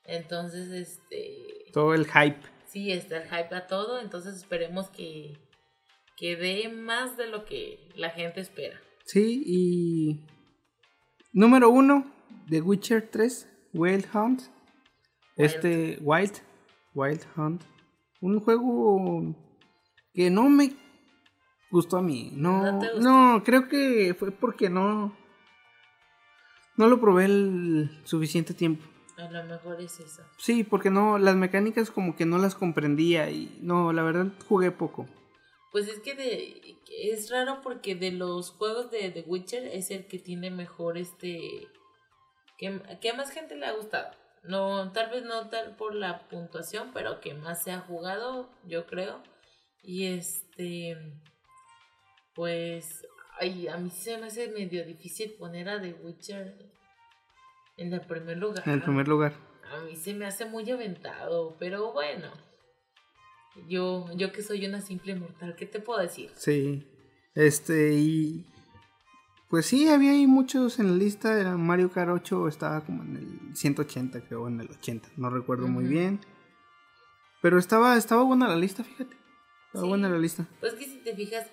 Entonces, 0.05 0.69
este, 0.69 1.65
Todo 1.73 1.93
el 1.93 2.05
hype. 2.09 2.39
sí, 2.65 2.93
está 2.93 3.17
el 3.17 3.23
hype 3.29 3.53
a 3.55 3.67
todo, 3.67 3.99
entonces 3.99 4.35
esperemos 4.37 4.89
que, 4.89 5.37
que 6.19 6.35
dé 6.35 6.67
más 6.67 7.15
de 7.15 7.27
lo 7.27 7.45
que 7.45 7.89
la 7.95 8.09
gente 8.09 8.41
espera. 8.41 8.79
Sí, 9.05 9.41
y. 9.45 10.19
Número 11.31 11.69
uno, 11.69 12.11
The 12.49 12.61
Witcher 12.61 13.09
3, 13.09 13.47
Wild 13.73 14.05
Hunt. 14.13 14.41
Este, 15.37 15.97
Wild, 16.01 16.33
Wild 16.93 17.25
Hunt. 17.37 17.63
Un 18.19 18.41
juego 18.41 19.33
que 20.13 20.29
no 20.29 20.49
me 20.49 20.73
gustó 21.71 21.97
a 21.97 22.01
mí. 22.01 22.31
No, 22.33 22.79
¿No 22.79 22.99
no, 22.99 23.43
creo 23.45 23.69
que 23.69 24.13
fue 24.13 24.31
porque 24.31 24.69
no. 24.69 25.15
No 26.75 26.87
lo 26.87 26.99
probé 26.99 27.25
el 27.25 28.01
suficiente 28.03 28.53
tiempo. 28.53 28.83
A 29.17 29.29
lo 29.29 29.43
mejor 29.45 29.79
es 29.81 29.99
eso. 29.99 30.23
Sí, 30.37 30.63
porque 30.63 30.89
no, 30.89 31.17
las 31.17 31.35
mecánicas 31.35 31.91
como 31.91 32.15
que 32.15 32.25
no 32.25 32.37
las 32.37 32.55
comprendía 32.55 33.29
y 33.29 33.57
no, 33.61 33.93
la 33.93 34.03
verdad 34.03 34.27
jugué 34.47 34.71
poco. 34.71 35.07
Pues 35.71 35.87
es 35.87 35.99
que 35.99 36.15
de, 36.15 36.77
es 36.89 37.29
raro 37.29 37.61
porque 37.61 37.95
de 37.95 38.11
los 38.11 38.51
juegos 38.51 38.89
de 38.91 39.11
The 39.11 39.21
Witcher 39.27 39.67
es 39.67 39.91
el 39.91 40.07
que 40.07 40.19
tiene 40.19 40.49
mejor 40.49 40.97
este... 40.97 41.67
Que, 42.57 42.81
que 42.99 43.09
a 43.09 43.13
más 43.13 43.31
gente 43.31 43.55
le 43.55 43.65
ha 43.65 43.73
gustado. 43.73 44.11
No, 44.43 44.91
tal 44.91 45.11
vez 45.11 45.23
no 45.23 45.49
tal 45.49 45.75
por 45.75 45.93
la 45.93 46.27
puntuación, 46.27 46.91
pero 46.93 47.19
que 47.19 47.33
más 47.33 47.63
se 47.63 47.71
ha 47.71 47.81
jugado, 47.81 48.49
yo 48.65 48.85
creo. 48.85 49.21
Y 49.83 50.07
este... 50.07 50.97
Pues... 52.33 53.05
Ay, 53.39 53.67
a 53.67 53.77
mí 53.77 53.89
se 53.89 54.17
me 54.17 54.27
hace 54.27 54.49
medio 54.49 54.83
difícil 54.83 55.33
poner 55.33 55.69
a 55.69 55.79
The 55.79 55.93
Witcher 55.93 56.69
en 57.77 57.93
el 57.93 58.01
primer 58.01 58.37
lugar. 58.37 58.63
En 58.65 58.73
el 58.73 58.81
primer 58.81 59.07
lugar. 59.07 59.33
A 59.71 59.79
mí 59.81 59.95
se 59.95 60.13
me 60.13 60.25
hace 60.25 60.45
muy 60.45 60.69
aventado, 60.69 61.55
pero 61.57 61.93
bueno. 61.93 62.48
Yo, 63.67 64.05
yo 64.15 64.31
que 64.31 64.41
soy 64.43 64.65
una 64.65 64.81
simple 64.81 65.15
mortal, 65.15 65.55
¿qué 65.57 65.65
te 65.65 65.79
puedo 65.79 65.99
decir? 65.99 66.31
Sí. 66.35 66.87
Este, 67.35 67.93
y. 67.93 68.45
Pues 69.49 69.65
sí, 69.65 69.87
había 69.87 70.11
ahí 70.11 70.27
muchos 70.27 70.79
en 70.79 70.91
la 70.91 70.97
lista. 70.97 71.39
Era 71.39 71.57
Mario 71.57 71.91
Kart 71.91 72.11
8 72.11 72.47
estaba 72.47 72.81
como 72.85 73.01
en 73.03 73.17
el 73.17 73.55
180, 73.55 74.21
creo, 74.27 74.47
en 74.47 74.61
el 74.61 74.69
80. 74.69 75.09
No 75.17 75.29
recuerdo 75.31 75.67
muy 75.67 75.85
bien. 75.85 76.19
Pero 77.41 77.57
estaba, 77.57 77.97
estaba 77.97 78.21
buena 78.23 78.47
la 78.47 78.55
lista, 78.55 78.83
fíjate. 78.83 79.15
Estaba 79.67 79.83
Sí. 79.83 79.89
buena 79.89 80.09
la 80.09 80.19
lista. 80.19 80.47
Pues 80.59 80.73
que 80.73 80.85
si 80.85 80.97
te 80.97 81.15
fijas, 81.15 81.47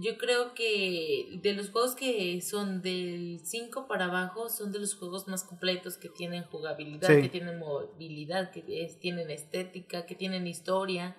yo 0.00 0.16
creo 0.16 0.54
que 0.54 1.38
de 1.42 1.52
los 1.52 1.70
juegos 1.70 1.94
que 1.94 2.40
son 2.40 2.80
del 2.80 3.40
5 3.44 3.86
para 3.86 4.06
abajo, 4.06 4.48
son 4.48 4.72
de 4.72 4.78
los 4.78 4.94
juegos 4.94 5.28
más 5.28 5.44
completos 5.44 5.98
que 5.98 6.08
tienen 6.08 6.44
jugabilidad, 6.44 7.08
Sí. 7.14 7.20
que 7.22 7.28
tienen 7.28 7.58
movilidad, 7.58 8.50
que 8.50 8.64
es- 8.84 8.98
tienen 8.98 9.30
estética, 9.30 10.06
que 10.06 10.14
tienen 10.14 10.46
historia. 10.46 11.16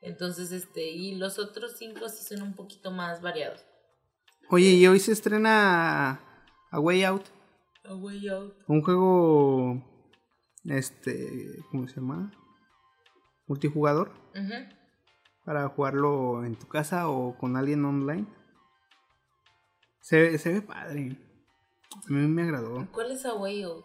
Entonces, 0.00 0.52
este, 0.52 0.90
y 0.90 1.16
los 1.16 1.38
otros 1.38 1.76
cinco 1.76 2.08
sí 2.08 2.24
son 2.24 2.42
un 2.42 2.54
poquito 2.54 2.90
más 2.90 3.20
variados. 3.20 3.64
Oye, 4.50 4.70
y 4.70 4.86
hoy 4.86 5.00
se 5.00 5.12
estrena 5.12 6.20
A 6.70 6.80
Way 6.80 7.04
Out. 7.04 7.24
A 7.84 7.94
Way 7.94 8.28
Out. 8.28 8.54
Un 8.66 8.82
juego. 8.82 9.84
Este. 10.64 11.62
¿Cómo 11.70 11.88
se 11.88 11.96
llama? 11.96 12.32
Multijugador. 13.46 14.12
Para 15.44 15.68
jugarlo 15.68 16.44
en 16.44 16.56
tu 16.56 16.68
casa 16.68 17.08
o 17.08 17.36
con 17.36 17.56
alguien 17.56 17.84
online. 17.84 18.26
Se, 20.00 20.38
se 20.38 20.52
ve 20.52 20.62
padre. 20.62 21.18
A 22.08 22.12
mí 22.12 22.26
me 22.26 22.42
agradó. 22.42 22.86
¿Cuál 22.92 23.10
es 23.10 23.26
A 23.26 23.34
Way 23.34 23.62
Out? 23.64 23.84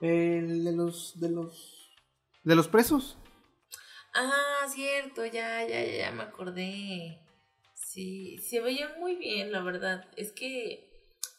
El 0.00 0.64
de 0.64 0.72
los. 0.72 1.18
de 1.20 1.30
los. 1.30 1.94
de 2.42 2.56
los 2.56 2.68
presos. 2.68 3.18
Ah, 4.14 4.66
cierto, 4.68 5.24
ya, 5.26 5.64
ya, 5.66 5.82
ya, 5.84 5.96
ya 5.98 6.10
me 6.12 6.22
acordé. 6.22 7.20
Sí, 7.74 8.38
se 8.38 8.60
veía 8.60 8.94
muy 8.98 9.16
bien, 9.16 9.52
la 9.52 9.60
verdad. 9.62 10.06
Es 10.16 10.32
que, 10.32 10.90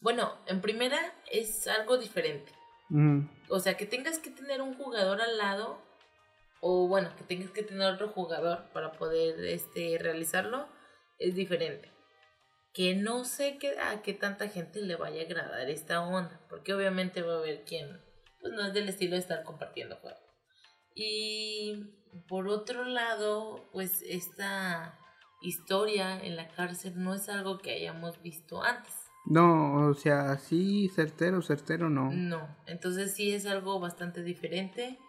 bueno, 0.02 0.38
en 0.48 0.62
primera 0.62 1.00
es 1.32 1.68
algo 1.68 1.98
diferente. 1.98 2.52
O 3.50 3.60
sea, 3.60 3.78
que 3.78 3.86
tengas 3.86 4.20
que 4.20 4.30
tener 4.30 4.62
un 4.62 4.76
jugador 4.76 5.22
al 5.22 5.38
lado, 5.38 5.82
o 6.62 6.88
bueno, 6.88 7.16
que 7.18 7.24
tengas 7.24 7.52
que 7.52 7.64
tener 7.64 7.88
otro 7.94 8.10
jugador 8.10 8.70
para 8.74 8.92
poder 8.94 9.44
este, 9.46 9.98
realizarlo, 10.00 10.68
es 11.20 11.36
diferente. 11.36 11.92
que 12.74 12.94
no 12.94 13.24
sé 13.24 13.58
qué, 13.58 13.80
a 13.80 14.02
qué 14.02 14.14
tanta 14.14 14.50
gente 14.50 14.82
le 14.82 14.98
vaya 14.98 15.22
a 15.22 15.26
agradar 15.26 15.70
esta 15.70 16.02
onda, 16.06 16.42
porque 16.50 16.74
obviamente 16.74 17.22
va 17.22 17.36
a 17.36 17.38
haber 17.40 17.64
quien 17.64 18.02
pues 18.42 18.54
no 18.54 18.66
es 18.68 18.74
del 18.74 18.90
estilo 18.90 19.14
de 19.16 19.22
estar 19.22 19.44
compartiendo 19.44 19.96
juegos. 19.98 20.20
Y 20.94 21.86
por 22.28 22.48
otro 22.48 22.86
lado, 22.86 23.70
pues 23.72 24.02
esta 24.08 24.98
historia 25.42 26.24
en 26.24 26.36
la 26.36 26.48
cárcel 26.50 26.94
no 26.96 27.14
es 27.14 27.30
algo 27.30 27.60
que 27.60 27.74
hayamos 27.74 28.22
visto 28.22 28.64
antes. 28.64 28.94
No, 29.26 29.88
o 29.88 29.94
sea, 29.96 30.38
sí, 30.38 30.90
certero, 30.90 31.42
certero, 31.42 31.90
no. 31.90 32.12
No, 32.12 32.48
entonces 32.68 33.14
sí 33.16 33.34
es 33.34 33.46
algo 33.46 33.80
bastante 33.80 34.24
diferente. 34.24 35.00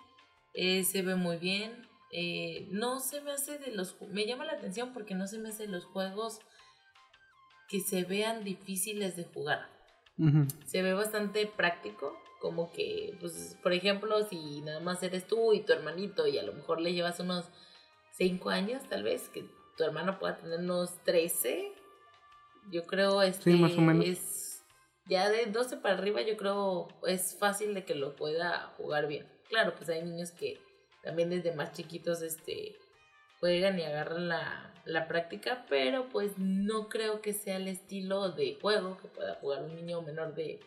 Eh, 0.55 0.85
se 0.85 1.03
ve 1.03 1.17
muy 1.17 1.37
bien. 1.37 1.87
Eh, 2.13 2.67
no 2.71 3.01
se 3.01 3.21
me 3.21 3.33
hace 3.33 3.59
de 3.59 3.73
los... 3.73 4.01
Me 4.11 4.27
llama 4.27 4.47
la 4.47 4.53
atención 4.53 4.93
porque 4.95 5.15
no 5.15 5.27
se 5.27 5.39
me 5.39 5.51
hace 5.51 5.65
de 5.65 5.73
los 5.73 5.85
juegos 5.85 6.41
que 7.69 7.81
se 7.81 8.05
vean 8.05 8.43
difíciles 8.43 9.17
de 9.17 9.25
jugar. 9.25 9.69
Se 10.65 10.81
ve 10.81 10.95
bastante 10.95 11.47
práctico, 11.47 12.17
como 12.41 12.71
que, 12.73 13.17
pues, 13.21 13.57
por 13.63 13.73
ejemplo, 13.73 14.25
si 14.29 14.61
nada 14.63 14.81
más 14.81 15.03
eres 15.03 15.27
tú 15.27 15.53
y 15.53 15.61
tu 15.61 15.73
hermanito 15.73 16.27
y 16.27 16.39
a 16.39 16.43
lo 16.43 16.53
mejor 16.53 16.81
le 16.81 16.93
llevas 16.93 17.21
unos 17.21 17.47
5 18.13 18.51
años, 18.51 18.83
tal 18.89 19.03
vez, 19.03 19.29
que 19.29 19.45
tu 19.77 19.85
hermano 19.85 20.19
pueda 20.19 20.37
tener 20.37 20.61
unos 20.61 21.03
13, 21.05 21.73
yo 22.71 22.85
creo 22.85 23.23
este 23.23 23.53
sí, 23.53 23.59
más 23.59 23.77
o 23.77 23.81
menos. 23.81 24.05
es 24.05 24.65
ya 25.09 25.29
de 25.29 25.47
12 25.47 25.77
para 25.77 25.97
arriba 25.97 26.21
yo 26.23 26.37
creo 26.37 26.89
es 27.07 27.37
fácil 27.39 27.75
de 27.75 27.85
que 27.85 27.95
lo 27.95 28.17
pueda 28.17 28.73
jugar 28.77 29.07
bien. 29.07 29.27
Claro, 29.49 29.75
pues 29.77 29.89
hay 29.89 30.03
niños 30.03 30.33
que 30.33 30.59
también 31.03 31.31
desde 31.31 31.55
más 31.55 31.73
chiquitos 31.73 32.23
este 32.23 32.77
juegan 33.39 33.79
y 33.79 33.85
agarran 33.85 34.29
la, 34.29 34.75
la 34.85 35.07
práctica, 35.07 35.65
pero 35.69 36.09
pues 36.09 36.39
no 36.39 36.89
creo 36.89 37.21
que 37.21 37.33
sea 37.33 37.57
el 37.57 37.69
estilo 37.69 38.31
de 38.31 38.59
juego 38.61 38.97
que 38.99 39.09
pueda 39.09 39.37
jugar 39.37 39.63
un 39.63 39.77
niño 39.77 40.03
menor 40.03 40.35
de, 40.35 40.59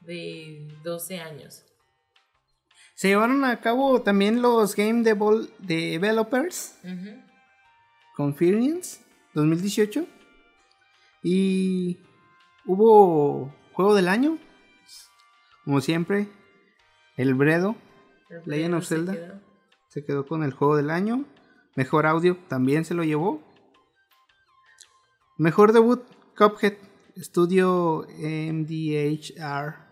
de 0.00 0.68
12 0.84 1.20
años. 1.20 1.64
Se 2.94 3.08
llevaron 3.08 3.44
a 3.44 3.60
cabo 3.60 4.02
también 4.02 4.42
los 4.42 4.74
Game 4.74 5.02
Developers 5.04 6.78
Conference 8.16 9.00
2018 9.34 10.06
y 11.22 11.98
hubo 12.66 13.54
juego 13.72 13.94
del 13.94 14.08
año, 14.08 14.38
como 15.64 15.80
siempre, 15.80 16.28
el 17.16 17.34
Bredo, 17.34 17.76
El 18.30 18.42
Legend 18.46 18.74
of 18.74 18.84
se 18.84 18.96
Zelda. 18.96 19.12
quedó. 19.12 19.40
se 19.88 20.04
quedó 20.04 20.26
con 20.26 20.42
el 20.42 20.52
juego 20.52 20.76
del 20.76 20.90
año. 20.90 21.24
Mejor 21.76 22.06
audio 22.06 22.36
también 22.48 22.84
se 22.84 22.94
lo 22.94 23.04
llevó. 23.04 23.40
Mejor 25.36 25.72
debut, 25.72 26.02
Cuphead, 26.36 26.74
estudio 27.14 28.06
MDHR. 28.18 29.87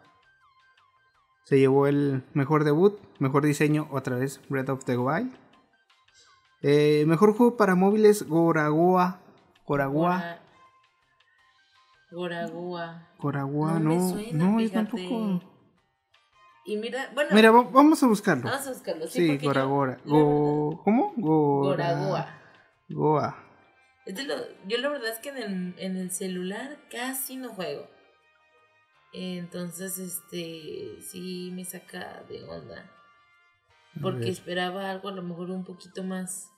Se 1.47 1.59
llevó 1.61 1.86
el 1.86 2.24
mejor 2.34 2.64
debut. 2.64 2.99
Mejor 3.20 3.44
diseño, 3.44 3.86
otra 3.92 4.16
vez, 4.16 4.40
Breath 4.49 4.68
of 4.68 4.84
the 4.84 4.99
Wild. 4.99 5.32
Eh, 6.62 7.05
mejor 7.07 7.36
juego 7.36 7.57
para 7.57 7.76
móviles, 7.76 8.24
Goragoa. 8.26 9.20
Goragoa. 9.64 10.40
Gora- 12.11 12.47
Goragoa. 12.47 13.09
Goragoa, 13.18 13.78
No 13.78 13.94
no. 13.94 14.09
suena, 14.11 14.44
no, 14.44 14.61
yo 14.61 14.70
tampoco. 14.72 15.40
Y 16.64 16.76
mira, 16.78 17.11
bueno, 17.14 17.30
Mira, 17.32 17.53
va- 17.53 17.62
vamos 17.62 18.03
a 18.03 18.07
buscarlo. 18.09 18.51
vamos 18.51 18.66
a 18.66 18.70
buscarlo. 18.70 19.07
Sí, 19.07 19.26
Sí, 19.28 19.38
yo- 19.38 19.49
Goragora. 19.49 19.99
Go... 20.05 20.80
¿Cómo? 20.82 21.12
Gora- 21.16 21.92
Goragoa. 21.94 22.40
Goa. 22.88 23.36
Lo- 24.07 24.66
yo 24.66 24.78
la 24.78 24.88
verdad 24.88 25.11
es 25.11 25.18
que 25.20 25.28
en 25.28 25.36
el, 25.36 25.74
en 25.78 25.97
el 25.97 26.11
celular 26.11 26.76
casi 26.90 27.36
no 27.36 27.51
juego. 27.51 27.86
Entonces, 29.12 29.98
este, 29.98 31.00
sí 31.00 31.50
me 31.54 31.64
saca 31.64 32.22
de 32.28 32.44
onda. 32.44 32.90
Porque 34.02 34.28
esperaba 34.28 34.90
algo 34.90 35.09
a 35.09 35.12
lo 35.12 35.22
mejor 35.22 35.50
un 35.50 35.64
poquito 35.64 36.04
más 36.04 36.50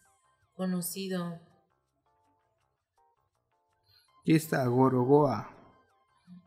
conocido. 0.54 1.40
Aquí 4.22 4.34
está, 4.34 4.66
Gorogoa. 4.66 5.54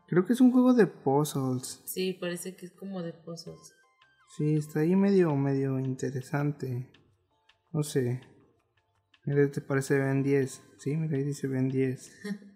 Creo 0.06 0.26
que 0.26 0.34
es 0.34 0.40
un 0.42 0.52
juego 0.52 0.74
de 0.74 0.86
puzzles. 0.86 1.82
Sí, 1.86 2.12
parece 2.12 2.54
que 2.54 2.66
es 2.66 2.72
como 2.72 3.02
de 3.02 3.14
pozos. 3.14 3.74
Sí, 4.36 4.56
está 4.56 4.80
ahí 4.80 4.94
medio, 4.94 5.34
medio 5.34 5.78
interesante. 5.78 6.92
No 7.72 7.82
sé. 7.82 8.20
Mira, 9.24 9.50
te 9.50 9.62
parece 9.62 9.98
Ben 9.98 10.22
10. 10.22 10.62
Sí, 10.78 10.96
mira, 10.96 11.16
ahí 11.16 11.24
dice 11.24 11.48
Ben 11.48 11.70
10. 11.70 12.12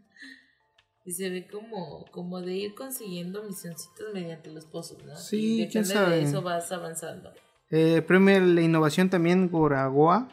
Y 1.07 1.13
se 1.13 1.31
ve 1.31 1.47
como, 1.47 2.05
como 2.11 2.41
de 2.41 2.55
ir 2.55 2.75
consiguiendo 2.75 3.45
misioncitos 3.45 4.13
mediante 4.13 4.51
los 4.51 4.65
pozos, 4.67 5.05
¿no? 5.05 5.15
Sí, 5.15 5.63
y 5.63 5.69
quién 5.69 5.85
sabe. 5.85 6.17
de 6.17 6.23
eso 6.23 6.43
vas 6.43 6.73
avanzando. 6.73 7.33
Eh, 7.71 8.03
premio 8.03 8.41
la 8.41 8.61
innovación 8.61 9.09
también, 9.09 9.49
Goragoa. 9.49 10.29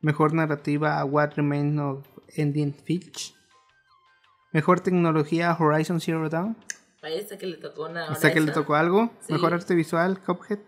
Mejor 0.00 0.34
narrativa, 0.34 1.02
What 1.06 1.32
Remains 1.36 1.80
of 1.80 2.06
Ending 2.36 2.74
Filch. 2.74 3.34
Mejor 4.52 4.80
tecnología, 4.80 5.56
Horizon 5.58 6.00
Zero 6.00 6.28
Dawn. 6.28 6.54
Hasta 7.02 7.38
que 7.38 7.46
le 7.46 7.56
tocó 7.56 7.86
una 7.86 8.04
Hasta 8.04 8.32
que 8.32 8.40
le 8.40 8.52
tocó 8.52 8.74
algo. 8.74 9.10
Sí. 9.20 9.32
Mejor 9.32 9.54
arte 9.54 9.74
visual, 9.74 10.20
Cuphead. 10.20 10.58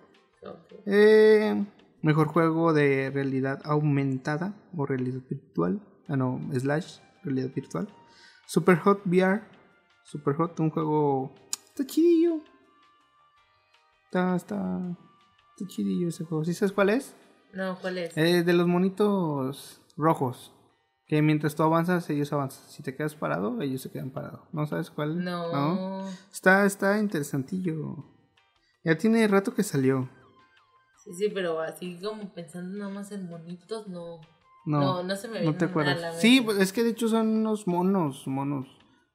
Eh, 0.86 1.62
mejor 2.00 2.28
juego 2.28 2.72
de 2.72 3.10
realidad 3.12 3.60
aumentada 3.64 4.54
o 4.74 4.86
realidad 4.86 5.20
virtual. 5.28 5.82
Ah, 6.08 6.16
no, 6.16 6.40
slash, 6.58 7.00
realidad 7.22 7.50
virtual. 7.54 7.88
Super 8.50 8.78
Hot 8.78 9.06
VR. 9.06 9.42
Super 10.02 10.34
Hot, 10.34 10.58
un 10.58 10.70
juego. 10.70 11.32
Está 11.68 11.86
chidillo. 11.86 12.40
Está, 14.06 14.34
está. 14.34 14.80
Está 15.50 15.68
chidillo 15.68 16.08
ese 16.08 16.24
juego. 16.24 16.44
¿Sí 16.44 16.52
sabes 16.54 16.72
cuál 16.72 16.90
es? 16.90 17.14
No, 17.52 17.78
¿cuál 17.80 17.98
es? 17.98 18.16
Eh, 18.16 18.42
de 18.42 18.52
los 18.52 18.66
monitos 18.66 19.80
rojos. 19.96 20.52
Que 21.06 21.22
mientras 21.22 21.54
tú 21.54 21.62
avanzas, 21.62 22.10
ellos 22.10 22.32
avanzan. 22.32 22.68
Si 22.68 22.82
te 22.82 22.96
quedas 22.96 23.14
parado, 23.14 23.60
ellos 23.60 23.82
se 23.82 23.92
quedan 23.92 24.10
parados. 24.10 24.40
¿No 24.50 24.66
sabes 24.66 24.90
cuál? 24.90 25.22
no. 25.22 26.08
Está, 26.32 26.66
está 26.66 26.98
interesantillo. 26.98 28.04
Ya 28.82 28.98
tiene 28.98 29.28
rato 29.28 29.54
que 29.54 29.62
salió. 29.62 30.10
Sí, 31.04 31.14
sí, 31.14 31.30
pero 31.32 31.60
así 31.60 32.00
como 32.02 32.34
pensando 32.34 32.76
nada 32.76 32.90
más 32.90 33.12
en 33.12 33.28
monitos, 33.28 33.86
no. 33.86 34.20
No, 34.70 34.80
No, 34.80 35.02
no 35.02 35.16
se 35.16 35.28
me 35.28 35.42
no 35.42 35.56
te 35.56 35.64
acuerdas. 35.66 36.20
Sí, 36.20 36.40
pues 36.40 36.58
es 36.58 36.72
que 36.72 36.84
de 36.84 36.90
hecho 36.90 37.08
son 37.08 37.28
unos 37.28 37.66
monos, 37.66 38.26
monos. 38.26 38.68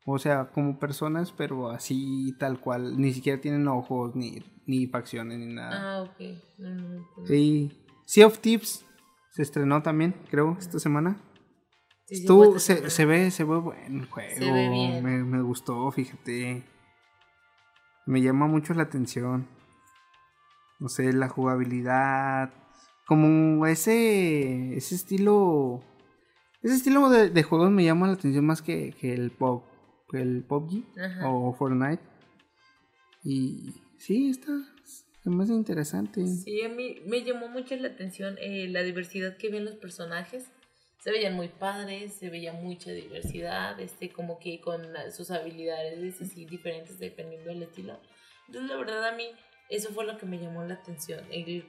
O 0.05 0.19
sea, 0.19 0.51
como 0.51 0.77
personas, 0.77 1.31
pero 1.31 1.69
así 1.69 2.35
tal 2.37 2.59
cual. 2.59 2.99
Ni 2.99 3.13
siquiera 3.13 3.41
tienen 3.41 3.67
ojos, 3.67 4.15
ni, 4.15 4.43
ni 4.67 4.85
facciones, 4.87 5.39
ni 5.39 5.47
nada. 5.53 5.97
Ah, 5.97 6.01
ok. 6.03 7.31
Y 7.31 7.71
Sea 8.05 8.27
of 8.27 8.39
Tips 8.39 8.85
se 9.31 9.41
estrenó 9.41 9.81
también, 9.81 10.13
creo, 10.29 10.55
esta 10.59 10.79
semana. 10.79 11.17
Sí, 12.05 12.17
sí, 12.17 12.25
esta 12.27 12.59
se, 12.59 12.89
se 12.91 13.05
ve, 13.05 13.31
se 13.31 13.43
ve 13.43 13.57
buen 13.57 14.01
el 14.01 14.05
juego. 14.05 14.35
Se 14.37 14.51
ve 14.51 14.69
bien. 14.69 15.03
Me, 15.03 15.23
me 15.23 15.41
gustó, 15.41 15.89
fíjate. 15.91 16.63
Me 18.05 18.21
llama 18.21 18.45
mucho 18.45 18.75
la 18.75 18.83
atención. 18.83 19.47
No 20.79 20.87
sé, 20.89 21.13
la 21.13 21.29
jugabilidad. 21.29 22.53
Como 23.05 23.65
ese. 23.67 24.75
ese 24.75 24.95
estilo. 24.95 25.83
Ese 26.61 26.75
estilo 26.75 27.09
de, 27.09 27.29
de 27.29 27.43
juegos 27.43 27.69
me 27.69 27.83
llama 27.83 28.07
la 28.07 28.13
atención 28.13 28.45
más 28.45 28.61
que, 28.61 28.93
que 28.99 29.13
el 29.13 29.31
pop. 29.31 29.63
El 30.13 30.43
PUBG 30.43 30.83
Ajá. 30.99 31.29
o 31.29 31.53
Fortnite. 31.53 32.01
Y 33.23 33.73
sí, 33.97 34.29
está. 34.29 34.51
Me 35.25 35.43
hace 35.43 35.53
interesante. 35.53 36.25
Sí, 36.27 36.61
a 36.61 36.69
mí 36.69 37.01
me 37.05 37.23
llamó 37.23 37.47
mucho 37.49 37.75
la 37.75 37.87
atención 37.87 38.37
eh, 38.39 38.67
la 38.69 38.83
diversidad 38.83 39.37
que 39.37 39.49
ven 39.49 39.65
los 39.65 39.75
personajes. 39.75 40.45
Se 40.99 41.11
veían 41.11 41.33
muy 41.33 41.47
padres, 41.47 42.13
se 42.13 42.29
veía 42.29 42.53
mucha 42.53 42.91
diversidad, 42.91 43.79
este, 43.79 44.11
como 44.11 44.39
que 44.39 44.59
con 44.59 44.83
sus 45.11 45.31
habilidades 45.31 46.21
así 46.21 46.45
diferentes 46.45 46.99
dependiendo 46.99 47.49
del 47.49 47.63
estilo. 47.63 47.99
Entonces, 48.47 48.69
la 48.69 48.77
verdad, 48.77 49.07
a 49.07 49.15
mí 49.15 49.25
eso 49.69 49.89
fue 49.89 50.05
lo 50.05 50.17
que 50.17 50.25
me 50.25 50.39
llamó 50.39 50.63
la 50.63 50.75
atención. 50.75 51.23
El 51.31 51.65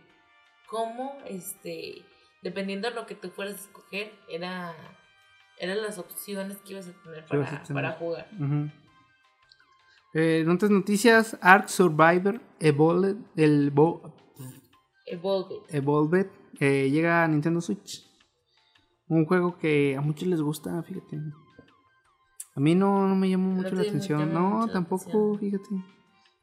cómo, 0.68 1.18
este, 1.26 2.02
dependiendo 2.42 2.88
de 2.88 2.94
lo 2.94 3.06
que 3.06 3.14
tú 3.14 3.30
fueras 3.30 3.54
a 3.56 3.60
escoger, 3.60 4.12
era, 4.28 4.74
eran 5.58 5.82
las 5.82 5.98
opciones 5.98 6.58
que 6.58 6.72
ibas 6.72 6.88
a 6.88 7.02
tener 7.02 7.24
para, 7.26 7.48
a 7.48 7.64
para 7.64 7.92
jugar. 7.92 8.28
Ujú. 8.38 8.70
Eh, 10.14 10.40
en 10.40 10.50
otras 10.50 10.70
noticias, 10.70 11.36
Ark 11.40 11.68
Survivor 11.68 12.40
Evolved, 12.60 13.16
el 13.36 13.70
Bo- 13.70 14.14
Evolved. 15.04 15.56
Evolved 15.68 16.26
eh, 16.58 16.88
llega 16.90 17.22
a 17.22 17.28
Nintendo 17.28 17.60
Switch. 17.60 18.02
Un 19.08 19.24
juego 19.26 19.56
que 19.58 19.94
a 19.96 20.00
muchos 20.00 20.26
les 20.26 20.40
gusta, 20.40 20.82
fíjate. 20.82 21.20
A 22.54 22.60
mí 22.60 22.74
no, 22.74 23.06
no 23.06 23.14
me 23.14 23.28
llamó 23.28 23.50
mucho 23.50 23.74
la 23.74 23.82
atención. 23.82 24.32
No, 24.32 24.66
tampoco, 24.72 25.34
atención. 25.34 25.38
fíjate. 25.38 25.95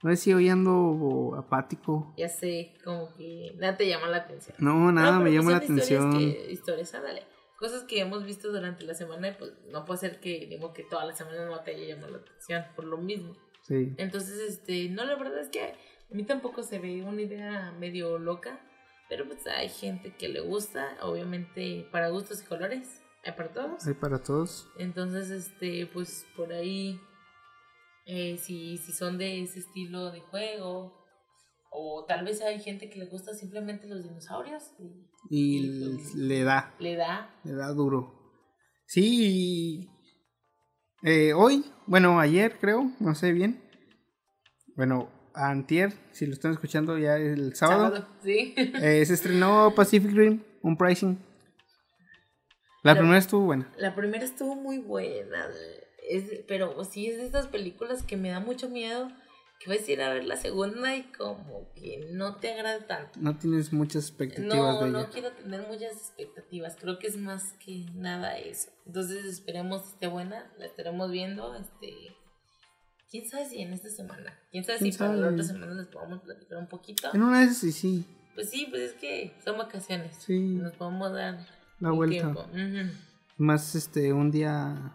No 0.04 0.10
sé 0.12 0.18
si 0.18 0.34
hoy 0.34 0.50
ando 0.50 1.34
apático. 1.38 2.14
Ya 2.18 2.28
sé, 2.30 2.74
como 2.84 3.14
que 3.16 3.56
nada 3.58 3.78
te 3.78 3.88
llama 3.88 4.08
la 4.08 4.18
atención. 4.18 4.56
No, 4.60 4.92
nada 4.92 5.14
No, 5.14 5.20
me 5.20 5.30
pero 5.30 5.42
llama 5.42 5.52
la 5.54 5.58
pues 5.60 5.68
son 5.70 5.78
historias 5.80 6.04
atención. 6.06 6.34
que- 6.34 6.52
historias, 6.52 6.94
ándale. 6.94 7.24
cosas 7.58 7.84
que 7.84 8.02
hemos 8.02 8.26
visto 8.26 8.52
durante 8.52 8.84
la 8.84 8.94
semana, 8.94 9.34
pues 9.40 9.54
no 9.72 9.86
puede 9.86 10.00
ser 10.02 10.20
que 10.20 10.48
digo 10.48 10.74
que 10.74 10.84
toda 10.84 11.06
la 11.06 11.14
semana 11.16 11.46
no 11.46 11.62
te 11.62 11.72
haya 11.72 11.96
llamado 11.96 12.12
la 12.12 12.18
atención 12.18 12.66
por 12.76 12.84
lo 12.84 12.98
mismo. 12.98 13.38
Sí. 13.62 13.94
Entonces, 13.98 14.38
este, 14.40 14.90
no, 14.90 15.06
la 15.06 15.16
verdad 15.16 15.40
es 15.40 15.48
que 15.48 15.62
a 15.64 15.74
mí 16.14 16.24
tampoco 16.26 16.62
se 16.64 16.80
ve 16.80 17.04
una 17.04 17.22
idea 17.22 17.72
medio 17.80 18.20
loca, 18.20 18.60
pero 19.08 19.26
pues 19.26 19.48
hay 19.48 19.70
gente 19.70 20.14
que 20.18 20.28
le 20.28 20.42
gusta, 20.42 20.98
obviamente 21.04 21.88
para 21.90 22.10
gustos 22.10 22.42
y 22.44 22.46
colores, 22.46 23.02
hay 23.24 23.32
para 23.32 23.54
todos. 23.54 23.88
Hay 23.88 23.94
para 23.94 24.22
todos. 24.22 24.68
Entonces, 24.78 25.30
este, 25.30 25.86
pues 25.94 26.26
por 26.36 26.52
ahí, 26.52 27.00
eh, 28.06 28.38
si, 28.38 28.78
si 28.78 28.92
son 28.92 29.18
de 29.18 29.42
ese 29.44 29.60
estilo 29.60 30.12
de 30.12 30.22
juego, 30.22 31.02
o 31.72 32.06
tal 32.08 32.24
vez 32.26 32.42
hay 32.42 32.60
gente 32.60 32.90
que 32.90 33.00
le 33.00 33.06
gusta 33.08 33.34
simplemente 33.34 33.88
los 33.88 34.04
dinosaurios. 34.04 34.64
Y, 35.30 35.58
Y, 35.58 35.96
pues, 35.96 36.16
le 36.16 36.44
da, 36.44 36.74
Le 36.80 36.96
da. 36.96 37.34
le 37.44 37.54
da 37.54 37.70
duro. 37.70 38.14
Sí, 38.86 39.90
eh, 41.04 41.34
hoy, 41.34 41.66
bueno, 41.88 42.20
ayer 42.20 42.58
creo, 42.60 42.92
no 43.00 43.16
sé 43.16 43.32
bien. 43.32 43.62
Bueno, 44.76 45.10
antier, 45.34 45.94
si 46.12 46.26
lo 46.28 46.34
están 46.34 46.52
escuchando 46.52 46.98
ya 46.98 47.16
el 47.18 47.56
sábado, 47.56 48.08
sí. 48.24 48.54
eh, 48.58 49.04
se 49.06 49.14
estrenó 49.14 49.74
Pacific 49.76 50.12
Rim, 50.12 50.44
un 50.62 50.78
pricing. 50.78 51.18
La 52.84 52.92
Pero- 52.94 53.00
primera 53.04 53.20
estuvo 53.20 53.46
buena. 53.46 53.72
La 53.78 53.96
primera 53.96 54.24
estuvo 54.26 54.56
muy 54.56 54.78
buena, 54.80 55.48
es, 56.10 56.42
pero 56.48 56.84
sí 56.84 57.08
es 57.08 57.18
de 57.18 57.26
estas 57.26 57.48
películas 57.48 58.04
que 58.04 58.18
me 58.18 58.30
da 58.30 58.40
mucho 58.40 58.70
miedo 58.70 59.10
que 59.64 59.70
vas 59.70 59.88
a 59.88 59.92
ir 59.92 60.02
a 60.02 60.14
ver 60.14 60.26
la 60.26 60.36
segunda 60.36 60.96
y 60.96 61.04
como 61.04 61.72
que 61.74 62.10
no 62.12 62.36
te 62.36 62.52
agrada 62.52 62.86
tanto. 62.86 63.20
No 63.22 63.38
tienes 63.38 63.72
muchas 63.72 64.10
expectativas 64.10 64.56
No, 64.56 64.84
de 64.84 64.92
no 64.92 65.10
quiero 65.10 65.32
tener 65.32 65.66
muchas 65.68 65.94
expectativas, 65.94 66.76
creo 66.80 67.00
que 67.00 67.08
es 67.08 67.18
más 67.18 67.54
que 67.66 67.86
nada 67.94 68.38
eso. 68.38 68.72
Entonces 68.86 69.24
esperemos 69.26 69.84
que 69.84 69.90
esté 69.90 70.08
buena, 70.08 70.52
la 70.58 70.66
estaremos 70.66 71.12
viendo, 71.12 71.56
este... 71.56 71.94
¿Quién 73.10 73.30
sabe 73.30 73.46
si 73.46 73.62
en 73.62 73.74
esta 73.74 73.90
semana? 73.90 74.38
¿Quién 74.52 74.64
sabe 74.64 74.80
¿Quién 74.80 74.92
si 74.92 74.98
para 74.98 75.16
la 75.16 75.30
otra 75.30 75.44
semana 75.44 75.76
les 75.76 75.88
podamos 75.88 76.22
platicar 76.22 76.58
un 76.58 76.68
poquito? 76.68 77.10
En 77.14 77.22
una 77.22 77.44
esas 77.44 77.58
sí, 77.58 77.72
sí, 77.72 78.06
Pues 78.34 78.50
sí, 78.50 78.68
pues 78.70 78.82
es 78.82 78.94
que 78.94 79.34
son 79.46 79.60
vacaciones. 79.60 80.16
sí, 80.18 80.40
Nos 80.40 80.74
podemos 80.74 81.14
dar 81.14 81.46
la 81.80 81.92
vuelta. 81.92 82.34
Más 83.38 83.76
este, 83.76 84.12
un 84.12 84.32
día, 84.32 84.94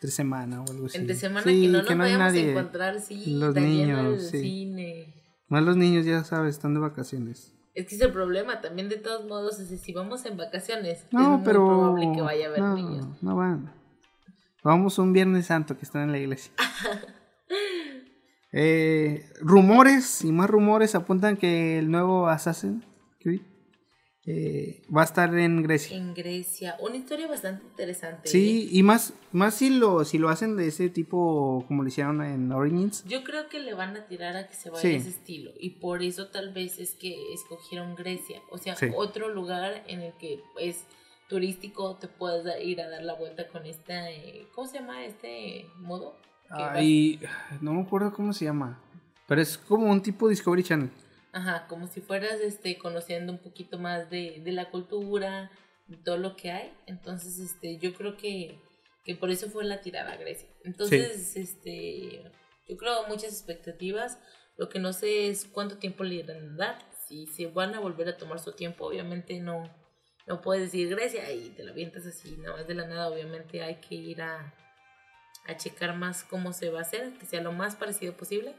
tres 0.00 0.14
semana 0.14 0.62
o 0.62 0.70
algo 0.70 0.86
así. 0.86 0.98
Entre 0.98 1.14
semana 1.14 1.42
Sí, 1.46 1.62
que 1.62 1.68
no 1.68 1.78
nos 1.78 1.90
hay 1.90 1.96
vayamos 1.96 2.18
nadie. 2.26 2.46
a 2.48 2.50
encontrar, 2.52 3.00
sí, 3.00 3.36
Los 3.36 3.54
niños, 3.54 4.22
sí. 4.30 4.40
cine. 4.40 5.14
Más 5.48 5.62
los 5.62 5.76
niños, 5.76 6.04
ya 6.06 6.24
sabes, 6.24 6.56
están 6.56 6.74
de 6.74 6.80
vacaciones. 6.80 7.52
Es 7.74 7.86
que 7.86 7.94
es 7.94 8.00
el 8.00 8.12
problema, 8.12 8.60
también 8.60 8.88
de 8.88 8.96
todos 8.96 9.26
modos, 9.28 9.60
es 9.60 9.68
que 9.68 9.76
si 9.76 9.92
vamos 9.92 10.24
en 10.26 10.36
vacaciones, 10.36 11.00
es 11.04 11.12
No, 11.12 11.36
muy 11.38 11.44
pero. 11.44 11.66
probable 11.66 12.10
que 12.14 12.22
vaya 12.22 12.46
a 12.46 12.48
haber 12.48 12.60
no, 12.60 12.74
niños. 12.74 13.06
no 13.22 13.36
van. 13.36 13.72
Vamos 14.64 14.98
un 14.98 15.12
Viernes 15.12 15.46
Santo 15.46 15.76
que 15.76 15.84
están 15.84 16.02
en 16.04 16.12
la 16.12 16.18
iglesia. 16.18 16.52
Eh, 18.52 19.28
rumores 19.40 20.24
y 20.24 20.32
más 20.32 20.48
rumores 20.48 20.94
apuntan 20.94 21.36
que 21.36 21.78
el 21.78 21.90
nuevo 21.90 22.28
Assassin 22.28 22.82
Creed 23.20 23.42
eh, 24.26 24.82
va 24.94 25.02
a 25.02 25.04
estar 25.04 25.32
en 25.38 25.62
Grecia. 25.62 25.96
En 25.96 26.12
Grecia, 26.12 26.76
una 26.80 26.96
historia 26.96 27.28
bastante 27.28 27.64
interesante. 27.64 28.28
Sí, 28.28 28.68
y 28.72 28.82
más, 28.82 29.12
más 29.32 29.54
si 29.54 29.70
lo, 29.70 30.04
si 30.04 30.18
lo 30.18 30.28
hacen 30.28 30.56
de 30.56 30.66
ese 30.66 30.88
tipo 30.88 31.64
como 31.68 31.82
lo 31.82 31.88
hicieron 31.88 32.22
en 32.22 32.50
Origins. 32.50 33.04
Yo 33.04 33.22
creo 33.22 33.48
que 33.48 33.60
le 33.60 33.74
van 33.74 33.96
a 33.96 34.06
tirar 34.06 34.36
a 34.36 34.48
que 34.48 34.54
se 34.54 34.70
vaya 34.70 34.82
Sí. 34.82 34.94
ese 34.96 35.10
estilo 35.10 35.52
y 35.60 35.70
por 35.70 36.02
eso 36.02 36.26
tal 36.28 36.52
vez 36.52 36.78
es 36.80 36.94
que 36.94 37.32
escogieron 37.32 37.94
Grecia, 37.94 38.40
o 38.50 38.58
sea, 38.58 38.74
Sí. 38.74 38.86
otro 38.96 39.28
lugar 39.28 39.84
en 39.86 40.00
el 40.00 40.12
que 40.14 40.40
es 40.60 40.84
turístico, 41.28 41.96
te 41.96 42.08
puedes 42.08 42.46
ir 42.64 42.80
a 42.80 42.88
dar 42.88 43.02
la 43.02 43.14
vuelta 43.14 43.46
con 43.48 43.64
esta, 43.66 44.10
eh, 44.10 44.46
¿cómo 44.54 44.66
se 44.66 44.78
llama 44.78 45.04
este 45.04 45.66
modo? 45.78 46.16
Ay, 46.50 47.20
no 47.60 47.74
me 47.74 47.82
acuerdo 47.82 48.12
cómo 48.12 48.32
se 48.32 48.44
llama. 48.44 48.80
Pero 49.26 49.40
es 49.42 49.58
como 49.58 49.90
un 49.90 50.00
tipo 50.00 50.28
Discovery 50.28 50.62
Channel. 50.62 50.90
Ajá, 51.36 51.66
como 51.68 51.86
si 51.86 52.00
fueras 52.00 52.40
este, 52.40 52.78
conociendo 52.78 53.30
un 53.30 53.38
poquito 53.38 53.78
más 53.78 54.08
de, 54.08 54.40
de 54.42 54.52
la 54.52 54.70
cultura, 54.70 55.50
de 55.86 55.98
todo 55.98 56.16
lo 56.16 56.34
que 56.34 56.50
hay. 56.50 56.72
Entonces, 56.86 57.38
este, 57.38 57.76
yo 57.76 57.92
creo 57.92 58.16
que, 58.16 58.58
que 59.04 59.14
por 59.16 59.30
eso 59.30 59.50
fue 59.50 59.62
la 59.66 59.82
tirada 59.82 60.12
a 60.12 60.16
Grecia. 60.16 60.48
Entonces, 60.64 61.36
este, 61.36 62.22
yo 62.66 62.76
creo 62.78 63.06
muchas 63.06 63.32
expectativas. 63.34 64.18
Lo 64.56 64.70
que 64.70 64.78
no 64.78 64.94
sé 64.94 65.28
es 65.28 65.44
cuánto 65.44 65.76
tiempo 65.76 66.04
le 66.04 66.14
irán 66.14 66.54
a 66.54 66.56
dar. 66.56 66.78
Si 67.06 67.26
se 67.26 67.48
van 67.48 67.74
a 67.74 67.80
volver 67.80 68.08
a 68.08 68.16
tomar 68.16 68.38
su 68.38 68.52
tiempo, 68.52 68.86
obviamente 68.86 69.38
no, 69.38 69.70
no 70.26 70.40
puedes 70.40 70.62
decir 70.62 70.88
Grecia 70.88 71.30
y 71.32 71.50
te 71.50 71.64
la 71.64 71.72
avientas 71.72 72.06
así, 72.06 72.34
nada 72.38 72.56
más 72.56 72.66
de 72.66 72.76
la 72.76 72.86
nada. 72.86 73.10
Obviamente 73.10 73.62
hay 73.62 73.74
que 73.74 73.94
ir 73.94 74.22
a, 74.22 74.54
a 75.44 75.56
checar 75.58 75.94
más 75.96 76.24
cómo 76.24 76.54
se 76.54 76.70
va 76.70 76.78
a 76.78 76.82
hacer, 76.82 77.12
que 77.18 77.26
sea 77.26 77.42
lo 77.42 77.52
más 77.52 77.76
parecido 77.76 78.16
posible. 78.16 78.54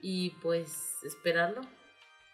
Y 0.00 0.30
pues 0.42 0.96
esperarlo, 1.04 1.60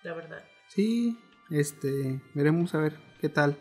la 0.02 0.14
verdad. 0.14 0.44
Sí, 0.68 1.18
este, 1.50 2.22
veremos 2.34 2.74
a 2.74 2.78
ver 2.78 2.98
qué 3.20 3.28
tal. 3.28 3.58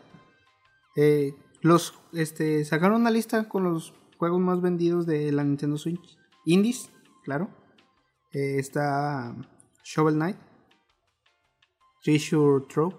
Eh, 0.96 1.34
los, 1.62 1.94
este, 2.12 2.64
sacaron 2.64 3.00
una 3.00 3.10
lista 3.10 3.48
con 3.48 3.64
los 3.64 3.94
juegos 4.18 4.40
más 4.40 4.60
vendidos 4.60 5.06
de 5.06 5.30
la 5.32 5.44
Nintendo 5.44 5.76
Switch. 5.78 6.16
Indies, 6.44 6.90
claro. 7.24 7.48
Eh, 8.32 8.58
está 8.58 9.34
Shovel 9.84 10.14
Knight, 10.14 10.36
Treasure 12.02 12.64
Trove. 12.68 12.96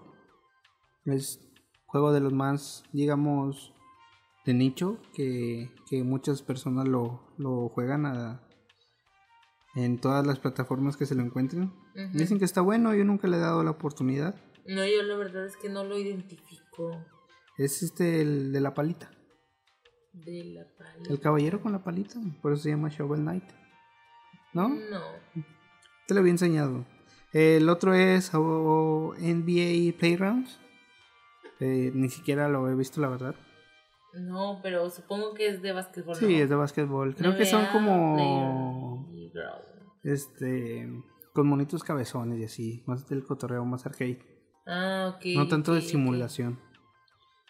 Es 1.05 1.39
juego 1.85 2.11
de 2.11 2.19
los 2.19 2.33
más, 2.33 2.83
digamos, 2.91 3.73
de 4.45 4.53
nicho 4.53 4.99
que, 5.13 5.71
que 5.89 6.03
muchas 6.03 6.41
personas 6.41 6.87
lo, 6.87 7.21
lo 7.37 7.69
juegan 7.69 8.05
a- 8.05 8.41
en 9.75 9.99
todas 10.01 10.25
las 10.25 10.39
plataformas 10.39 10.97
que 10.97 11.05
se 11.05 11.15
lo 11.15 11.21
encuentren. 11.23 11.71
Dicen 12.13 12.39
que 12.39 12.45
está 12.45 12.61
bueno, 12.61 12.93
yo 12.93 13.03
nunca 13.03 13.27
le 13.27 13.37
he 13.37 13.39
dado 13.39 13.63
la 13.63 13.71
oportunidad. 13.71 14.35
No, 14.65 14.85
yo 14.85 15.03
la 15.03 15.15
verdad 15.17 15.45
es 15.45 15.57
que 15.57 15.69
no 15.69 15.83
lo 15.83 15.97
identifico 15.97 17.03
Es 17.57 17.81
este 17.81 18.21
el 18.21 18.51
de 18.51 18.61
la 18.61 18.73
palita. 18.73 19.09
de 20.13 20.43
la 20.45 20.65
pala. 20.77 21.09
El 21.09 21.19
caballero 21.19 21.61
con 21.61 21.71
la 21.71 21.83
palita. 21.83 22.19
Por 22.41 22.53
eso 22.53 22.63
se 22.63 22.69
llama 22.69 22.89
Shovel 22.89 23.21
Knight. 23.21 23.43
¿No? 24.53 24.69
No. 24.69 25.01
Te 26.07 26.13
lo 26.13 26.19
había 26.21 26.31
enseñado. 26.31 26.85
El 27.33 27.69
otro 27.69 27.93
es 27.93 28.31
oh, 28.33 29.13
NBA 29.19 29.97
Playgrounds. 29.97 30.59
Eh, 31.59 31.91
ni 31.93 32.09
siquiera 32.09 32.47
lo 32.47 32.69
he 32.69 32.75
visto, 32.75 33.01
la 33.01 33.09
verdad. 33.09 33.35
No, 34.13 34.59
pero 34.63 34.89
supongo 34.89 35.33
que 35.33 35.47
es 35.47 35.61
de 35.61 35.71
básquetbol. 35.71 36.15
Sí, 36.15 36.25
¿no? 36.25 36.43
es 36.43 36.49
de 36.49 36.55
básquetbol. 36.55 37.15
Creo 37.15 37.37
que 37.37 37.45
son 37.45 37.65
como. 37.71 39.05
Playground. 39.11 39.65
Este. 40.03 40.89
Con 41.39 41.47
monitos 41.47 41.85
cabezones 41.85 42.37
y 42.37 42.43
así. 42.43 42.83
Más 42.85 43.07
del 43.07 43.23
cotorreo, 43.23 43.63
más 43.63 43.85
arcade. 43.85 44.19
Ah, 44.67 45.15
ok. 45.15 45.25
No 45.35 45.47
tanto 45.47 45.73
de 45.73 45.79
simulación. 45.79 46.59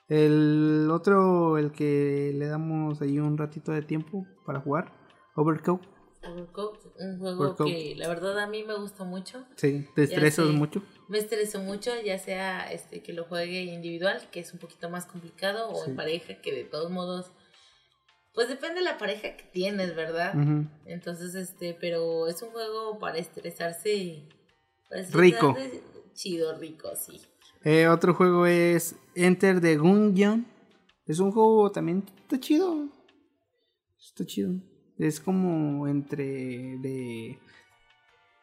El 0.08 0.90
otro, 0.92 1.58
el 1.58 1.72
que 1.72 2.32
le 2.36 2.46
damos 2.46 3.02
ahí 3.02 3.18
un 3.18 3.36
ratito 3.36 3.72
de 3.72 3.82
tiempo 3.82 4.28
para 4.46 4.60
jugar, 4.60 4.92
Overcooked. 5.36 5.88
Overcooked, 6.24 6.80
un 7.00 7.18
juego 7.18 7.56
que 7.56 7.96
la 7.98 8.08
verdad 8.10 8.38
a 8.38 8.46
mí 8.46 8.64
me 8.64 8.78
gusta 8.78 9.06
mucho. 9.06 9.44
Sí, 9.56 9.88
te 9.96 10.04
estresas 10.04 10.46
sé. 10.46 10.52
mucho. 10.54 10.84
Me 11.08 11.18
estresó 11.18 11.60
mucho, 11.62 11.90
ya 12.06 12.20
sea 12.20 12.72
este 12.72 13.02
que 13.02 13.14
lo 13.14 13.24
juegue 13.24 13.64
individual, 13.64 14.22
que 14.32 14.42
es 14.42 14.54
un 14.54 14.60
poquito 14.60 14.88
más 14.92 15.08
complicado, 15.08 15.68
o 15.72 15.84
Sí. 15.84 15.90
en 15.90 15.96
pareja, 15.96 16.36
que 16.44 16.54
de 16.54 16.64
todos 16.64 16.92
modos, 16.92 17.32
pues 18.34 18.48
depende 18.50 18.76
de 18.80 18.86
la 18.86 18.98
pareja 18.98 19.36
que 19.36 19.44
tienes, 19.52 19.96
¿verdad? 19.96 20.34
Entonces, 20.86 21.36
este, 21.36 21.76
pero 21.80 22.28
es 22.28 22.42
un 22.42 22.50
juego 22.52 23.00
para 23.00 23.18
estresarse. 23.18 24.28
para 24.90 25.02
Rico. 25.04 25.50
estresarse 25.50 25.90
Chido, 26.14 26.58
rico, 26.58 26.90
sí. 26.96 27.22
Eh, 27.64 27.88
otro 27.88 28.14
juego 28.14 28.46
es 28.46 28.96
Enter 29.16 29.62
the 29.62 29.78
Gungeon. 29.78 30.46
Es 31.06 31.20
un 31.20 31.32
juego 31.32 31.72
también 31.72 32.04
está 32.24 32.40
chido. 32.40 32.90
Está 33.98 34.26
chido. 34.26 34.52
Es 34.98 35.20
como 35.22 35.88
entre 35.88 36.78
de 36.80 37.40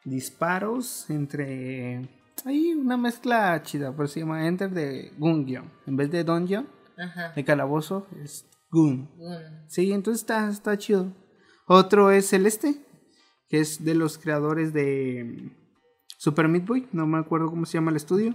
disparos, 0.05 1.11
entre 1.11 2.09
hay 2.45 2.73
una 2.75 2.97
mezcla 2.97 3.61
chida, 3.63 3.95
pero 3.95 4.07
se 4.09 4.21
llama 4.21 4.47
Enter 4.47 4.73
the 4.73 5.13
Gungeon. 5.19 5.71
En 5.87 5.97
vez 5.97 6.11
de 6.11 6.25
Dungeon, 6.25 6.69
Ajá. 6.97 7.33
de 7.35 7.45
calabozo, 7.45 8.07
es 8.23 8.47
Bueno, 8.71 9.09
Sí, 9.69 9.93
entonces 9.93 10.23
está, 10.23 10.49
está 10.49 10.77
chido. 10.79 11.13
Otro 11.67 12.11
es 12.11 12.29
Celeste, 12.29 12.77
que 13.49 13.61
es 13.61 13.85
de 13.85 13.95
los 13.95 14.19
creadores 14.19 14.73
de 14.73 15.25
mm, 15.25 15.51
Super 16.19 16.49
Meat 16.49 16.67
Boy, 16.67 16.89
no 16.93 17.07
me 17.07 17.19
acuerdo 17.19 17.47
cómo 17.49 17.67
se 17.67 17.75
llama 17.79 17.91
el 17.91 17.97
estudio. 17.97 18.35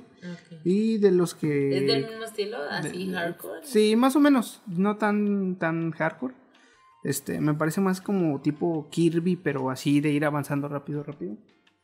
Y 0.63 0.97
de 0.99 1.11
los 1.11 1.33
que... 1.33 1.77
¿Es 1.77 1.87
del 1.87 2.05
mismo 2.07 2.23
estilo? 2.23 2.57
Así, 2.69 3.07
de- 3.07 3.13
hardcore. 3.13 3.59
Sí, 3.63 3.95
más 3.95 4.15
o 4.15 4.19
menos, 4.19 4.61
no 4.67 4.97
tan, 4.97 5.57
tan 5.57 5.91
hardcore. 5.91 6.35
Este, 7.03 7.41
me 7.41 7.53
parece 7.55 7.81
más 7.81 7.99
como 8.01 8.41
tipo 8.41 8.87
Kirby, 8.91 9.35
pero 9.35 9.69
así 9.71 10.01
de 10.01 10.11
ir 10.11 10.23
avanzando 10.25 10.67
rápido, 10.67 11.03
rápido. 11.03 11.35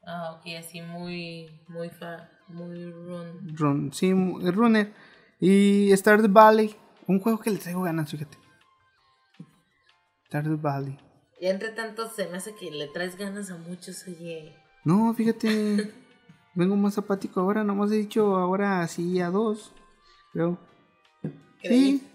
Ah, 0.04 0.34
ok, 0.38 0.46
así 0.60 0.80
muy, 0.82 1.50
muy 1.68 1.90
fa, 1.90 2.30
muy 2.48 2.92
run. 2.92 3.56
Run, 3.58 3.94
sí, 3.94 4.14
runner. 4.14 4.94
Y 5.40 5.92
Star 5.94 6.28
Valley, 6.30 6.76
Un 7.08 7.20
juego 7.20 7.40
que 7.40 7.50
le 7.50 7.58
traigo 7.58 7.82
ganas, 7.84 8.12
fíjate. 8.12 8.38
Stardew 10.28 10.58
Valley. 10.58 10.98
Ya 11.42 11.50
entre 11.52 11.70
tanto 11.70 12.10
se 12.10 12.28
me 12.28 12.38
hace 12.38 12.56
que 12.56 12.72
le 12.72 12.88
traes 12.88 13.18
ganas 13.18 13.50
a 13.52 13.58
muchos, 13.58 14.06
oye. 14.08 14.56
No, 14.84 15.14
fíjate. 15.14 15.94
vengo 16.56 16.76
más 16.76 16.98
apático 16.98 17.40
ahora, 17.40 17.64
nomás 17.64 17.92
he 17.92 17.96
dicho 17.96 18.36
ahora 18.36 18.86
sí 18.88 19.20
a 19.22 19.30
dos. 19.30 19.72
Creo. 20.34 20.58
¿Creí? 21.62 22.00
Sí. 22.00 22.08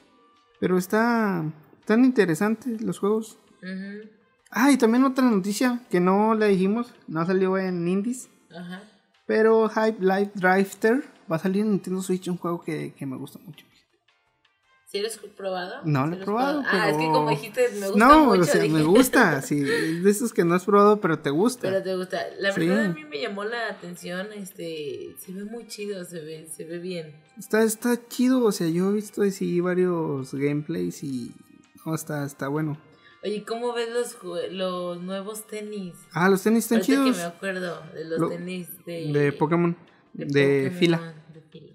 Pero 0.61 0.77
está 0.77 1.45
tan 1.87 2.05
interesantes 2.05 2.83
los 2.83 2.99
juegos. 2.99 3.39
Ujú, 3.63 4.09
Ah, 4.55 4.71
y 4.71 4.77
también 4.77 5.03
otra 5.05 5.25
noticia 5.25 5.81
que 5.91 5.99
no 5.99 6.35
la 6.35 6.45
dijimos, 6.47 6.93
no 7.09 7.25
salió 7.25 7.57
en 7.57 7.89
Indies. 7.89 8.29
Ajá. 8.55 8.83
Pero 9.27 9.67
Hype 9.71 9.97
Life 9.99 10.33
Drifter 10.35 11.03
va 11.31 11.37
a 11.37 11.39
salir 11.39 11.63
en 11.63 11.71
Nintendo 11.71 12.03
Switch, 12.03 12.29
un 12.29 12.37
juego 12.37 12.61
que, 12.61 12.93
que 12.93 13.07
me 13.07 13.17
gusta 13.17 13.39
mucho. 13.39 13.65
¿Sí 14.93 15.01
lo 15.01 15.07
has 15.09 15.17
probado? 15.17 15.77
No 15.87 16.05
¿Sí 16.05 16.11
lo 16.11 16.17
he 16.17 16.25
probado, 16.25 16.63
Ah, 16.67 16.91
es 16.91 16.97
que 16.97 16.99
pero- 16.99 17.13
como 17.13 17.31
dijiste, 17.31 17.69
me 17.81 17.89
gusta 17.89 17.99
No, 18.07 18.25
mucho. 18.27 18.41
o 18.43 18.45
sea, 18.45 18.69
me 18.69 18.83
gusta, 18.83 19.41
sí, 19.43 19.61
de 19.61 20.11
esos 20.11 20.35
que 20.35 20.45
no 20.45 20.55
has 20.55 20.67
probado, 20.67 21.01
pero 21.01 21.19
te 21.19 21.31
gusta. 21.31 21.63
Pero 21.63 21.83
te 21.83 21.97
gusta. 21.97 22.21
La 22.39 22.53
Sí. 22.53 22.61
verdad 22.69 22.85
a 22.85 22.89
mí 22.91 23.05
me 23.07 23.19
llamó 23.19 23.45
la 23.45 23.69
atención, 23.71 24.27
este, 24.35 25.15
se 25.19 25.33
ve 25.33 25.45
muy 25.45 25.67
chido, 25.67 26.05
se 26.05 26.21
ve, 26.21 26.47
se 26.55 26.65
ve 26.65 26.79
bien. 26.79 27.15
Está, 27.39 27.63
está 27.65 28.07
chido, 28.09 28.45
o 28.45 28.53
sea, 28.53 28.69
yo 28.69 28.91
he 28.91 28.93
visto 28.93 29.23
así 29.23 29.61
varios 29.61 30.35
gameplays 30.35 31.03
y 31.03 31.33
no, 31.87 31.95
está, 31.95 32.27
está 32.27 32.49
bueno. 32.49 32.77
Oye, 33.25 33.45
¿cómo 33.47 33.73
ves 33.73 33.89
los, 33.89 34.19
los 34.53 35.01
nuevos 35.01 35.47
tenis? 35.47 35.95
Ah, 36.13 36.29
los 36.29 36.43
tenis 36.43 36.65
están 36.65 36.81
Ahorita 36.81 36.93
chidos 36.93 37.17
que 37.17 37.23
me 37.23 37.29
acuerdo 37.29 37.83
de 37.95 38.05
los 38.05 38.19
Lo- 38.21 38.29
tenis 38.29 38.69
de... 38.85 39.11
de 39.11 39.33
Pokémon, 39.33 39.75
de, 40.13 40.27
Pokémon, 40.27 40.79
fila. 40.79 41.15
de 41.33 41.41
fila. 41.41 41.69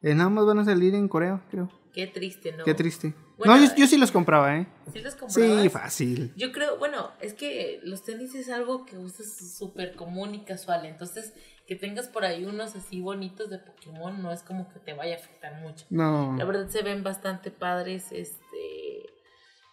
Eh, 0.00 0.14
nada 0.14 0.30
más 0.30 0.46
van 0.46 0.60
a 0.60 0.64
salir 0.64 0.94
en 0.94 1.06
Corea, 1.06 1.42
creo. 1.50 1.68
Qué 1.92 2.06
triste, 2.06 2.52
¿no? 2.52 2.64
Qué 2.64 2.74
triste. 2.74 3.14
Bueno, 3.36 3.56
no, 3.56 3.64
yo, 3.64 3.74
yo 3.76 3.86
sí 3.86 3.98
los 3.98 4.10
compraba, 4.12 4.56
¿eh? 4.56 4.66
¿Sí 4.92 5.00
los 5.00 5.12
Sí, 5.14 5.18
comprabas? 5.20 5.72
fácil. 5.72 6.32
Yo 6.36 6.52
creo, 6.52 6.78
bueno, 6.78 7.10
es 7.20 7.34
que 7.34 7.80
los 7.82 8.02
tenis 8.04 8.34
es 8.34 8.48
algo 8.48 8.86
que 8.86 8.96
usas 8.96 9.36
súper 9.58 9.94
común 9.94 10.34
y 10.34 10.44
casual, 10.44 10.86
entonces 10.86 11.34
que 11.66 11.76
tengas 11.76 12.08
por 12.08 12.24
ahí 12.24 12.44
unos 12.44 12.74
así 12.76 13.00
bonitos 13.00 13.50
de 13.50 13.58
Pokémon 13.58 14.20
no 14.22 14.32
es 14.32 14.42
como 14.42 14.68
que 14.72 14.78
te 14.80 14.94
vaya 14.94 15.14
a 15.14 15.18
afectar 15.18 15.60
mucho. 15.60 15.86
No. 15.90 16.34
La 16.38 16.44
verdad 16.44 16.68
se 16.68 16.82
ven 16.82 17.02
bastante 17.02 17.50
padres, 17.50 18.06
este, 18.10 19.06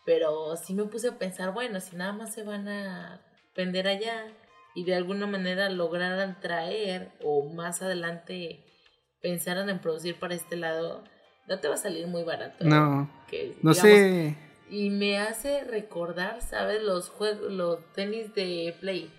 pero 0.05 0.55
sí 0.57 0.73
me 0.73 0.83
puse 0.85 1.09
a 1.09 1.17
pensar, 1.17 1.53
bueno, 1.53 1.79
si 1.79 1.95
nada 1.95 2.13
más 2.13 2.33
se 2.33 2.43
van 2.43 2.67
a 2.67 3.21
vender 3.55 3.87
allá 3.87 4.25
y 4.75 4.83
de 4.83 4.95
alguna 4.95 5.25
manera 5.27 5.69
lograran 5.69 6.39
traer 6.39 7.11
o 7.23 7.49
más 7.53 7.81
adelante 7.81 8.65
pensaran 9.21 9.69
en 9.69 9.79
producir 9.79 10.17
para 10.19 10.35
este 10.35 10.55
lado, 10.55 11.03
no 11.49 11.59
te 11.59 11.67
va 11.67 11.73
a 11.73 11.77
salir 11.77 12.07
muy 12.07 12.23
barato. 12.23 12.63
No. 12.63 13.09
Que, 13.27 13.57
No 13.61 13.73
digamos, 13.73 13.77
sé. 13.77 14.37
y 14.69 14.89
me 14.91 15.17
hace 15.17 15.63
recordar, 15.63 16.41
¿sabes? 16.41 16.81
Los 16.83 17.09
juegos, 17.09 17.51
los 17.51 17.79
tenis 17.93 18.33
de 18.35 18.75
Play. 18.79 19.11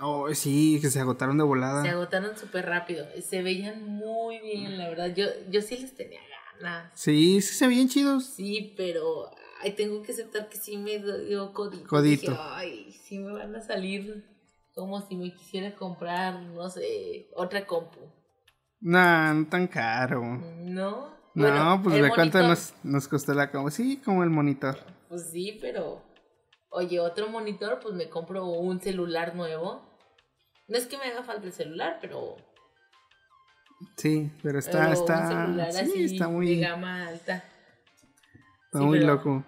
Oh, 0.00 0.32
sí, 0.34 0.78
que 0.80 0.90
se 0.90 0.98
agotaron 1.00 1.38
de 1.38 1.44
volada. 1.44 1.82
Se 1.82 1.90
agotaron 1.90 2.36
súper 2.36 2.66
rápido. 2.66 3.06
Se 3.22 3.42
veían 3.42 3.84
muy 3.84 4.40
bien, 4.40 4.76
la 4.76 4.88
verdad. 4.88 5.14
Yo, 5.14 5.26
yo 5.50 5.62
sí 5.62 5.76
les 5.76 5.94
tenía 5.94 6.20
ganas. 6.60 6.90
Sí, 6.94 7.40
sí 7.40 7.54
se 7.54 7.66
veían 7.68 7.88
chidos. 7.88 8.24
Sí, 8.26 8.74
pero 8.76 9.30
ay, 9.62 9.72
tengo 9.72 10.02
que 10.02 10.12
aceptar 10.12 10.48
que 10.48 10.56
sí 10.56 10.76
me 10.78 10.98
dio 10.98 11.52
codito. 11.52 11.86
Codito. 11.88 12.32
Dije, 12.32 12.42
ay, 12.42 12.92
sí 12.92 13.18
me 13.20 13.32
van 13.32 13.54
a 13.54 13.60
salir 13.60 14.24
como 14.74 15.00
si 15.06 15.14
me 15.14 15.32
quisiera 15.32 15.72
comprar, 15.76 16.40
no 16.42 16.68
sé, 16.68 17.28
otra 17.36 17.64
compu. 17.64 18.00
No, 18.80 19.32
no 19.34 19.46
tan 19.46 19.68
caro. 19.68 20.20
¿No? 20.22 21.13
No, 21.34 21.42
Bueno, 21.48 21.80
pues 21.82 22.00
de 22.00 22.08
cuánto 22.10 22.40
nos, 22.42 22.74
nos 22.84 23.08
costó 23.08 23.34
la 23.34 23.50
cama. 23.50 23.70
Sí, 23.70 24.00
como 24.04 24.22
el 24.22 24.30
monitor. 24.30 24.78
Pues 25.08 25.30
sí, 25.30 25.58
pero. 25.60 26.00
Oye, 26.70 27.00
otro 27.00 27.28
monitor, 27.28 27.80
pues 27.82 27.94
me 27.94 28.08
compro 28.08 28.46
un 28.46 28.80
celular 28.80 29.34
nuevo. 29.34 29.82
No 30.68 30.76
es 30.78 30.86
que 30.86 30.96
me 30.96 31.04
haga 31.04 31.24
falta 31.24 31.46
el 31.46 31.52
celular, 31.52 31.98
pero. 32.00 32.36
Sí, 33.96 34.30
pero 34.42 34.60
está, 34.60 34.70
pero 34.70 34.86
un 34.86 34.92
está, 34.92 35.28
celular 35.28 35.72
sí, 35.72 35.80
así 35.80 36.04
está 36.04 36.26
de 36.26 36.32
muy, 36.32 36.60
gama 36.60 37.08
alta. 37.08 37.44
está 38.66 38.78
sí, 38.78 38.84
muy 38.84 39.00
loco. 39.00 39.44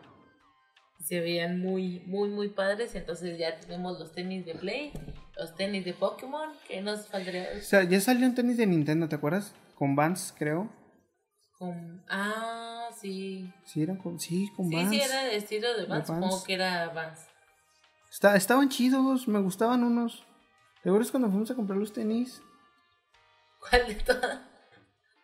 Se 1.05 1.21
veían 1.21 1.61
muy, 1.61 2.01
muy, 2.07 2.29
muy 2.31 2.49
padres. 2.49 2.97
Entonces 2.97 3.39
ya 3.39 3.59
tenemos 3.61 3.99
los 4.01 4.13
tenis 4.13 4.45
de 4.45 4.57
Play, 4.57 4.93
los 5.39 5.55
tenis 5.55 5.85
de 5.85 5.95
Pokémon. 5.95 6.51
que 6.67 6.83
nos 6.83 7.07
faltaría? 7.07 7.49
O 7.57 7.63
sea, 7.63 7.85
ya 7.85 8.01
salió 8.01 8.27
un 8.27 8.35
tenis 8.35 8.57
de 8.57 8.67
Nintendo, 8.67 9.09
¿te 9.09 9.15
acuerdas? 9.15 9.55
Con 9.77 9.95
Vans, 9.95 10.35
creo. 10.37 10.69
Con... 11.59 12.05
Ah, 12.09 12.89
sí. 13.01 13.51
Sí, 13.65 13.83
eran 13.83 13.97
con, 13.97 14.21
sí, 14.21 14.51
con 14.57 14.69
Sí, 14.69 14.75
Vans. 14.77 14.91
sí, 14.91 15.01
era 15.01 15.25
de 15.25 15.37
estilo 15.37 15.69
de 15.77 15.87
Vans. 15.87 16.09
Vans. 16.09 16.25
Supongo 16.25 16.45
que 16.45 16.55
era 16.55 16.89
Vans. 16.91 17.21
Está- 18.11 18.37
estaban 18.37 18.69
chidos, 18.69 19.27
me 19.29 19.41
gustaban 19.41 19.83
unos. 19.85 20.25
¿Te 20.83 20.91
acuerdas 20.91 21.11
cuando 21.11 21.29
fuimos 21.31 21.51
a 21.51 21.55
comprar 21.55 21.79
los 21.79 21.93
tenis? 21.93 22.43
¿Cuál 23.59 23.87
de 23.89 23.95
todas? 23.97 24.41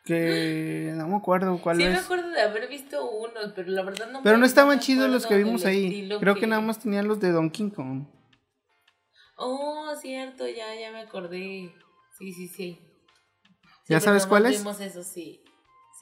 Que 0.05 0.93
no 0.97 1.07
me 1.09 1.17
acuerdo 1.17 1.61
cuál 1.61 1.77
Sí, 1.77 1.85
me 1.85 1.93
es. 1.93 2.05
acuerdo 2.05 2.29
de 2.31 2.41
haber 2.41 2.67
visto 2.69 3.09
unos, 3.11 3.53
pero 3.55 3.71
la 3.71 3.83
verdad 3.83 4.11
no 4.11 4.23
Pero 4.23 4.37
me- 4.37 4.41
no 4.41 4.47
estaban 4.47 4.77
me 4.79 4.83
chidos 4.83 5.11
los 5.11 5.27
que 5.27 5.37
vimos 5.37 5.65
ahí. 5.67 6.09
Creo 6.19 6.35
que 6.35 6.47
nada 6.47 6.63
más 6.63 6.79
tenían 6.81 7.07
los 7.09 7.21
de 7.21 7.31
Donkey 7.31 7.71
Kong. 7.71 8.07
Oh, 9.37 9.95
cierto, 10.01 10.47
ya, 10.49 10.75
ya 10.75 10.93
me 10.93 11.01
acordé. 11.03 11.75
Sí, 12.19 12.33
sí, 12.33 12.49
sí. 12.49 12.79
¿Ya 13.89 13.99
pero 13.99 14.01
sabes 14.01 14.27
cuáles? 14.27 14.59
vimos 14.59 14.81
eso, 14.81 15.03
sí. 15.03 15.43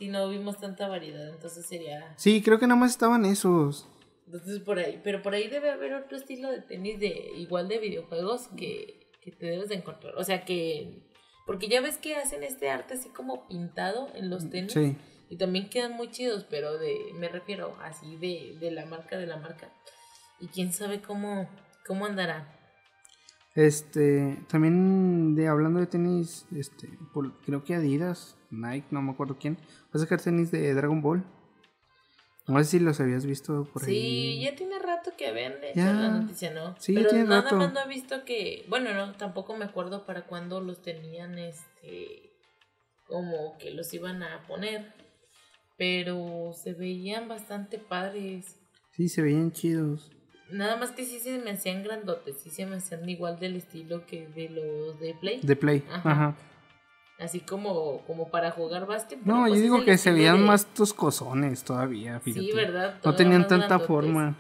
Sí, 0.01 0.09
no 0.09 0.31
vimos 0.31 0.57
tanta 0.59 0.89
variedad, 0.89 1.29
entonces 1.29 1.67
sería... 1.67 2.15
Sí, 2.17 2.41
creo 2.41 2.59
que 2.59 2.67
nada 2.67 2.81
más 2.81 2.91
estaban 2.93 3.27
esos. 3.27 3.87
Entonces 4.25 4.59
por 4.61 4.79
ahí, 4.79 4.99
pero 5.05 5.21
por 5.21 5.35
ahí 5.35 5.47
debe 5.49 5.71
haber 5.71 5.93
otro 5.93 6.17
estilo 6.17 6.51
de 6.51 6.63
tenis 6.63 6.99
de 6.99 7.33
igual 7.37 7.69
de 7.69 7.77
videojuegos 7.79 8.49
que, 8.57 9.11
que 9.21 9.31
te 9.31 9.45
debes 9.45 9.69
de 9.69 9.75
encontrar. 9.75 10.15
O 10.17 10.25
sea 10.25 10.47
que... 10.47 11.03
Porque 11.47 11.69
ya 11.69 11.83
ves 11.83 11.99
que 11.99 12.17
hacen 12.17 12.43
este 12.43 12.71
arte 12.71 12.95
así 12.95 13.11
como 13.11 13.47
pintado 13.47 14.09
en 14.15 14.31
los 14.31 14.49
tenis. 14.49 14.73
Sí. 14.73 14.97
Y 15.29 15.37
también 15.37 15.69
quedan 15.69 15.93
muy 15.93 16.11
chidos, 16.11 16.47
pero 16.49 16.79
de, 16.79 16.97
me 17.19 17.29
refiero 17.29 17.77
así 17.83 18.17
de, 18.17 18.57
de 18.59 18.71
la 18.71 18.87
marca 18.87 19.19
de 19.19 19.27
la 19.27 19.37
marca. 19.37 19.71
Y 20.41 20.47
quién 20.47 20.73
sabe 20.73 21.03
cómo, 21.03 21.47
cómo 21.87 22.07
andará. 22.07 22.57
Este, 23.55 24.39
también 24.49 25.35
de 25.35 25.47
hablando 25.49 25.79
de 25.79 25.87
tenis, 25.89 26.47
este, 26.57 26.89
por- 27.13 27.39
creo 27.43 27.65
que 27.65 27.75
Adidas, 27.75 28.39
Nike, 28.51 28.87
no 28.91 29.03
me 29.03 29.13
acuerdo 29.13 29.37
quién, 29.39 29.57
va 29.57 29.91
a 29.95 29.99
sacar 29.99 30.21
tenis 30.21 30.51
de 30.51 30.73
Dragon 30.75 31.01
Ball. 31.01 31.25
No 32.49 32.59
sé 32.59 32.65
si 32.65 32.79
los 32.81 32.99
habías 33.01 33.27
visto 33.27 33.69
por 33.73 33.85
Sí, 33.85 33.91
ahí. 33.93 34.41
ya 34.43 34.57
tiene 34.57 34.79
rato 34.81 35.13
que 35.17 35.27
habían 35.29 35.53
hecho 35.63 35.77
Ya. 35.77 35.93
la 35.93 36.09
noticia, 36.11 36.53
¿no? 36.53 36.75
Sí, 36.81 36.95
Pero 36.95 37.11
tiene 37.11 37.25
nada 37.25 37.43
rato. 37.43 37.57
más 37.57 37.73
no 37.73 37.81
he 37.85 37.89
visto 37.89 38.25
que, 38.25 38.65
bueno, 38.69 38.93
no, 38.93 39.13
tampoco 39.15 39.57
me 39.57 39.67
acuerdo 39.67 40.05
para 40.05 40.27
cuándo 40.27 40.61
los 40.61 40.83
tenían, 40.83 41.39
este, 41.39 42.33
como 43.07 43.57
que 43.59 43.71
los 43.71 43.93
iban 43.95 44.23
a 44.25 44.45
poner, 44.49 44.93
pero 45.77 46.53
se 46.55 46.73
veían 46.75 47.29
bastante 47.29 47.79
padres. 47.79 48.59
Sí, 48.93 49.09
se 49.09 49.23
veían 49.23 49.53
chidos. 49.53 50.11
Nada 50.51 50.77
más 50.77 50.91
que 50.91 51.05
sí 51.05 51.21
se 51.21 51.39
me 51.39 51.53
hacían 51.53 51.85
grandotes, 51.85 52.41
sí 52.43 52.51
se 52.51 52.67
me 52.67 52.77
hacían 52.77 53.09
igual 53.09 53.39
del 53.39 53.55
estilo 53.55 54.05
que 54.07 54.27
de 54.27 54.49
los 54.49 54.99
de 54.99 55.15
Play. 55.15 55.41
De 55.43 55.55
Play. 55.55 55.85
Ajá. 55.89 56.11
Ajá. 56.11 56.37
Así 57.21 57.41
como, 57.41 58.01
como 58.07 58.31
para 58.31 58.51
jugar 58.51 58.87
básquet. 58.87 59.19
No, 59.25 59.41
pues 59.41 59.51
yo 59.53 59.57
es 59.57 59.63
digo 59.63 59.85
que 59.85 59.99
se 59.99 60.11
veían 60.11 60.39
de- 60.39 60.45
más 60.45 60.67
toscosones 60.73 61.63
todavía, 61.65 62.19
fíjate. 62.21 62.47
Sí, 62.47 62.53
¿verdad? 62.53 62.99
No 63.05 63.15
tenían 63.15 63.43
tanta 63.43 63.67
grandotes. 63.67 63.87
forma. 63.87 64.37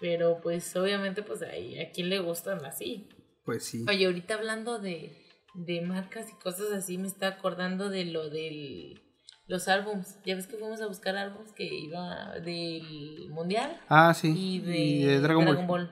Pero 0.00 0.40
pues 0.40 0.74
obviamente 0.76 1.22
pues 1.22 1.42
ahí, 1.42 1.78
¿a 1.80 1.90
quién 1.90 2.08
le 2.08 2.20
gustan 2.20 2.64
así? 2.64 3.08
Pues 3.44 3.64
sí. 3.64 3.84
Oye, 3.88 4.06
ahorita 4.06 4.34
hablando 4.34 4.78
de, 4.78 5.16
de 5.54 5.80
marcas 5.82 6.28
y 6.30 6.34
cosas 6.42 6.70
así, 6.72 6.96
me 6.96 7.08
está 7.08 7.26
acordando 7.26 7.90
de 7.90 8.04
lo 8.04 8.30
del 8.30 9.02
los 9.48 9.66
álbums. 9.66 10.16
Ya 10.24 10.36
ves 10.36 10.46
que 10.46 10.56
fuimos 10.56 10.80
a 10.80 10.86
buscar 10.86 11.16
álbums 11.16 11.50
que 11.52 11.64
iba 11.64 12.34
del 12.38 13.28
mundial 13.30 13.80
Ah, 13.88 14.14
sí. 14.14 14.32
y 14.36 14.60
de, 14.60 15.18
Dragon, 15.20 15.66
Ball. 15.66 15.90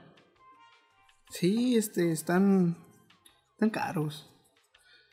Sí, 1.31 1.77
este, 1.77 2.13
están, 2.13 2.77
están 3.55 3.71
caros. 3.71 4.31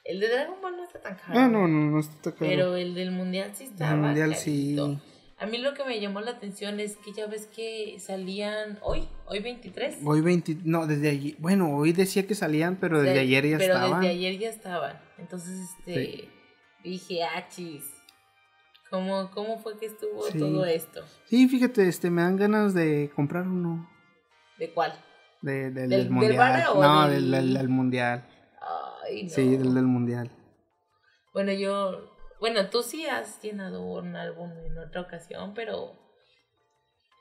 El 0.06 0.20
de 0.20 0.30
Dragon 0.30 0.56
Ball 0.62 0.78
no 0.78 0.84
está 0.84 1.02
tan 1.02 1.16
caro. 1.16 1.34
Ah, 1.40 1.48
no, 1.48 1.68
no, 1.68 1.92
no 1.92 2.00
está 2.00 2.32
caro. 2.32 2.36
Pero 2.50 2.76
el 2.76 2.94
del 2.94 3.12
mundial 3.12 3.52
sí 3.56 3.64
estaba. 3.66 3.92
El 3.92 3.98
mundial 3.98 4.36
sí. 4.36 4.76
carito. 4.78 5.02
A 5.38 5.46
mí 5.48 5.58
lo 5.58 5.74
que 5.74 5.84
me 5.84 6.00
llamó 6.00 6.22
la 6.22 6.32
atención 6.32 6.80
es 6.80 6.96
que 6.98 7.12
ya 7.12 7.26
ves 7.28 7.48
que 7.48 7.98
salían 8.00 8.80
hoy, 8.84 9.06
hoy 9.26 9.40
23. 9.40 9.98
Hoy 10.06 10.22
20, 10.22 10.60
no, 10.64 10.88
desde 10.88 11.10
ayer, 11.10 11.36
bueno, 11.40 11.76
hoy 11.76 11.92
decía 11.92 12.26
que 12.26 12.36
salían, 12.36 12.78
pero 12.78 13.00
desde 13.02 13.16
De- 13.16 13.20
ayer 13.22 13.46
ya 13.50 13.58
pero 13.58 13.74
estaban. 13.74 14.00
desde 14.02 14.14
ayer 14.14 14.38
ya 14.40 14.50
estaban. 14.50 15.02
Entonces, 15.18 15.60
este, 15.80 15.94
Sí. 15.94 16.30
dije, 16.84 17.24
ah, 17.24 17.48
chis. 17.50 17.84
¿Cómo, 18.90 19.30
¿Cómo 19.32 19.58
fue 19.60 19.78
que 19.78 19.88
estuvo 19.88 20.24
Sí. 20.32 20.38
todo 20.40 20.64
esto? 20.66 21.02
Sí, 21.26 21.50
fíjate, 21.50 21.88
este, 21.88 22.10
me 22.12 22.22
dan 22.22 22.38
ganas 22.38 22.74
de 22.74 23.12
comprar 23.16 23.46
uno. 23.48 23.90
¿De 24.58 24.70
cuál? 24.70 24.94
De, 25.42 25.64
del, 25.64 25.74
¿Del- 25.74 25.90
del 25.90 26.00
del 26.04 26.10
mundial. 26.12 26.38
Vara 26.38 26.72
o 26.72 26.82
no, 26.82 27.10
del- 27.10 27.32
del, 27.32 27.32
del- 27.32 27.54
del 27.56 27.70
mundial. 27.70 28.26
Ay, 29.06 29.24
no. 29.24 29.30
Sí, 29.30 29.58
del, 29.58 29.74
del 29.74 29.86
mundial. 29.86 30.30
Bueno, 31.34 31.52
yo, 31.52 32.12
bueno, 32.40 32.70
tú 32.70 32.82
sí 32.84 33.06
has 33.06 33.42
llenado 33.42 33.86
un 33.86 34.16
álbum 34.16 34.52
en 34.66 34.78
otra 34.78 35.02
ocasión, 35.02 35.54
pero 35.54 35.94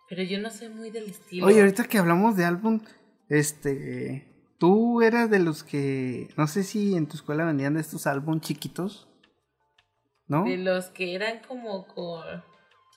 Pero 0.08 0.22
yo 0.22 0.38
no 0.38 0.50
soy 0.50 0.68
muy 0.68 0.90
del 0.90 1.04
estilo. 1.10 1.46
Oye, 1.46 1.60
ahorita 1.60 1.84
que 1.84 1.98
hablamos 1.98 2.36
de 2.36 2.44
álbum, 2.44 2.80
este, 3.28 4.54
tú 4.58 5.02
eras 5.02 5.30
de 5.30 5.38
los 5.38 5.64
que, 5.64 6.28
no 6.36 6.46
sé 6.46 6.62
si 6.62 6.94
en 6.94 7.06
tu 7.08 7.16
escuela 7.16 7.44
vendían 7.44 7.74
de 7.74 7.80
estos 7.80 8.06
álbum 8.06 8.40
chiquitos, 8.40 9.08
¿no? 10.28 10.44
De 10.44 10.58
los 10.58 10.86
que 10.86 11.14
eran 11.14 11.40
como 11.48 11.86
con, 11.86 12.22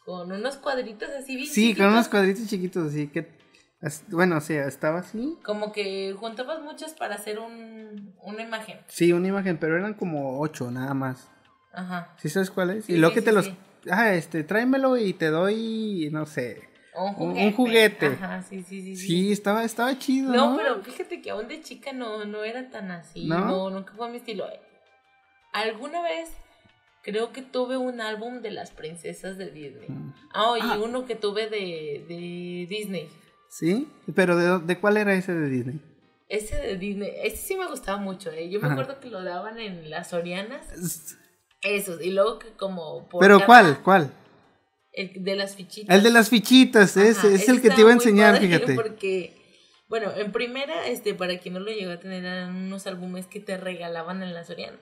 con 0.06 0.32
unos 0.32 0.58
cuadritos 0.58 1.10
así 1.10 1.36
bien 1.36 1.48
Sí, 1.48 1.76
con 1.76 1.88
unos 1.88 2.10
cuadritos 2.10 2.48
chiquitos, 2.48 2.90
así 2.90 3.08
que, 3.08 3.37
bueno, 4.10 4.38
o 4.38 4.42
sea, 4.42 4.68
estaba 4.68 5.00
así. 5.00 5.38
Como 5.44 5.72
que 5.72 6.14
juntabas 6.20 6.62
muchos 6.62 6.94
para 6.94 7.16
hacer 7.16 7.40
un, 7.40 8.16
una 8.22 8.42
imagen. 8.44 8.80
Sí, 8.88 9.14
una 9.14 9.28
imagen, 9.28 9.58
pero 9.58 9.78
eran 9.78 9.94
como 9.94 10.40
ocho 10.40 10.72
nada 10.72 10.94
más. 10.94 11.30
Ajá. 11.74 12.16
¿Sí 12.18 12.30
sabes 12.30 12.50
cuál 12.50 12.72
es? 12.72 12.86
Sí, 12.86 12.94
y 12.94 12.98
luego 12.98 13.14
sí, 13.14 13.20
que 13.20 13.22
te 13.22 13.30
sí, 13.30 13.36
los, 13.36 13.52
ah, 13.92 14.14
este, 14.14 14.44
tráemelo 14.44 14.98
y 14.98 15.14
te 15.14 15.28
doy, 15.28 16.10
no 16.12 16.26
sé. 16.26 16.68
Un 16.96 17.14
juguete. 17.14 17.46
un 17.46 17.54
juguete. 17.54 18.08
Ajá, 18.08 18.42
sí, 18.42 18.64
sí, 18.64 18.82
sí. 18.82 18.96
sí. 18.96 19.08
Sí, 19.08 19.32
estaba, 19.32 19.64
estaba 19.64 19.96
chido, 20.00 20.34
¿no? 20.34 20.52
No, 20.52 20.58
pero 20.58 20.82
fíjate 20.82 21.22
que 21.22 21.30
aún 21.30 21.48
de 21.48 21.62
chica 21.62 21.94
no, 21.94 22.26
no 22.26 22.44
era 22.44 22.72
tan 22.72 22.90
así. 22.90 23.28
¿No? 23.28 23.40
¿No? 23.46 23.70
nunca 23.70 23.94
fue 23.96 24.10
mi 24.10 24.18
estilo. 24.18 24.48
Alguna 25.54 26.02
vez 26.02 26.30
creo 27.04 27.32
que 27.32 27.44
tuve 27.44 27.78
un 27.78 28.02
álbum 28.02 28.42
de 28.42 28.50
las 28.50 28.72
princesas 28.72 29.38
de 29.38 29.52
Disney. 29.52 29.88
Mm. 29.90 30.14
Ah, 30.34 30.56
y 30.58 30.62
Ah. 30.64 30.80
uno 30.84 31.06
que 31.06 31.16
tuve 31.16 31.44
de, 31.50 32.04
de 32.08 32.66
Disney. 32.68 33.08
Sí, 33.50 33.88
pero 34.16 34.60
¿de, 34.60 34.78
cuál 34.80 34.98
era 34.98 35.14
ese 35.16 35.34
de 35.34 35.50
Disney? 35.50 35.80
Ese 36.30 36.56
de 36.58 36.78
Disney, 36.78 37.12
ese 37.24 37.38
sí 37.38 37.56
me 37.56 37.68
gustaba 37.68 37.98
mucho, 37.98 38.30
¿eh? 38.32 38.50
Yo 38.50 38.60
me 38.60 38.68
Ajá. 38.68 38.74
acuerdo 38.82 39.00
que 39.00 39.10
lo 39.10 39.24
daban 39.24 39.60
en 39.60 39.90
las 39.90 40.10
Sorianas. 40.10 40.72
S- 40.74 41.16
Esos, 41.62 42.02
y 42.02 42.12
luego 42.12 42.38
que 42.40 42.50
como... 42.52 43.08
por 43.08 43.22
Pero 43.22 43.36
cada- 43.40 43.46
¿cuál? 43.46 43.80
¿Cuál? 43.84 44.12
El 44.92 45.24
de 45.24 45.36
las 45.36 45.56
fichitas. 45.56 45.96
El 45.96 46.04
de 46.04 46.10
las 46.10 46.30
fichitas, 46.30 46.98
ese 46.98 47.34
es 47.36 47.48
el 47.50 47.62
que 47.62 47.70
te 47.70 47.82
iba 47.82 47.92
a 47.92 47.94
enseñar, 47.94 48.40
fíjate. 48.40 48.74
Porque, 48.76 49.36
bueno, 49.88 50.12
en 50.16 50.32
primera, 50.32 50.88
este, 50.88 51.14
para 51.14 51.38
quien 51.38 51.54
no 51.54 51.60
lo 51.62 51.72
llegó 51.72 51.92
a 51.92 52.00
tener, 52.00 52.26
eran 52.26 52.56
unos 52.56 52.88
álbumes 52.88 53.28
que 53.28 53.40
te 53.40 53.58
regalaban 53.58 54.22
en 54.24 54.34
la 54.34 54.44
Soriana. 54.44 54.78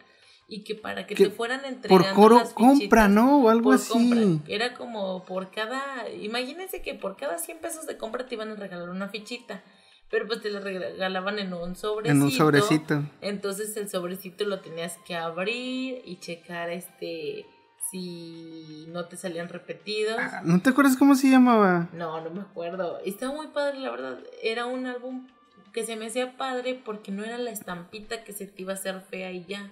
Y 0.48 0.64
que 0.64 0.76
para 0.76 1.08
que 1.08 1.16
Que 1.16 1.26
te 1.26 1.32
fueran 1.32 1.66
entregando 1.66 2.06
Por 2.06 2.16
coro 2.16 2.38
las 2.38 2.54
compra, 2.54 3.08
¿no? 3.08 3.42
O 3.42 3.50
algo 3.50 3.72
por 3.72 3.76
así. 3.76 3.92
compra. 3.92 4.22
Era 4.48 4.74
como 4.76 5.26
por 5.26 5.50
cada, 5.50 6.10
imagínense 6.10 6.82
que 6.82 6.94
por 6.94 7.18
cada 7.18 7.38
100 7.40 7.60
pesos 7.60 7.88
de 7.88 7.98
compra 7.98 8.28
te 8.28 8.36
iban 8.36 8.52
a 8.52 8.56
regalar 8.56 8.90
una 8.90 9.10
fichita. 9.10 9.64
Pero 10.10 10.28
pues 10.28 10.42
te 10.42 10.52
la 10.52 10.60
regalaban 10.60 11.40
en 11.40 11.52
un 11.54 11.76
sobrecito. 11.76 12.16
En 12.16 12.22
un 12.22 12.32
sobrecito. 12.32 13.04
Entonces 13.22 13.76
el 13.76 13.90
sobrecito 13.90 14.46
lo 14.46 14.60
tenías 14.60 14.98
que 15.06 15.16
abrir 15.16 16.02
y 16.06 16.20
checar 16.20 16.70
este 16.70 17.46
si 17.92 18.86
no 18.90 19.06
te 19.06 19.18
salían 19.18 19.50
repetidos. 19.50 20.18
Ah, 20.20 20.42
¿No 20.44 20.62
te 20.62 20.70
acuerdas 20.70 20.98
cómo 20.98 21.16
se 21.16 21.30
llamaba? 21.30 21.90
No, 21.94 22.22
no 22.22 22.30
me 22.30 22.42
acuerdo. 22.42 23.00
Estaba 23.06 23.34
muy 23.34 23.48
padre, 23.48 23.80
la 23.80 23.92
verdad. 23.92 24.20
Era 24.42 24.66
un 24.66 24.86
álbum 24.86 25.28
que 25.74 25.86
se 25.86 25.96
me 25.96 26.08
hacía 26.08 26.38
padre 26.38 26.80
porque 26.84 27.12
no 27.12 27.24
era 27.24 27.38
la 27.38 27.52
estampita 27.52 28.24
que 28.24 28.34
se 28.34 28.48
te 28.48 28.62
iba 28.62 28.74
a 28.74 28.76
hacer 28.76 29.02
fea 29.02 29.32
y 29.32 29.46
ya. 29.46 29.72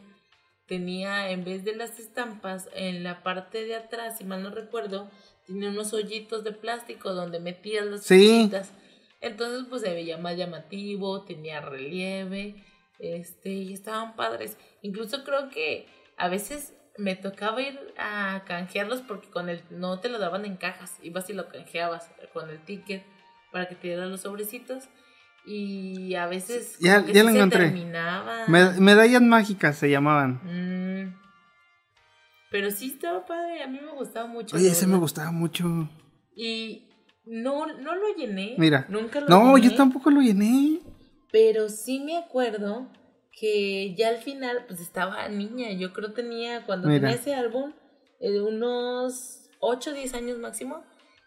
Tenía, 0.74 1.30
en 1.30 1.44
vez 1.44 1.64
de 1.64 1.76
las 1.76 2.00
estampas, 2.00 2.68
en 2.74 3.04
la 3.04 3.22
parte 3.22 3.64
de 3.64 3.76
atrás, 3.76 4.18
si 4.18 4.24
mal 4.24 4.42
no 4.42 4.50
recuerdo, 4.50 5.08
tenía 5.46 5.70
unos 5.70 5.94
hoyitos 5.94 6.44
de 6.44 6.52
plástico 6.52 7.14
donde 7.14 7.40
metías 7.40 7.86
las 7.86 8.04
Sí. 8.04 8.50
Entonces, 9.22 9.68
pues 9.70 9.84
se 9.84 9.94
veía 9.94 10.18
más 10.18 10.36
llamativo, 10.36 11.26
tenía 11.26 11.62
relieve, 11.62 12.66
este, 12.98 13.52
y 13.52 13.72
estaban 13.72 14.16
padres. 14.16 14.58
Incluso 14.82 15.24
creo 15.24 15.52
que 15.52 15.86
a 16.18 16.28
veces 16.28 16.74
me 16.98 17.16
tocaba 17.16 17.62
ir 17.62 17.80
a 17.96 18.42
canjearlos 18.48 19.02
porque 19.02 19.30
con 19.30 19.50
el 19.50 19.62
no 19.70 20.00
te 20.00 20.10
lo 20.10 20.18
daban 20.18 20.44
en 20.44 20.58
cajas, 20.58 20.98
ibas 21.04 21.30
y 21.30 21.34
lo 21.34 21.50
canjeabas 21.50 22.10
con 22.34 22.50
el 22.50 22.66
ticket 22.66 23.04
para 23.52 23.70
que 23.70 23.76
te 23.76 23.90
dieran 23.90 24.10
los 24.10 24.22
sobrecitos 24.22 24.86
y 25.46 26.16
a 26.16 26.28
veces 26.28 26.78
Ya- 26.80 26.96
como 26.96 27.08
que 27.08 27.14
ya 27.14 27.20
sí 27.22 27.26
lo 27.28 27.32
se 27.32 27.38
encontré. 27.38 27.60
terminaba. 27.66 28.46
Me- 28.48 28.80
medallas 28.80 29.22
mágicas 29.22 29.78
se 29.78 29.90
llamaban. 29.90 30.40
Mm. 30.44 31.16
Pero 32.52 32.70
sí 32.72 32.88
estaba 32.88 33.26
padre, 33.26 33.64
a 33.64 33.68
mí 33.68 33.80
me 33.82 33.92
gustaba 33.94 34.28
mucho. 34.28 34.56
Oye, 34.56 34.68
ese 34.70 34.86
me 34.88 34.98
gustaba 34.98 35.32
mucho. 35.32 35.90
Y 36.36 36.88
no, 37.26 37.66
no 37.66 37.96
lo 37.96 38.16
llené. 38.16 38.56
Mira. 38.58 38.86
Nunca 38.90 39.22
lo 39.22 39.28
No, 39.28 39.56
llené, 39.58 39.70
yo 39.70 39.76
tampoco 39.76 40.12
lo 40.12 40.22
llené. 40.22 40.80
Pero 41.32 41.68
sí 41.70 42.00
me 42.00 42.16
acuerdo 42.18 42.92
que 43.32 43.96
ya 43.96 44.10
al 44.10 44.18
final, 44.18 44.66
pues 44.68 44.80
estaba 44.82 45.28
niña. 45.30 45.72
Yo 45.72 45.94
creo 45.94 46.14
tenía, 46.14 46.64
cuando 46.66 46.88
Mira. 46.90 47.02
tenía 47.10 47.16
ese 47.16 47.34
álbum, 47.34 47.74
eh, 48.20 48.40
unos 48.40 49.50
8 49.60 49.90
o 49.90 49.94
10 49.94 50.14
años 50.14 50.38
máximo. 50.38 50.84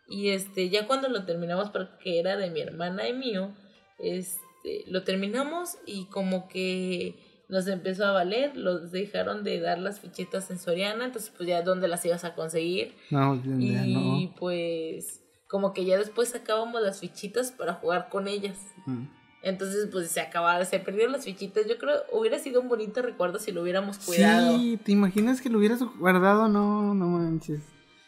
Y 0.09 0.29
este, 0.29 0.69
ya 0.71 0.87
cuando 0.87 1.09
lo 1.09 1.25
terminamos, 1.27 1.71
porque 1.71 2.21
era 2.21 2.37
de 2.37 2.51
mi 2.51 2.61
hermana 2.61 3.09
y 3.09 3.13
mío, 3.13 3.53
este, 3.99 4.85
lo 4.89 5.03
terminamos 5.05 5.79
y 5.87 6.07
como 6.07 6.49
que 6.49 7.15
nos 7.49 7.67
empezó 7.69 8.05
a 8.05 8.13
valer, 8.13 8.57
los 8.57 8.91
dejaron 8.91 9.45
de 9.45 9.61
dar 9.61 9.79
las 9.79 10.01
fichitas 10.01 10.51
en 10.51 10.59
Soriana, 10.59 11.05
entonces 11.05 11.33
pues 11.37 11.49
ya 11.49 11.63
dónde 11.63 11.87
las 11.89 12.05
ibas 12.05 12.25
a 12.25 12.35
conseguir. 12.35 12.95
No, 13.11 13.37
ya 13.37 13.87
Y 13.87 14.27
no. 14.27 14.35
pues 14.39 15.21
como 15.49 15.73
que 15.73 15.85
ya 15.85 15.97
después 15.97 16.31
sacábamos 16.31 16.83
las 16.83 17.01
fichitas 17.01 17.53
para 17.53 17.75
jugar 17.75 18.09
con 18.09 18.27
ellas. 18.27 18.59
Mm. 18.87 19.05
Entonces, 19.43 19.89
pues 19.93 20.11
se 20.11 20.21
acabaron, 20.21 20.67
se 20.67 20.81
perdieron 20.81 21.13
las 21.13 21.25
fichitas. 21.25 21.67
Yo 21.69 21.79
creo 21.79 22.03
hubiera 22.11 22.37
sido 22.41 22.61
un 22.61 22.69
bonito 22.69 23.01
recuerdo 23.01 23.39
si 23.39 23.53
lo 23.53 23.63
hubiéramos 23.63 23.99
cuidado. 23.99 24.59
Sí, 24.59 24.77
¿te 24.83 24.91
imaginas 24.91 25.41
que 25.41 25.51
lo 25.51 25.59
hubieras 25.59 25.81
guardado? 26.01 26.49
No, 26.49 26.95
no 26.95 27.07
manches. 27.07 27.61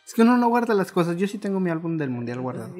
Es 0.09 0.15
que 0.15 0.23
uno 0.23 0.39
no 0.39 0.49
guarda 0.49 0.73
las 0.73 0.91
cosas. 0.91 1.19
Yo 1.19 1.27
sí 1.29 1.37
tengo 1.37 1.61
mi 1.61 1.69
álbum 1.71 1.99
del 1.99 2.09
mundial 2.09 2.41
guardado. 2.41 2.75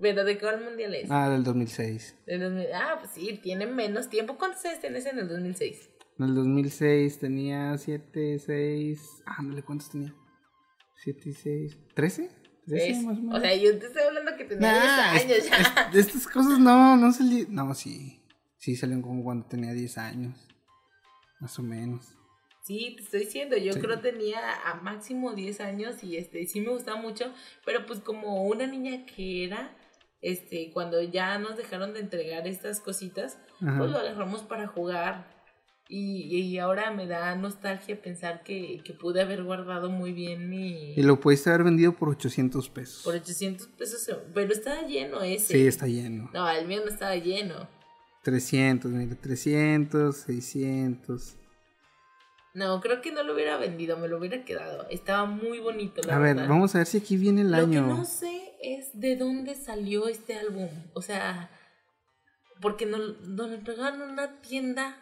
¿Pero 0.00 0.24
de 0.24 0.38
cuál 0.38 0.64
mundial 0.64 0.94
es? 0.94 1.10
Ah, 1.10 1.28
del 1.28 1.44
2006. 1.44 2.16
Del 2.26 2.40
2000 2.40 2.66
ah, 2.74 2.96
pues 2.98 3.12
sí, 3.12 3.38
tiene 3.42 3.66
menos 3.66 4.08
tiempo. 4.08 4.38
¿Cuántos 4.38 4.64
años 4.64 4.80
tenés 4.80 5.04
en 5.04 5.18
el 5.18 5.28
2006? 5.28 5.90
En 6.18 6.24
el 6.24 6.34
2006 6.34 7.18
tenía 7.18 7.76
7, 7.76 8.38
6. 8.38 9.22
Ah, 9.26 9.42
no 9.42 9.54
le 9.54 9.62
cuántos 9.62 9.90
tenía. 9.90 10.14
7 11.04 11.20
y 11.28 11.32
6. 11.34 11.78
¿13? 11.94 12.30
13 12.66 12.90
Es- 12.90 13.02
más 13.04 13.18
o 13.18 13.20
menos. 13.20 13.38
o 13.38 13.40
sea, 13.42 13.54
yo 13.56 13.78
te 13.78 13.86
estoy 13.86 14.02
hablando 14.02 14.36
que 14.38 14.44
tenía 14.46 14.72
Nah, 14.72 15.12
10 15.12 15.24
años 15.24 15.36
es- 15.38 15.50
ya. 15.50 15.90
es- 15.92 15.96
estas 16.06 16.26
cosas 16.28 16.58
no, 16.58 16.96
no 16.96 17.12
salí. 17.12 17.46
No, 17.50 17.74
sí. 17.74 18.22
Sí 18.56 18.74
salieron 18.74 19.02
como 19.02 19.22
cuando 19.22 19.44
tenía 19.46 19.72
10 19.74 19.98
años. 19.98 20.48
Más 21.40 21.58
o 21.58 21.62
menos. 21.62 22.16
Sí, 22.70 22.94
te 22.96 23.02
estoy 23.02 23.20
diciendo, 23.20 23.56
yo 23.56 23.72
Sí. 23.72 23.80
creo 23.80 23.98
tenía 23.98 24.38
a 24.64 24.76
máximo 24.76 25.32
10 25.32 25.60
años 25.60 26.04
y 26.04 26.16
este 26.16 26.46
sí 26.46 26.60
me 26.60 26.68
gustaba 26.70 27.00
mucho, 27.02 27.24
pero 27.64 27.84
pues 27.84 27.98
como 27.98 28.44
una 28.44 28.64
niña 28.68 29.04
que 29.06 29.44
era, 29.44 29.76
este, 30.22 30.70
cuando 30.72 31.02
ya 31.02 31.36
nos 31.40 31.56
dejaron 31.56 31.94
de 31.94 31.98
entregar 31.98 32.46
estas 32.46 32.78
cositas, 32.78 33.38
Ajá. 33.60 33.76
pues 33.76 33.90
lo 33.90 33.98
agarramos 33.98 34.42
para 34.42 34.68
jugar. 34.68 35.26
Y, 35.88 36.26
y 36.36 36.58
ahora 36.60 36.92
me 36.92 37.08
da 37.08 37.34
nostalgia 37.34 38.00
pensar 38.00 38.44
que, 38.44 38.80
que 38.84 38.92
pude 38.92 39.20
haber 39.20 39.42
guardado 39.42 39.90
muy 39.90 40.12
bien 40.12 40.48
mi... 40.48 40.92
Y 40.92 41.02
lo 41.02 41.18
pudiste 41.18 41.50
haber 41.50 41.64
vendido 41.64 41.96
por 41.96 42.08
800 42.10 42.68
pesos. 42.68 43.02
Por 43.02 43.16
800 43.16 43.66
pesos, 43.76 44.08
pero 44.32 44.52
estaba 44.52 44.82
lleno 44.82 45.22
ese. 45.22 45.54
Sí, 45.54 45.66
está 45.66 45.88
lleno. 45.88 46.30
No, 46.32 46.48
el 46.48 46.68
mío 46.68 46.82
no 46.84 46.88
estaba 46.92 47.16
lleno. 47.16 47.68
300, 48.22 48.88
mira, 48.92 49.16
300, 49.20 50.16
600. 50.16 51.36
No, 52.52 52.80
creo 52.80 53.00
que 53.00 53.12
no 53.12 53.22
lo 53.22 53.34
hubiera 53.34 53.56
vendido, 53.58 53.96
me 53.96 54.08
lo 54.08 54.18
hubiera 54.18 54.44
quedado. 54.44 54.86
Estaba 54.90 55.24
muy 55.24 55.60
bonito, 55.60 56.02
la 56.02 56.16
A 56.16 56.18
ver, 56.18 56.34
verdad. 56.34 56.48
vamos 56.50 56.74
a 56.74 56.78
ver 56.78 56.86
si 56.86 56.98
aquí 56.98 57.16
viene 57.16 57.42
el 57.42 57.50
Lo 57.52 57.58
año. 57.58 57.82
que 57.86 57.88
no 57.94 58.04
sé 58.04 58.54
es 58.62 58.88
de 58.98 59.16
dónde 59.16 59.54
salió 59.54 60.08
este 60.08 60.34
álbum. 60.36 60.68
O 60.94 61.00
sea, 61.02 61.50
porque 62.60 62.86
nos, 62.86 63.20
nos 63.20 63.48
lo 63.50 63.54
entregaron 63.54 64.02
en 64.02 64.10
una 64.10 64.40
tienda, 64.40 64.96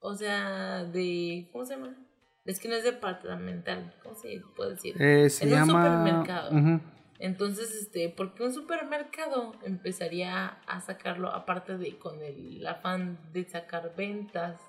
o 0.00 0.14
sea, 0.14 0.84
de. 0.84 1.48
¿Cómo 1.52 1.64
se 1.64 1.74
llama? 1.74 1.96
Es 2.44 2.60
que 2.60 2.68
no 2.68 2.76
es 2.76 2.84
departamental, 2.84 3.94
¿cómo 4.02 4.14
se 4.14 4.40
puede 4.56 4.70
decir? 4.70 4.94
Eh, 5.02 5.28
se 5.28 5.44
en 5.44 5.52
un 5.52 5.58
llama. 5.58 5.82
supermercado. 5.84 6.50
Ujú. 6.56 6.80
Entonces, 7.18 7.74
este, 7.74 8.08
¿por 8.08 8.34
qué 8.34 8.44
un 8.44 8.54
supermercado 8.54 9.52
empezaría 9.64 10.60
a 10.68 10.80
sacarlo 10.80 11.28
aparte 11.34 11.76
de 11.76 11.98
con 11.98 12.22
el 12.22 12.64
afán 12.66 13.18
de 13.32 13.44
sacar 13.44 13.92
ventas? 13.96 14.60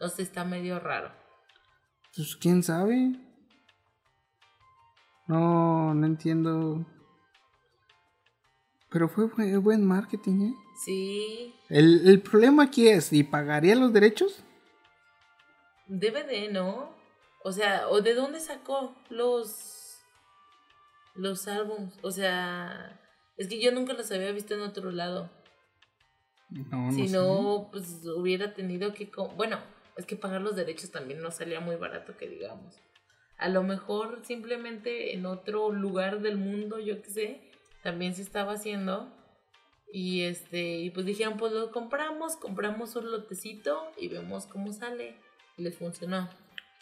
Sé, 0.00 0.22
está 0.22 0.44
medio 0.44 0.78
raro. 0.78 1.10
Pues 2.14 2.36
quién 2.36 2.62
sabe. 2.62 3.12
No, 5.26 5.94
no 5.94 6.06
entiendo. 6.06 6.86
Pero 8.90 9.08
fue 9.08 9.26
buen, 9.58 9.84
marketing, 9.84 10.48
¿eh? 10.50 10.54
Sí, 10.84 11.54
El, 11.68 12.06
el 12.08 12.20
problema 12.20 12.64
aquí 12.64 12.88
es, 12.88 13.12
¿y 13.12 13.24
pagaría 13.24 13.74
los 13.74 13.92
derechos? 13.92 14.42
DVD, 15.88 16.50
¿no? 16.52 16.94
O 17.42 17.52
sea, 17.52 17.88
¿o 17.88 18.00
de 18.00 18.14
dónde 18.14 18.40
sacó 18.40 18.94
los 19.08 19.98
los 21.14 21.48
álbums? 21.48 21.98
O 22.02 22.10
sea, 22.10 23.00
es 23.36 23.48
que 23.48 23.60
yo 23.60 23.72
nunca 23.72 23.92
los 23.92 24.10
había 24.10 24.32
visto 24.32 24.54
en 24.54 24.60
otro 24.60 24.90
lado. 24.90 25.30
No, 26.50 26.86
no 26.86 26.92
si 26.92 27.08
sé. 27.08 27.16
no, 27.16 27.68
pues 27.72 28.02
hubiera 28.16 28.54
tenido 28.54 28.92
que... 28.92 29.10
Bueno, 29.36 29.58
es 29.96 30.04
que 30.04 30.16
pagar 30.16 30.42
los 30.42 30.56
derechos 30.56 30.90
también 30.90 31.22
no 31.22 31.30
salía 31.30 31.60
muy 31.60 31.76
barato, 31.76 32.16
que 32.16 32.28
digamos. 32.28 32.76
A 33.38 33.48
lo 33.48 33.62
mejor 33.62 34.20
simplemente 34.24 35.14
en 35.14 35.26
otro 35.26 35.72
lugar 35.72 36.20
del 36.20 36.36
mundo, 36.36 36.78
yo 36.78 37.02
qué 37.02 37.10
sé, 37.10 37.40
también 37.82 38.14
se 38.14 38.22
estaba 38.22 38.52
haciendo. 38.52 39.12
Y 39.92 40.22
este, 40.22 40.78
y 40.78 40.90
pues 40.90 41.06
dijeron, 41.06 41.36
pues 41.38 41.52
lo 41.52 41.70
compramos, 41.70 42.36
compramos 42.36 42.96
un 42.96 43.10
lotecito 43.10 43.90
y 43.96 44.08
vemos 44.08 44.46
cómo 44.46 44.72
sale. 44.72 45.16
Y 45.56 45.62
les 45.62 45.76
funcionó. 45.76 46.28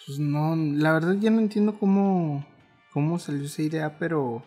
Pues 0.04 0.18
no, 0.18 0.56
la 0.56 0.92
verdad 0.92 1.14
ya 1.20 1.30
no 1.30 1.38
entiendo 1.38 1.78
cómo, 1.78 2.44
cómo 2.92 3.18
salió 3.18 3.44
esa 3.44 3.62
idea, 3.62 3.98
pero... 3.98 4.42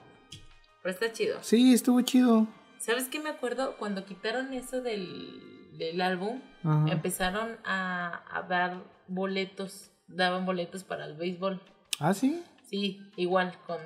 Pero 0.84 0.94
está 0.94 1.12
chido. 1.14 1.38
Sí, 1.42 1.74
estuvo 1.74 2.02
chido. 2.02 2.48
¿Sabes 2.80 3.08
qué 3.08 3.20
me 3.20 3.30
acuerdo? 3.30 3.78
Cuando 3.78 4.06
quitaron 4.06 4.54
eso 4.54 4.82
del, 4.82 5.57
del 5.78 6.02
álbum, 6.02 6.42
Ajá. 6.64 6.86
empezaron 6.92 7.58
a, 7.66 8.24
a 8.32 8.44
dar 8.44 8.84
boletos, 9.08 9.92
daban 10.08 10.46
boletos 10.46 10.84
para 10.84 11.06
el 11.06 11.16
béisbol. 11.16 11.62
Ah, 12.00 12.14
sí. 12.14 12.44
Sí, 12.70 13.00
igual, 13.16 13.54
con 13.66 13.78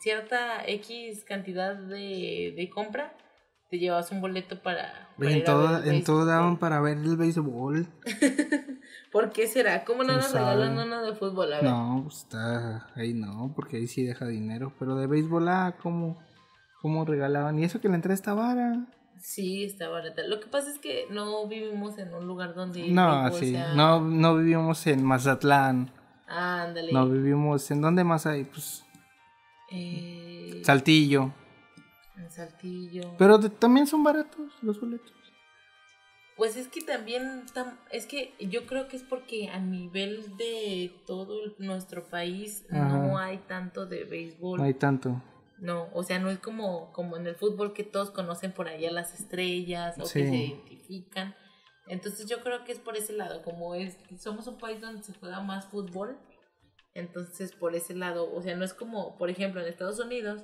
cierta 0.00 0.66
X 0.66 1.24
cantidad 1.24 1.76
de, 1.76 2.52
de 2.56 2.70
compra, 2.70 3.12
te 3.70 3.78
llevas 3.78 4.10
un 4.10 4.20
boleto 4.20 4.60
para... 4.60 5.08
para 5.16 5.30
en 5.30 5.44
todo, 5.44 5.84
en 5.84 6.04
todo 6.04 6.26
daban 6.26 6.58
para 6.58 6.80
ver 6.80 6.98
el 6.98 7.16
béisbol. 7.16 7.86
¿Por 9.12 9.30
qué 9.30 9.46
será? 9.46 9.84
¿Cómo 9.84 10.02
no 10.02 10.08
¿Quién 10.08 10.18
nos 10.18 10.32
regalan 10.32 10.78
uno 10.78 11.02
de 11.04 11.14
fútbol? 11.14 11.52
A 11.52 11.60
ver. 11.60 11.70
No, 11.70 12.00
pues 12.04 12.18
está 12.18 12.88
ahí 12.96 13.14
no, 13.14 13.52
porque 13.54 13.76
ahí 13.76 13.86
sí 13.86 14.02
deja 14.02 14.26
dinero. 14.26 14.72
Pero 14.78 14.96
de 14.96 15.06
béisbol, 15.06 15.48
ah, 15.48 15.76
¿cómo, 15.80 16.18
cómo 16.82 17.04
regalaban? 17.04 17.58
Y 17.58 17.64
eso 17.64 17.80
que 17.80 17.88
la 17.88 17.94
entrada 17.94 18.14
está 18.14 18.34
vara. 18.34 18.86
Sí, 19.20 19.64
está 19.64 19.88
barata. 19.88 20.22
Lo 20.26 20.38
que 20.40 20.46
pasa 20.46 20.70
es 20.70 20.78
que 20.78 21.06
no 21.10 21.46
vivimos 21.48 21.96
en 21.98 22.12
un 22.14 22.26
lugar 22.26 22.54
donde... 22.54 22.88
No, 22.88 23.30
sí. 23.32 23.52
sea- 23.52 23.74
No, 23.74 24.00
no 24.00 24.36
vivimos 24.36 24.86
en 24.86 25.02
Mazatlán. 25.04 25.90
Ándale. 26.26 26.92
No 26.92 27.08
vivimos 27.08 27.70
en 27.70 27.80
dónde 27.80 28.04
más 28.04 28.26
hay, 28.26 28.44
pues 28.44 28.84
Eh, 29.70 30.62
Saltillo. 30.64 31.32
en 32.16 32.30
Saltillo. 32.30 33.14
Pero 33.18 33.38
de- 33.38 33.50
también 33.50 33.86
son 33.86 34.04
baratos 34.04 34.52
los 34.62 34.80
boletos. 34.80 35.12
Pues 36.36 36.56
es 36.56 36.66
que 36.68 36.80
también, 36.80 37.44
tam- 37.54 37.78
es 37.92 38.06
que 38.06 38.34
yo 38.40 38.66
creo 38.66 38.88
que 38.88 38.96
es 38.96 39.02
porque 39.04 39.48
a 39.50 39.58
nivel 39.60 40.36
de 40.36 40.92
todo 41.06 41.36
nuestro 41.58 42.04
país 42.04 42.66
no 42.70 43.16
hay 43.18 43.38
tanto 43.38 43.86
de 43.86 44.04
béisbol. 44.04 44.58
No 44.58 44.64
hay 44.64 44.74
tanto. 44.74 45.22
No, 45.64 45.88
o 45.94 46.02
sea, 46.02 46.18
no 46.18 46.28
es 46.30 46.38
como, 46.40 46.92
como 46.92 47.16
en 47.16 47.26
el 47.26 47.36
fútbol 47.36 47.72
que 47.72 47.84
todos 47.84 48.10
conocen 48.10 48.52
por 48.52 48.68
allá 48.68 48.90
las 48.90 49.18
estrellas 49.18 49.98
o 49.98 50.04
Sí. 50.04 50.20
que 50.20 50.28
se 50.28 50.36
identifican. 50.36 51.34
Entonces 51.86 52.26
yo 52.28 52.40
creo 52.42 52.64
que 52.64 52.72
es 52.72 52.78
por 52.78 52.98
ese 52.98 53.14
lado, 53.14 53.42
como 53.42 53.74
es, 53.74 53.96
somos 54.18 54.46
un 54.46 54.58
país 54.58 54.82
donde 54.82 55.02
se 55.02 55.14
juega 55.14 55.40
más 55.40 55.64
fútbol, 55.64 56.18
entonces 56.92 57.52
por 57.52 57.74
ese 57.74 57.94
lado, 57.94 58.30
o 58.30 58.42
sea, 58.42 58.54
no 58.56 58.64
es 58.64 58.74
como, 58.74 59.16
por 59.16 59.30
ejemplo, 59.30 59.62
en 59.62 59.66
Estados 59.68 59.98
Unidos, 59.98 60.42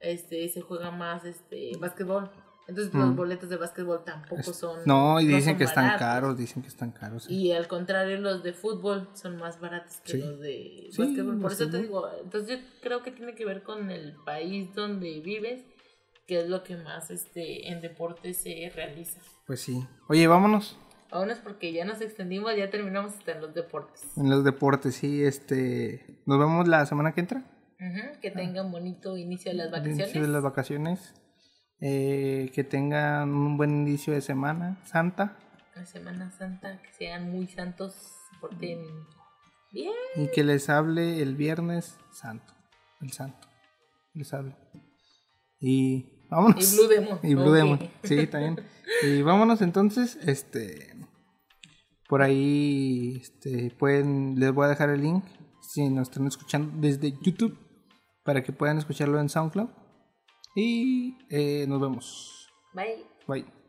este, 0.00 0.46
se 0.50 0.60
juega 0.60 0.90
más 0.90 1.24
este 1.24 1.72
básquetbol. 1.78 2.30
Entonces 2.68 2.94
los 2.94 3.08
Mm. 3.10 3.16
boletos 3.16 3.48
de 3.48 3.56
básquetbol 3.56 4.04
tampoco 4.04 4.52
son 4.52 4.80
No, 4.86 5.20
y 5.20 5.26
dicen 5.26 5.42
son 5.44 5.56
que 5.58 5.64
están 5.64 5.84
baratos. 5.86 6.06
caros, 6.06 6.38
dicen 6.38 6.62
que 6.62 6.68
están 6.68 6.92
caros. 6.92 7.24
sí. 7.24 7.34
Y 7.34 7.52
al 7.52 7.66
contrario, 7.66 8.18
los 8.20 8.42
de 8.42 8.52
fútbol 8.52 9.08
son 9.14 9.36
más 9.36 9.58
baratos 9.60 9.96
que 10.04 10.12
Sí. 10.12 10.18
los 10.18 10.38
de 10.40 10.88
Sí, 10.90 10.96
básquetbol. 11.02 11.40
Por 11.40 11.52
eso 11.52 11.68
te 11.68 11.82
digo, 11.82 12.08
entonces 12.22 12.60
yo 12.60 12.64
creo 12.80 13.02
que 13.02 13.10
tiene 13.10 13.34
que 13.34 13.44
ver 13.44 13.62
con 13.62 13.90
el 13.90 14.14
país 14.24 14.72
donde 14.74 15.20
vives, 15.20 15.64
que 16.26 16.40
es 16.40 16.48
lo 16.48 16.62
que 16.62 16.76
más 16.76 17.10
este 17.10 17.68
en 17.68 17.80
deporte 17.80 18.32
se 18.32 18.70
realiza. 18.74 19.20
Pues 19.46 19.60
sí. 19.60 19.84
Oye, 20.08 20.26
vámonos. 20.28 20.78
Es 21.28 21.38
porque 21.40 21.72
ya 21.74 21.84
nos 21.84 22.00
extendimos, 22.00 22.56
ya 22.56 22.70
terminamos 22.70 23.12
hasta 23.14 23.32
en 23.32 23.42
los 23.42 23.52
deportes. 23.52 24.02
En 24.16 24.30
los 24.30 24.44
deportes, 24.44 24.94
sí, 24.94 25.22
este. 25.22 26.22
Nos 26.24 26.38
vemos 26.38 26.66
la 26.68 26.86
semana 26.86 27.12
que 27.12 27.20
entra. 27.20 27.44
Ujú, 27.78 28.20
Que 28.22 28.30
tengan 28.30 28.70
bonito 28.72 29.18
inicio 29.18 29.50
de 29.50 29.58
las 29.58 29.70
vacaciones. 29.70 29.98
inicio 30.06 30.22
de 30.22 30.28
las 30.28 30.42
vacaciones. 30.42 31.12
Eh, 31.84 32.52
que 32.54 32.62
tengan 32.62 33.34
un 33.34 33.56
buen 33.56 33.72
inicio 33.72 34.14
de 34.14 34.20
semana 34.20 34.80
santa. 34.84 35.36
La 35.74 35.84
Semana 35.84 36.30
Santa, 36.30 36.80
que 36.80 36.92
sean 36.92 37.32
muy 37.32 37.48
santos, 37.48 37.96
porten 38.40 38.84
bien. 39.72 39.92
Y 40.14 40.28
que 40.28 40.44
les 40.44 40.68
hable 40.68 41.20
el 41.20 41.34
viernes 41.34 41.98
santo. 42.12 42.54
El 43.00 43.10
santo. 43.10 43.48
Les 44.14 44.32
hable. 44.32 44.54
Y 45.58 46.28
vámonos. 46.30 46.72
Y 46.72 46.76
Blue 46.76 46.88
Demon. 46.88 47.18
Y 47.24 47.34
Blue 47.34 47.48
ok. 47.48 47.54
Demon. 47.54 47.90
Sí, 48.04 48.26
también. 48.28 48.60
Y 49.02 49.22
vámonos 49.22 49.60
entonces. 49.60 50.18
Este. 50.22 50.94
Por 52.08 52.22
ahí. 52.22 53.18
Este. 53.20 53.74
Pueden. 53.76 54.38
Les 54.38 54.52
voy 54.52 54.66
a 54.66 54.68
dejar 54.68 54.90
el 54.90 55.02
link. 55.02 55.24
Si 55.62 55.88
nos 55.88 56.10
están 56.10 56.28
escuchando 56.28 56.72
desde 56.80 57.12
YouTube. 57.22 57.58
Para 58.24 58.44
que 58.44 58.52
puedan 58.52 58.78
escucharlo 58.78 59.18
en 59.18 59.28
SoundCloud. 59.28 59.81
Y 60.54 61.16
eh, 61.30 61.66
nos 61.68 61.80
vemos. 61.80 62.48
Bye. 62.72 63.04
Bye. 63.26 63.61